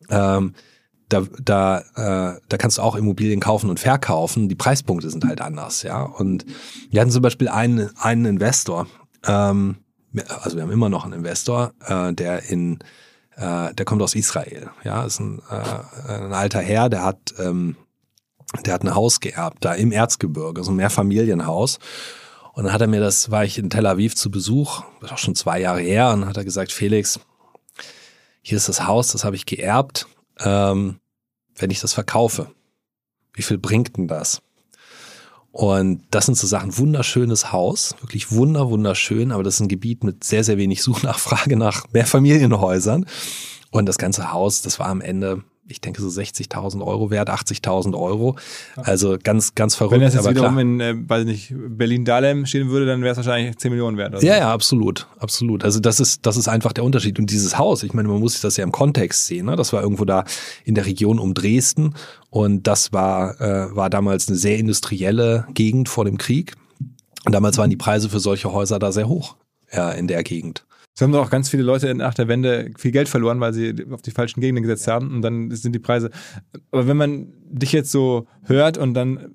[0.10, 0.56] Ähm,
[1.10, 1.80] da, da,
[2.36, 4.50] äh, da kannst du auch Immobilien kaufen und verkaufen.
[4.50, 6.02] Die Preispunkte sind halt anders, ja.
[6.02, 6.46] Und
[6.90, 8.88] wir hatten zum Beispiel einen, einen Investor,
[9.26, 9.78] ähm,
[10.42, 12.80] also wir haben immer noch einen Investor, äh, der in
[13.38, 14.70] äh, der kommt aus Israel.
[14.84, 17.76] Ja, ist ein, äh, ein alter Herr, der hat, ähm,
[18.66, 21.80] der hat ein Haus geerbt, da im Erzgebirge, so ein Mehrfamilienhaus.
[22.54, 25.14] Und dann hat er mir das, war ich in Tel Aviv zu Besuch, das ist
[25.14, 27.20] auch schon zwei Jahre her, und dann hat er gesagt, Felix,
[28.42, 30.08] hier ist das Haus, das habe ich geerbt.
[30.40, 31.00] Ähm,
[31.56, 32.52] wenn ich das verkaufe,
[33.34, 34.42] wie viel bringt denn das?
[35.52, 40.04] Und das sind so Sachen, wunderschönes Haus, wirklich wunder, wunderschön, aber das ist ein Gebiet
[40.04, 43.06] mit sehr, sehr wenig Suchnachfrage nach Mehrfamilienhäusern.
[43.72, 47.98] Und das ganze Haus, das war am Ende ich denke so 60.000 Euro wert, 80.000
[48.00, 48.36] Euro.
[48.76, 49.94] Also ganz, ganz verrückt.
[49.94, 50.62] Wenn das jetzt wiederum klar.
[50.62, 54.22] in, äh, weiß nicht, Berlin-Dahlem stehen würde, dann wäre es wahrscheinlich 10 Millionen wert.
[54.22, 55.64] Ja, ja, absolut, absolut.
[55.64, 57.18] Also das ist, das ist einfach der Unterschied.
[57.18, 59.48] Und dieses Haus, ich meine, man muss sich das ja im Kontext sehen.
[59.48, 59.56] Ne?
[59.56, 60.24] Das war irgendwo da
[60.66, 61.96] in der Region um Dresden
[62.30, 66.54] und das war, äh, war damals eine sehr industrielle Gegend vor dem Krieg.
[67.26, 69.36] Und damals waren die Preise für solche Häuser da sehr hoch
[69.74, 70.64] ja, in der Gegend.
[70.96, 73.76] Es haben doch auch ganz viele Leute nach der Wende viel Geld verloren, weil sie
[73.92, 76.10] auf die falschen Gegenden gesetzt haben und dann sind die Preise.
[76.72, 79.30] Aber wenn man dich jetzt so hört und dann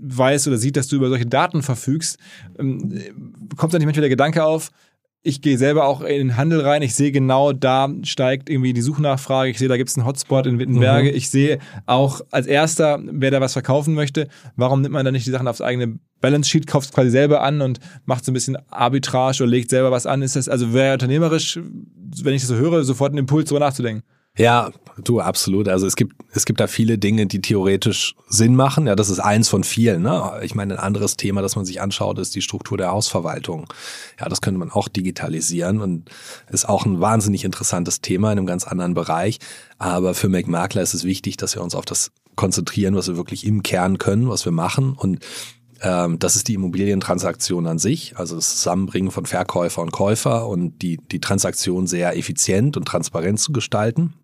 [0.00, 2.18] weiß oder sieht, dass du über solche Daten verfügst,
[2.60, 2.94] ähm,
[3.56, 4.70] kommt dann nicht manchmal der Gedanke auf,
[5.22, 8.80] ich gehe selber auch in den Handel rein, ich sehe genau, da steigt irgendwie die
[8.80, 11.16] Suchnachfrage, ich sehe, da gibt es einen Hotspot in Wittenberge, mhm.
[11.16, 15.26] ich sehe auch als erster, wer da was verkaufen möchte, warum nimmt man dann nicht
[15.26, 18.34] die Sachen aufs eigene Balance Sheet, kauft es quasi selber an und macht so ein
[18.34, 20.22] bisschen Arbitrage oder legt selber was an?
[20.22, 21.58] Ist das, also wäre unternehmerisch,
[22.22, 24.02] wenn ich das so höre, sofort ein Impuls, darüber nachzudenken?
[24.36, 24.70] Ja,
[25.08, 25.68] du, absolut.
[25.68, 28.86] Also es gibt, es gibt da viele Dinge, die theoretisch Sinn machen.
[28.86, 30.02] Ja, das ist eins von vielen.
[30.02, 30.40] Ne?
[30.42, 33.66] Ich meine, ein anderes Thema, das man sich anschaut, ist die Struktur der Hausverwaltung.
[34.18, 36.10] Ja, das könnte man auch digitalisieren und
[36.50, 39.38] ist auch ein wahnsinnig interessantes Thema in einem ganz anderen Bereich.
[39.78, 43.44] Aber für McMakler ist es wichtig, dass wir uns auf das konzentrieren, was wir wirklich
[43.46, 45.18] im Kern können, was wir machen und
[45.82, 50.80] ähm, das ist die Immobilientransaktion an sich, also das Zusammenbringen von Verkäufer und Käufer und
[50.82, 54.14] die, die Transaktion sehr effizient und transparent zu gestalten.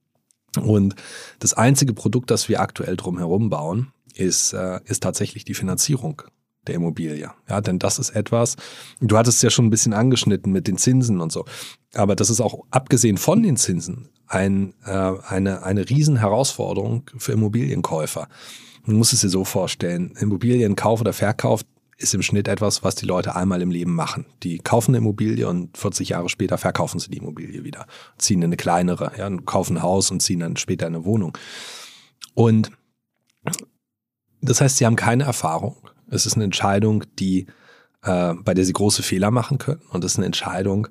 [0.57, 0.95] Und
[1.39, 6.23] das einzige Produkt, das wir aktuell drumherum bauen, ist, äh, ist tatsächlich die Finanzierung
[6.67, 7.31] der Immobilie.
[7.49, 8.57] Ja, denn das ist etwas,
[9.01, 11.45] du hattest es ja schon ein bisschen angeschnitten mit den Zinsen und so.
[11.95, 18.29] Aber das ist auch abgesehen von den Zinsen ein, äh, eine, eine Riesenherausforderung für Immobilienkäufer.
[18.85, 20.15] Man muss es sich so vorstellen.
[20.19, 21.63] Immobilienkauf oder Verkauf
[21.99, 24.27] ist im Schnitt etwas, was die Leute einmal im Leben machen.
[24.43, 27.87] Die kaufen eine Immobilie und 40 Jahre später verkaufen sie die Immobilie wieder.
[28.19, 31.37] Ziehen eine kleinere, ja, kaufen ein Haus und ziehen dann später eine Wohnung.
[32.35, 32.71] Und
[34.43, 35.77] das heißt, sie haben keine Erfahrung.
[36.11, 37.47] Es ist eine Entscheidung, die,
[38.03, 39.83] äh, bei der sie große Fehler machen können.
[39.91, 40.89] Und es ist eine Entscheidung,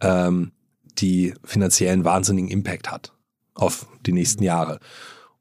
[0.00, 0.50] ähm,
[0.98, 3.12] die finanziellen wahnsinnigen Impact hat
[3.54, 4.80] auf die nächsten Jahre.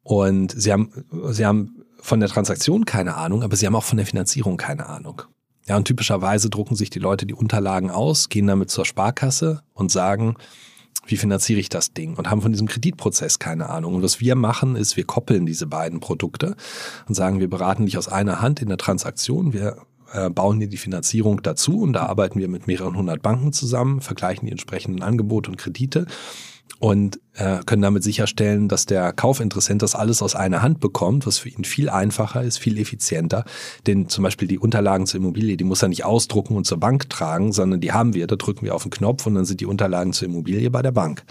[0.04, 3.98] Und sie haben, sie haben von der Transaktion keine Ahnung, aber sie haben auch von
[3.98, 5.22] der Finanzierung keine Ahnung.
[5.68, 9.92] Ja, und typischerweise drucken sich die Leute die Unterlagen aus, gehen damit zur Sparkasse und
[9.92, 10.36] sagen,
[11.06, 12.16] wie finanziere ich das Ding?
[12.16, 13.96] Und haben von diesem Kreditprozess keine Ahnung.
[13.96, 16.56] Und was wir machen, ist, wir koppeln diese beiden Produkte
[17.08, 19.54] und sagen, wir beraten dich aus einer Hand in der Transaktion.
[19.54, 19.78] Wir
[20.12, 24.02] äh, bauen dir die Finanzierung dazu und da arbeiten wir mit mehreren hundert Banken zusammen,
[24.02, 26.06] vergleichen die entsprechenden Angebote und Kredite
[26.78, 31.40] und äh, können damit sicherstellen, dass der Kaufinteressent das alles aus einer Hand bekommt, was
[31.40, 33.44] für ihn viel einfacher ist, viel effizienter.
[33.88, 37.10] Denn zum Beispiel die Unterlagen zur Immobilie, die muss er nicht ausdrucken und zur Bank
[37.10, 39.66] tragen, sondern die haben wir, da drücken wir auf den Knopf und dann sind die
[39.66, 41.24] Unterlagen zur Immobilie bei der Bank.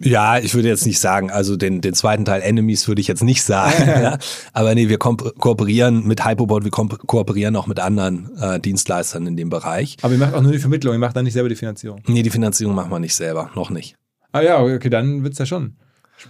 [0.00, 3.22] Ja, ich würde jetzt nicht sagen, also den, den zweiten Teil Enemies würde ich jetzt
[3.22, 3.86] nicht sagen.
[3.86, 4.18] ja.
[4.52, 9.28] Aber nee, wir ko kooperieren mit Hypoboard, wir ko kooperieren auch mit anderen äh, Dienstleistern
[9.28, 9.96] in dem Bereich.
[10.02, 12.00] Aber ihr macht auch nur die Vermittlung, ihr macht dann nicht selber die Finanzierung?
[12.08, 13.94] Nee, die Finanzierung machen wir nicht selber, noch nicht.
[14.32, 15.76] Ah ja, okay, dann wird's ja schon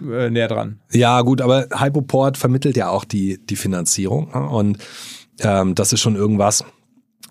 [0.02, 0.80] äh, näher dran.
[0.90, 4.26] Ja, gut, aber Hypoport vermittelt ja auch die, die Finanzierung.
[4.32, 4.78] Und
[5.40, 6.64] ähm, das ist schon irgendwas,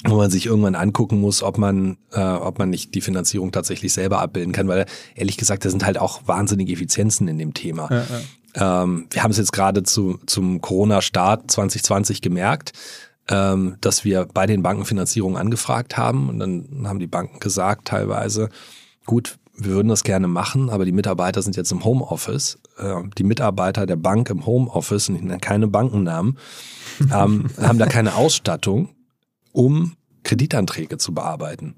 [0.04, 3.94] wo man sich irgendwann angucken muss, ob man, äh, ob man nicht die Finanzierung tatsächlich
[3.94, 7.90] selber abbilden kann, weil ehrlich gesagt, da sind halt auch wahnsinnige Effizienzen in dem Thema.
[7.92, 8.84] Ja, ja.
[8.84, 12.74] Ähm, wir haben es jetzt gerade zu, zum Corona-Start 2020 gemerkt,
[13.30, 17.88] ähm, dass wir bei den Banken Finanzierung angefragt haben und dann haben die Banken gesagt
[17.88, 18.50] teilweise,
[19.06, 22.60] gut, wir würden das gerne machen, aber die Mitarbeiter sind jetzt im Homeoffice.
[22.78, 26.38] Äh, die Mitarbeiter der Bank im Homeoffice, und ich nenne keine Bankennamen,
[27.02, 28.90] ähm, haben da keine Ausstattung,
[29.52, 31.76] um Kreditanträge zu bearbeiten.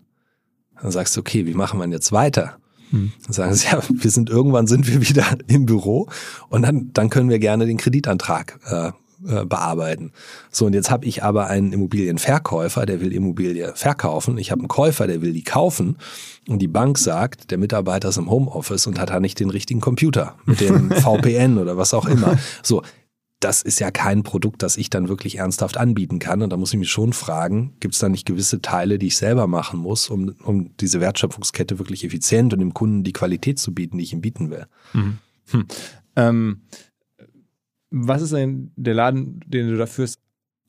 [0.81, 2.57] Dann sagst du, okay, wie machen wir denn jetzt weiter?
[2.89, 3.11] Hm.
[3.25, 6.09] Dann sagen sie, ja, wir sind irgendwann sind wir wieder im Büro
[6.49, 8.91] und dann, dann können wir gerne den Kreditantrag äh,
[9.27, 10.11] äh, bearbeiten.
[10.51, 14.37] So, und jetzt habe ich aber einen Immobilienverkäufer, der will Immobilie verkaufen.
[14.37, 15.97] Ich habe einen Käufer, der will die kaufen.
[16.47, 19.81] Und die Bank sagt, der Mitarbeiter ist im Homeoffice und hat da nicht den richtigen
[19.81, 22.37] Computer mit dem VPN oder was auch immer.
[22.61, 22.83] So,
[23.43, 26.41] das ist ja kein Produkt, das ich dann wirklich ernsthaft anbieten kann.
[26.41, 29.17] Und da muss ich mich schon fragen, gibt es da nicht gewisse Teile, die ich
[29.17, 33.73] selber machen muss, um, um diese Wertschöpfungskette wirklich effizient und dem Kunden die Qualität zu
[33.73, 34.65] bieten, die ich ihm bieten will?
[34.93, 35.17] Mhm.
[35.51, 35.65] Hm.
[36.15, 36.61] Ähm,
[37.95, 40.19] was ist denn der Laden, den du da führst,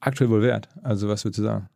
[0.01, 0.69] aktuell wohl wert?
[0.83, 1.69] Also was würdest du sagen?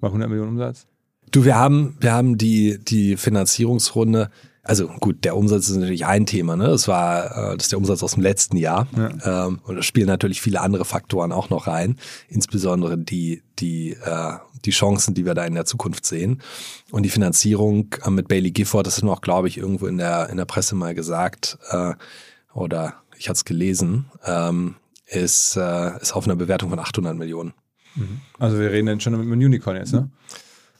[0.00, 0.86] Bei 100 Millionen Umsatz?
[1.30, 4.30] Du, wir haben, wir haben die, die Finanzierungsrunde
[4.64, 6.68] also gut, der Umsatz ist natürlich ein Thema, ne?
[6.68, 8.86] Das war äh, das ist der Umsatz aus dem letzten Jahr.
[8.96, 9.46] Ja.
[9.46, 11.98] Ähm, und da spielen natürlich viele andere Faktoren auch noch rein,
[12.28, 16.40] insbesondere die, die, äh, die Chancen, die wir da in der Zukunft sehen.
[16.92, 20.30] Und die Finanzierung äh, mit Bailey Gifford, das ist noch, glaube ich, irgendwo in der,
[20.30, 21.94] in der Presse mal gesagt, äh,
[22.54, 24.76] oder ich hatte es gelesen, ähm,
[25.12, 27.52] ist, äh, ist auf einer Bewertung von 800 Millionen.
[27.94, 28.20] Mhm.
[28.38, 30.08] Also wir reden dann schon mit einem Unicorn jetzt, ne?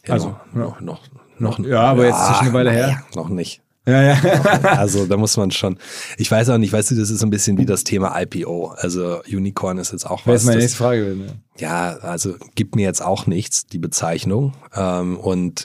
[0.07, 3.03] Ja, also noch, noch, noch, noch, ja, aber ja, jetzt ist schon eine Weile her.
[3.15, 3.63] Noch nicht.
[3.87, 4.15] Ja, ja.
[4.63, 5.77] also da muss man schon.
[6.17, 8.75] Ich weiß auch nicht, weißt du, das ist ein bisschen wie das Thema IPO.
[8.77, 10.35] Also Unicorn ist jetzt auch was.
[10.35, 11.17] Das ist meine nächste Frage.
[11.59, 11.93] Ja.
[11.93, 14.53] ja, also gibt mir jetzt auch nichts, die Bezeichnung.
[14.75, 15.65] Ähm, und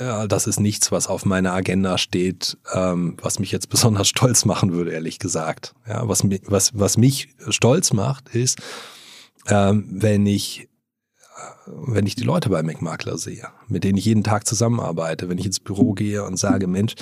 [0.00, 4.44] ja, das ist nichts, was auf meiner Agenda steht, ähm, was mich jetzt besonders stolz
[4.44, 5.74] machen würde, ehrlich gesagt.
[5.86, 8.58] Ja, was, was, was mich stolz macht, ist,
[9.48, 10.68] ähm, wenn ich
[11.66, 15.46] wenn ich die Leute bei McMakler sehe, mit denen ich jeden Tag zusammenarbeite, wenn ich
[15.46, 16.94] ins Büro gehe und sage, Mensch,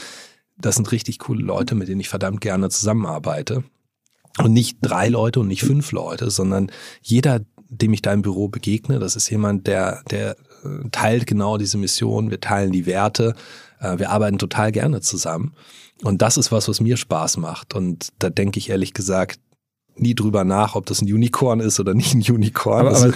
[0.56, 3.64] das sind richtig coole Leute, mit denen ich verdammt gerne zusammenarbeite.
[4.38, 8.48] Und nicht drei Leute und nicht fünf Leute, sondern jeder, dem ich da im Büro
[8.48, 10.34] begegne, das ist jemand, der, der äh,
[10.92, 13.34] teilt genau diese Mission, wir teilen die Werte,
[13.80, 15.54] äh, wir arbeiten total gerne zusammen.
[16.02, 17.74] Und das ist was, was mir Spaß macht.
[17.74, 19.38] Und da denke ich ehrlich gesagt,
[19.96, 22.86] nie drüber nach, ob das ein Unicorn ist oder nicht ein Unicorn.
[22.86, 23.12] Aber, aber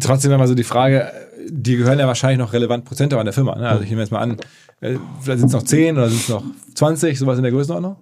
[0.00, 1.12] trotzdem wäre mal so die Frage,
[1.48, 3.56] die gehören ja wahrscheinlich noch relevant Prozent an der Firma.
[3.56, 3.68] Ne?
[3.68, 4.36] Also ich nehme jetzt mal an,
[4.80, 7.96] äh, vielleicht sind es noch 10 oder sind es noch 20, sowas in der Größenordnung?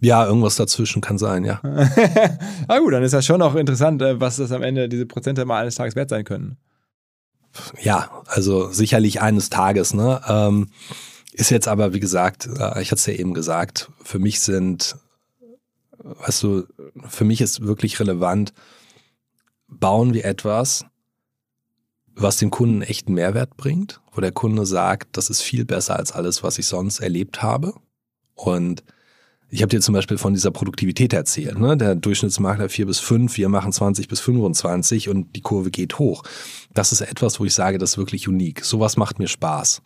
[0.00, 1.60] Ja, irgendwas dazwischen kann sein, ja.
[2.68, 5.44] ah gut, dann ist das schon auch interessant, äh, was das am Ende diese Prozente
[5.46, 6.58] mal eines Tages wert sein können.
[7.80, 10.20] Ja, also sicherlich eines Tages, ne?
[10.28, 10.68] Ähm,
[11.32, 14.96] ist jetzt aber, wie gesagt, äh, ich hatte es ja eben gesagt, für mich sind,
[15.98, 16.66] weißt du,
[17.08, 18.52] für mich ist wirklich relevant,
[19.66, 20.84] bauen wir etwas,
[22.14, 26.12] was dem Kunden echten Mehrwert bringt, wo der Kunde sagt, das ist viel besser als
[26.12, 27.74] alles, was ich sonst erlebt habe.
[28.34, 28.84] Und
[29.50, 31.58] ich habe dir zum Beispiel von dieser Produktivität erzählt.
[31.58, 31.76] Ne?
[31.76, 36.24] Der Durchschnittsmakler 4 bis 5, wir machen 20 bis 25 und die Kurve geht hoch.
[36.72, 38.64] Das ist etwas, wo ich sage, das ist wirklich unique.
[38.64, 39.82] Sowas macht mir Spaß.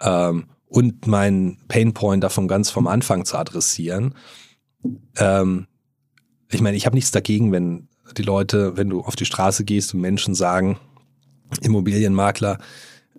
[0.00, 4.14] Ähm, und mein Painpoint davon ganz vom Anfang zu adressieren.
[5.16, 5.66] Ähm,
[6.50, 9.94] ich meine, ich habe nichts dagegen, wenn die Leute, wenn du auf die Straße gehst
[9.94, 10.78] und Menschen sagen,
[11.60, 12.58] Immobilienmakler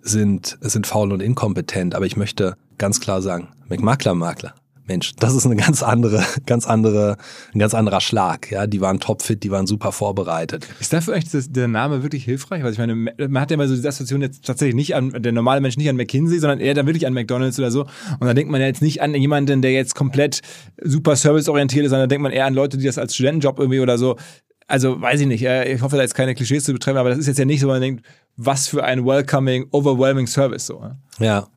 [0.02, 4.54] sind, sind faul und inkompetent, aber ich möchte ganz klar sagen, McMakler Makler
[4.86, 7.16] Mensch, das ist eine ganz andere, ganz andere,
[7.54, 8.50] ein ganz anderer Schlag.
[8.50, 10.68] Ja, die waren topfit, die waren super vorbereitet.
[10.78, 12.62] Ist dafür eigentlich der Name wirklich hilfreich?
[12.62, 15.32] Weil ich meine, man hat ja immer so die Assoziation jetzt tatsächlich nicht an, der
[15.32, 17.82] normale Mensch nicht an McKinsey, sondern eher dann wirklich an McDonalds oder so.
[18.20, 20.40] Und da denkt man ja jetzt nicht an jemanden, der jetzt komplett
[20.82, 23.80] super serviceorientiert ist, sondern da denkt man eher an Leute, die das als Studentenjob irgendwie
[23.80, 24.16] oder so
[24.66, 27.26] also weiß ich nicht, ich hoffe da jetzt keine Klischees zu betreiben, aber das ist
[27.26, 28.04] jetzt ja nicht so, man denkt,
[28.36, 30.82] was für ein welcoming, overwhelming Service so.
[31.18, 31.48] Ja.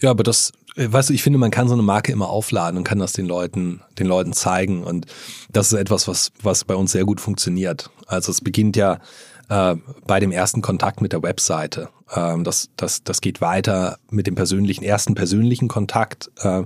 [0.00, 2.78] Ja, aber das, äh, weißt du, ich finde, man kann so eine Marke immer aufladen
[2.78, 4.84] und kann das den Leuten, den Leuten zeigen.
[4.84, 5.06] Und
[5.50, 7.90] das ist etwas, was, was bei uns sehr gut funktioniert.
[8.06, 9.00] Also es beginnt ja
[9.48, 9.76] äh,
[10.06, 11.88] bei dem ersten Kontakt mit der Webseite.
[12.14, 16.62] Ähm, das, das, das geht weiter mit dem persönlichen, ersten persönlichen Kontakt äh,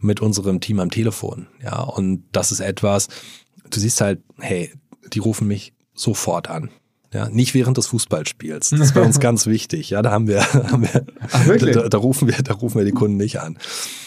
[0.00, 1.46] mit unserem Team am Telefon.
[1.62, 3.08] Ja, und das ist etwas,
[3.70, 4.72] du siehst halt, hey,
[5.12, 6.70] die rufen mich sofort an.
[7.12, 8.70] Ja, nicht während des Fußballspiels.
[8.70, 9.90] Das ist bei uns ganz wichtig.
[9.90, 11.76] Ja, da haben wir, haben wir Ach, wirklich?
[11.76, 13.58] Da, da, rufen wir, da rufen wir die Kunden nicht an.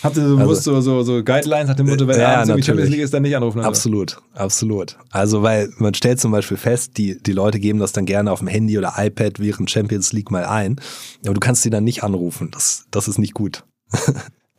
[0.02, 2.90] Habt ihr so, also, so, so, so Guidelines nach dem Motto, wenn ja, die Champions
[2.90, 3.60] League ist, dann nicht anrufen?
[3.60, 3.69] Also?
[3.69, 4.98] Absolut, absolut.
[5.11, 8.40] Also, weil man stellt zum Beispiel fest, die, die Leute geben das dann gerne auf
[8.40, 10.77] dem Handy oder iPad während Champions League mal ein.
[11.23, 12.49] Aber du kannst sie dann nicht anrufen.
[12.52, 13.64] Das, das ist nicht gut.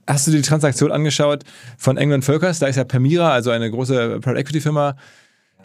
[0.07, 1.43] Hast du die Transaktion angeschaut
[1.79, 2.61] von England Völkers?
[2.61, 4.95] Da ist ja Permira, also eine große Private Equity Firma,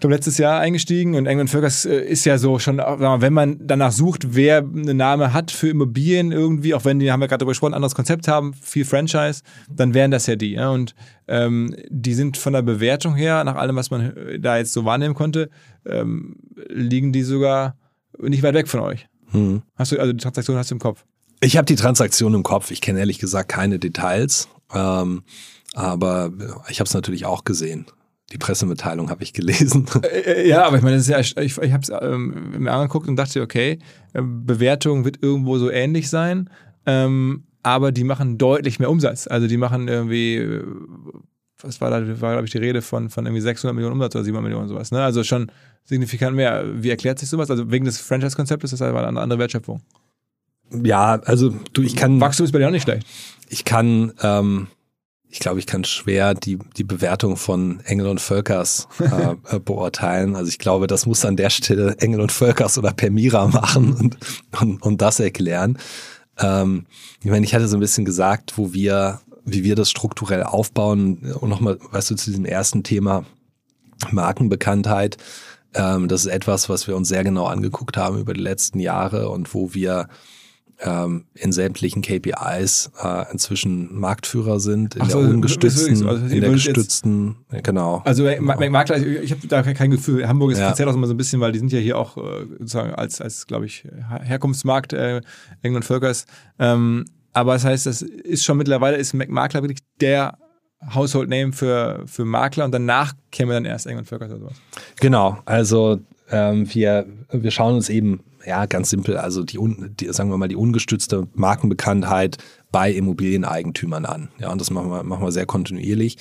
[0.02, 3.92] glaube, letztes Jahr eingestiegen und England Völkers äh, ist ja so schon, wenn man danach
[3.92, 7.52] sucht, wer einen Name hat für Immobilien irgendwie, auch wenn die, haben wir gerade darüber
[7.52, 10.54] gesprochen, ein anderes Konzept haben, viel Franchise, dann wären das ja die.
[10.54, 10.70] Ja?
[10.72, 10.96] Und
[11.28, 15.16] ähm, die sind von der Bewertung her, nach allem, was man da jetzt so wahrnehmen
[15.16, 15.50] konnte,
[15.86, 16.36] ähm,
[16.68, 17.78] liegen die sogar
[18.20, 19.08] nicht weit weg von euch.
[19.32, 19.62] Hm.
[19.76, 21.06] Hast du, also die Transaktion hast du im Kopf?
[21.40, 22.72] Ich habe die Transaktion im Kopf.
[22.72, 24.48] Ich kenne ehrlich gesagt keine Details.
[24.74, 25.24] Ähm,
[25.74, 26.32] aber
[26.70, 27.86] ich habe es natürlich auch gesehen.
[28.32, 29.86] Die Pressemitteilung habe ich gelesen.
[30.04, 32.72] Äh, äh, ja, aber ich meine, das ist ja, ich, ich habe es ähm, mir
[32.72, 33.80] angeguckt und dachte, okay,
[34.14, 36.50] äh, Bewertung wird irgendwo so ähnlich sein,
[36.86, 39.28] ähm, aber die machen deutlich mehr Umsatz.
[39.28, 40.62] Also die machen irgendwie,
[41.62, 44.24] was war da, war glaube ich die Rede von, von irgendwie 600 Millionen Umsatz oder
[44.24, 44.92] 700 Millionen sowas.
[44.92, 45.04] Ne?
[45.04, 45.52] Also schon
[45.84, 46.64] signifikant mehr.
[46.76, 47.52] Wie erklärt sich sowas?
[47.52, 49.82] Also wegen des Franchise-Konzeptes ist das aber eine andere Wertschöpfung.
[50.84, 52.22] Ja, also du, ich kann.
[52.22, 53.06] Wachstum ist bei dir auch nicht schlecht.
[53.50, 54.68] Ich kann, ähm,
[55.32, 60.36] ich glaube, ich kann schwer die, die Bewertung von Engel und Völkers äh, beurteilen.
[60.36, 64.18] Also ich glaube, das muss an der Stelle Engel und Völkers oder Permira machen und,
[64.60, 65.78] und, und das erklären.
[66.38, 66.86] Ähm,
[67.24, 71.34] ich meine, ich hatte so ein bisschen gesagt, wo wir, wie wir das strukturell aufbauen
[71.40, 73.26] und nochmal, weißt du, zu diesem ersten Thema
[74.12, 75.18] Markenbekanntheit.
[75.74, 79.30] Ähm, das ist etwas, was wir uns sehr genau angeguckt haben über die letzten Jahre
[79.30, 80.10] und wo wir
[80.82, 86.50] ähm, in sämtlichen KPIs äh, inzwischen Marktführer sind, in so, der ungestützten, also in der
[86.52, 88.02] gestützten, jetzt, genau.
[88.06, 90.28] Also Makler, ich habe da kein Gefühl.
[90.28, 90.68] Hamburg ist ja.
[90.68, 93.22] speziell auch immer so ein bisschen, weil die sind ja hier auch äh, sozusagen als,
[93.22, 93.88] als glaube ich,
[94.24, 95.22] Herkunftsmarkt äh,
[95.62, 96.26] England Völkers.
[96.58, 100.38] Ähm, aber das heißt, das ist schon mittlerweile, ist Makler wirklich der
[100.94, 104.62] Household Name für, für Makler und danach käme dann erst England Völkers oder sowas.
[105.00, 106.00] Genau, also
[106.32, 109.60] ähm, wir, wir schauen uns eben ja, ganz simpel, also die,
[110.00, 112.38] die, sagen wir mal, die ungestützte Markenbekanntheit
[112.72, 114.30] bei Immobilieneigentümern an.
[114.40, 116.18] Ja, und das machen wir, machen wir sehr kontinuierlich.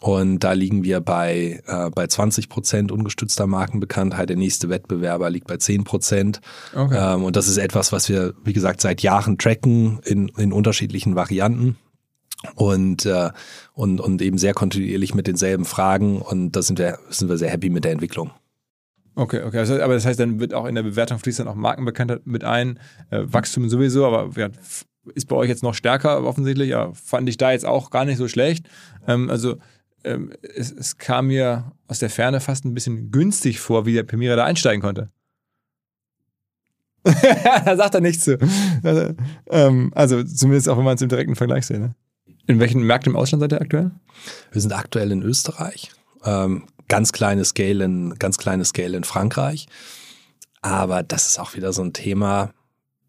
[0.00, 4.30] Und da liegen wir bei, äh, bei 20 Prozent ungestützter Markenbekanntheit.
[4.30, 6.40] Der nächste Wettbewerber liegt bei 10 Prozent.
[6.74, 7.14] Okay.
[7.14, 11.16] Ähm, und das ist etwas, was wir, wie gesagt, seit Jahren tracken in, in unterschiedlichen
[11.16, 11.76] Varianten.
[12.54, 13.28] Und, äh,
[13.74, 16.22] und, und eben sehr kontinuierlich mit denselben Fragen.
[16.22, 18.30] Und da sind wir, sind wir sehr happy mit der Entwicklung.
[19.14, 19.58] Okay, okay.
[19.58, 22.44] Also, aber das heißt, dann wird auch in der Bewertung fließt dann auch Markenbekanntheit mit
[22.44, 22.78] ein,
[23.10, 24.48] äh, Wachstum sowieso, aber ja,
[25.14, 26.70] ist bei euch jetzt noch stärker offensichtlich.
[26.70, 28.66] Ja, fand ich da jetzt auch gar nicht so schlecht.
[29.06, 29.56] Ähm, also
[30.04, 34.02] ähm, es, es, kam mir aus der Ferne fast ein bisschen günstig vor, wie der
[34.02, 35.08] Pemira da einsteigen konnte.
[37.04, 38.38] da sagt er nichts zu.
[38.82, 39.14] Also,
[39.48, 41.80] ähm, also zumindest auch, wenn man es im direkten Vergleich sieht.
[41.80, 41.94] Ne?
[42.46, 43.90] In welchen Märkten im Ausland seid ihr aktuell?
[44.52, 45.92] Wir sind aktuell in Österreich.
[46.24, 49.66] Ähm, ganz kleine Scale in, ganz kleine Scale in Frankreich.
[50.60, 52.52] Aber das ist auch wieder so ein Thema.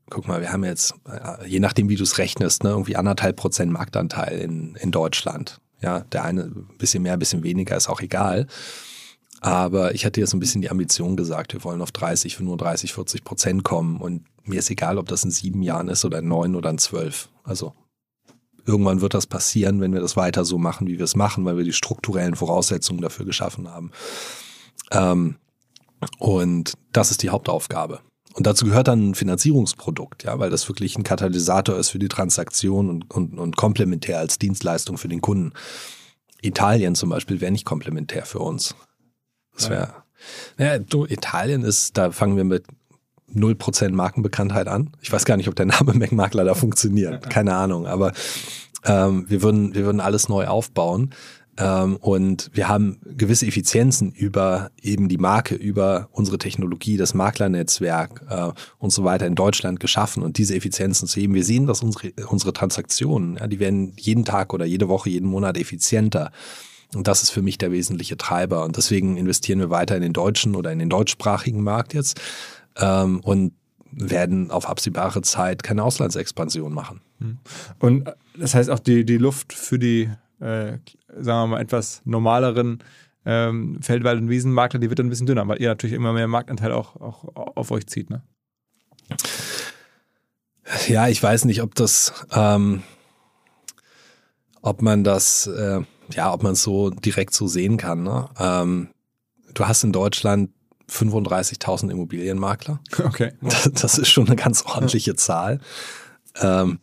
[0.09, 3.35] guck mal, wir haben jetzt, äh, je nachdem, wie du es rechnest, ne, irgendwie anderthalb
[3.35, 5.59] Prozent Marktanteil in, in Deutschland.
[5.81, 8.47] Ja, der eine ein bisschen mehr, ein bisschen weniger, ist auch egal.
[9.41, 13.23] Aber ich hatte jetzt ein bisschen die Ambition gesagt, wir wollen auf 30, 35, 40
[13.23, 13.99] Prozent kommen.
[13.99, 16.77] Und mir ist egal, ob das in sieben Jahren ist oder in neun oder in
[16.77, 17.29] zwölf.
[17.43, 17.73] Also
[18.65, 21.57] irgendwann wird das passieren, wenn wir das weiter so machen, wie wir es machen, weil
[21.57, 23.91] wir die strukturellen Voraussetzungen dafür geschaffen haben.
[24.91, 25.35] Ähm,
[26.19, 27.99] und das ist die Hauptaufgabe.
[28.33, 32.07] Und dazu gehört dann ein Finanzierungsprodukt, ja, weil das wirklich ein Katalysator ist für die
[32.07, 35.51] Transaktion und, und, und komplementär als Dienstleistung für den Kunden.
[36.41, 38.75] Italien zum Beispiel wäre nicht komplementär für uns.
[39.53, 39.93] Das wäre,
[40.57, 42.65] ja, du, Italien ist, da fangen wir mit
[43.35, 44.91] 0% Markenbekanntheit an.
[45.01, 47.29] Ich weiß gar nicht, ob der Name Mac-Makler da funktioniert.
[47.29, 48.13] Keine Ahnung, aber
[48.85, 51.11] ähm, wir, würden, wir würden alles neu aufbauen.
[51.57, 58.23] Ähm, und wir haben gewisse Effizienzen über eben die Marke, über unsere Technologie, das Maklernetzwerk
[58.29, 60.23] äh, und so weiter in Deutschland geschaffen.
[60.23, 64.25] Und diese Effizienzen zu heben, wir sehen, dass unsere, unsere Transaktionen, ja, die werden jeden
[64.25, 66.31] Tag oder jede Woche, jeden Monat effizienter.
[66.95, 68.63] Und das ist für mich der wesentliche Treiber.
[68.63, 72.19] Und deswegen investieren wir weiter in den deutschen oder in den deutschsprachigen Markt jetzt
[72.77, 73.53] ähm, und
[73.91, 77.01] werden auf absehbare Zeit keine Auslandsexpansion machen.
[77.19, 77.37] Hm.
[77.79, 80.09] Und das heißt auch die, die Luft für die
[80.41, 82.83] äh, sagen wir mal, etwas normaleren
[83.25, 86.27] ähm, Feldwald- und Wiesenmakler, die wird dann ein bisschen dünner, weil ihr natürlich immer mehr
[86.27, 87.25] Marktanteil auch, auch
[87.55, 88.23] auf euch zieht, ne?
[90.87, 92.81] Ja, ich weiß nicht, ob das, ähm,
[94.61, 95.81] ob man das, äh,
[96.13, 98.03] ja, ob man es so direkt so sehen kann.
[98.03, 98.29] Ne?
[98.39, 98.89] Ähm,
[99.53, 100.51] du hast in Deutschland
[100.91, 102.79] 35.000 Immobilienmakler.
[103.03, 103.33] Okay.
[103.41, 105.59] Das, das, ist schon eine ganz ordentliche Zahl.
[106.35, 106.79] Ähm,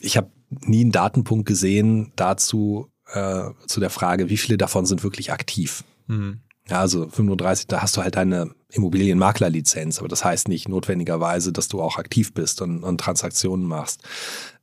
[0.00, 5.02] ich habe nie einen Datenpunkt gesehen dazu, äh, zu der Frage, wie viele davon sind
[5.02, 5.84] wirklich aktiv.
[6.06, 6.40] Mhm.
[6.68, 11.68] Ja, also 35, da hast du halt deine Immobilienmaklerlizenz, aber das heißt nicht notwendigerweise, dass
[11.68, 14.02] du auch aktiv bist und, und Transaktionen machst.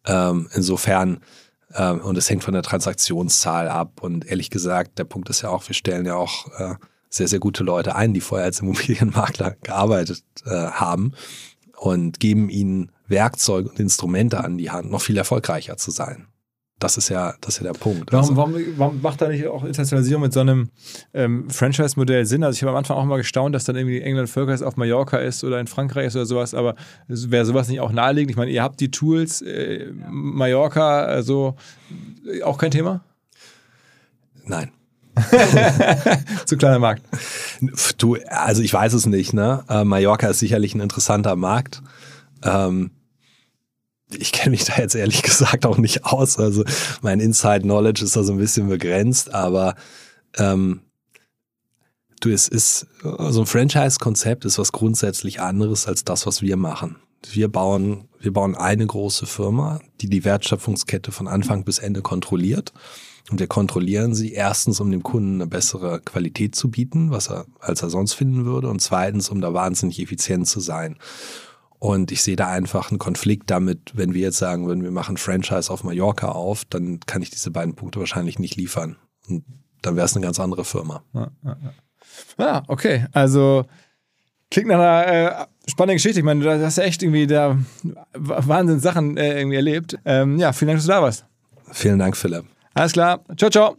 [0.05, 1.19] Ähm, insofern,
[1.75, 4.01] ähm, und es hängt von der Transaktionszahl ab.
[4.01, 6.75] Und ehrlich gesagt, der Punkt ist ja auch, wir stellen ja auch äh,
[7.11, 11.13] sehr, sehr gute Leute ein, die vorher als Immobilienmakler gearbeitet äh, haben
[11.77, 16.27] und geben ihnen Werkzeuge und Instrumente an die Hand, noch viel erfolgreicher zu sein.
[16.79, 18.11] Das ist ja, das ist ja der Punkt.
[18.11, 20.69] Warum, also, warum, warum macht da nicht auch Internationalisierung mit so einem
[21.13, 22.43] ähm, Franchise-Modell Sinn?
[22.43, 25.17] Also ich habe am Anfang auch mal gestaunt, dass dann irgendwie England Völkers auf Mallorca
[25.17, 26.75] ist oder in Frankreich ist oder sowas, aber
[27.07, 28.31] wäre sowas nicht auch naheliegend?
[28.31, 31.55] Ich meine, ihr habt die Tools, äh, Mallorca, also
[32.43, 33.03] auch kein Thema?
[34.43, 34.71] Nein.
[36.45, 37.03] Zu kleiner Markt.
[37.97, 39.63] Du, also ich weiß es nicht, ne?
[39.69, 41.81] Äh, Mallorca ist sicherlich ein interessanter Markt.
[42.43, 42.91] Ähm,
[44.17, 46.37] ich kenne mich da jetzt ehrlich gesagt auch nicht aus.
[46.37, 46.63] Also
[47.01, 49.75] mein Inside Knowledge ist da so ein bisschen begrenzt, aber
[50.37, 50.81] ähm,
[52.19, 56.97] du, es ist so ein Franchise-Konzept ist was grundsätzlich anderes als das, was wir machen.
[57.31, 62.73] Wir bauen, wir bauen eine große Firma, die die Wertschöpfungskette von Anfang bis Ende kontrolliert.
[63.29, 67.45] Und wir kontrollieren sie erstens, um dem Kunden eine bessere Qualität zu bieten, was er,
[67.59, 70.97] als er sonst finden würde, und zweitens, um da wahnsinnig effizient zu sein.
[71.79, 75.17] Und ich sehe da einfach einen Konflikt damit, wenn wir jetzt sagen würden, wir machen
[75.17, 78.97] Franchise auf Mallorca auf, dann kann ich diese beiden Punkte wahrscheinlich nicht liefern.
[79.27, 79.43] Und
[79.81, 81.03] dann wäre es eine ganz andere Firma.
[81.13, 81.73] Ja, ja, ja.
[82.45, 83.07] ja, okay.
[83.13, 83.65] Also
[84.51, 86.19] klingt nach einer äh, spannenden Geschichte.
[86.19, 87.57] Ich meine, du hast ja echt irgendwie da
[88.13, 89.97] Wahnsinn Sachen äh, irgendwie erlebt.
[90.05, 91.25] Ähm, ja, vielen Dank, dass du da warst.
[91.71, 92.45] Vielen Dank, Philipp.
[92.73, 93.23] Alles klar.
[93.37, 93.77] Ciao, ciao.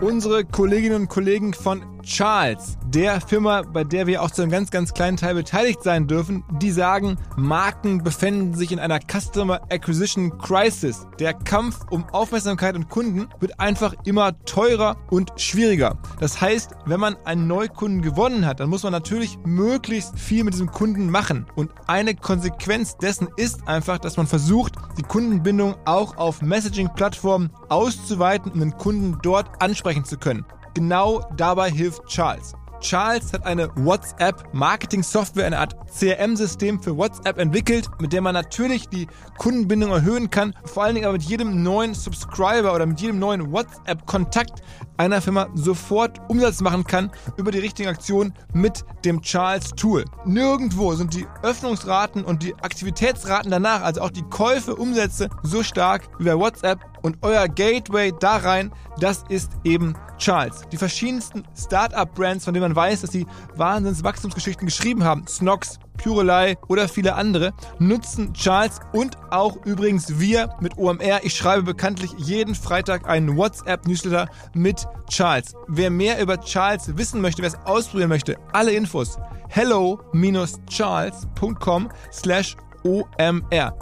[0.00, 4.70] Unsere Kolleginnen und Kollegen von Charles, der Firma, bei der wir auch zu einem ganz,
[4.70, 10.38] ganz kleinen Teil beteiligt sein dürfen, die sagen, Marken befinden sich in einer Customer Acquisition
[10.38, 11.06] Crisis.
[11.18, 15.98] Der Kampf um Aufmerksamkeit und Kunden wird einfach immer teurer und schwieriger.
[16.20, 20.54] Das heißt, wenn man einen Neukunden gewonnen hat, dann muss man natürlich möglichst viel mit
[20.54, 21.46] diesem Kunden machen.
[21.56, 28.52] Und eine Konsequenz dessen ist einfach, dass man versucht, die Kundenbindung auch auf Messaging-Plattformen auszuweiten,
[28.52, 30.44] um den Kunden dort ansprechen zu können.
[30.74, 32.54] Genau dabei hilft Charles.
[32.80, 39.06] Charles hat eine WhatsApp-Marketing-Software, eine Art CRM-System für WhatsApp entwickelt, mit der man natürlich die
[39.38, 43.52] Kundenbindung erhöhen kann, vor allen Dingen aber mit jedem neuen Subscriber oder mit jedem neuen
[43.52, 44.60] WhatsApp-Kontakt
[44.96, 50.04] einer Firma sofort Umsatz machen kann über die richtigen Aktionen mit dem Charles-Tool.
[50.24, 56.08] Nirgendwo sind die Öffnungsraten und die Aktivitätsraten danach, also auch die Käufe, Umsätze, so stark
[56.18, 60.62] wie bei WhatsApp und euer Gateway da rein, das ist eben Charles.
[60.72, 63.26] Die verschiedensten Startup-Brands, von denen man weiß, dass sie
[63.56, 65.26] Wahnsinns Wachstumsgeschichten geschrieben haben.
[65.26, 71.24] Snox, Purelei oder viele andere nutzen Charles und auch übrigens wir mit OMR.
[71.24, 75.54] Ich schreibe bekanntlich jeden Freitag einen WhatsApp-Newsletter mit Charles.
[75.68, 79.18] Wer mehr über Charles wissen möchte, wer es ausprobieren möchte, alle Infos
[79.48, 83.78] hello-charles.com slash OMR.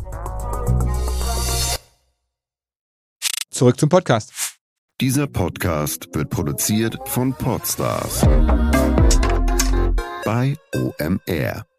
[3.51, 4.33] Zurück zum Podcast.
[5.01, 8.21] Dieser Podcast wird produziert von Podstars
[10.25, 11.72] bei OMR.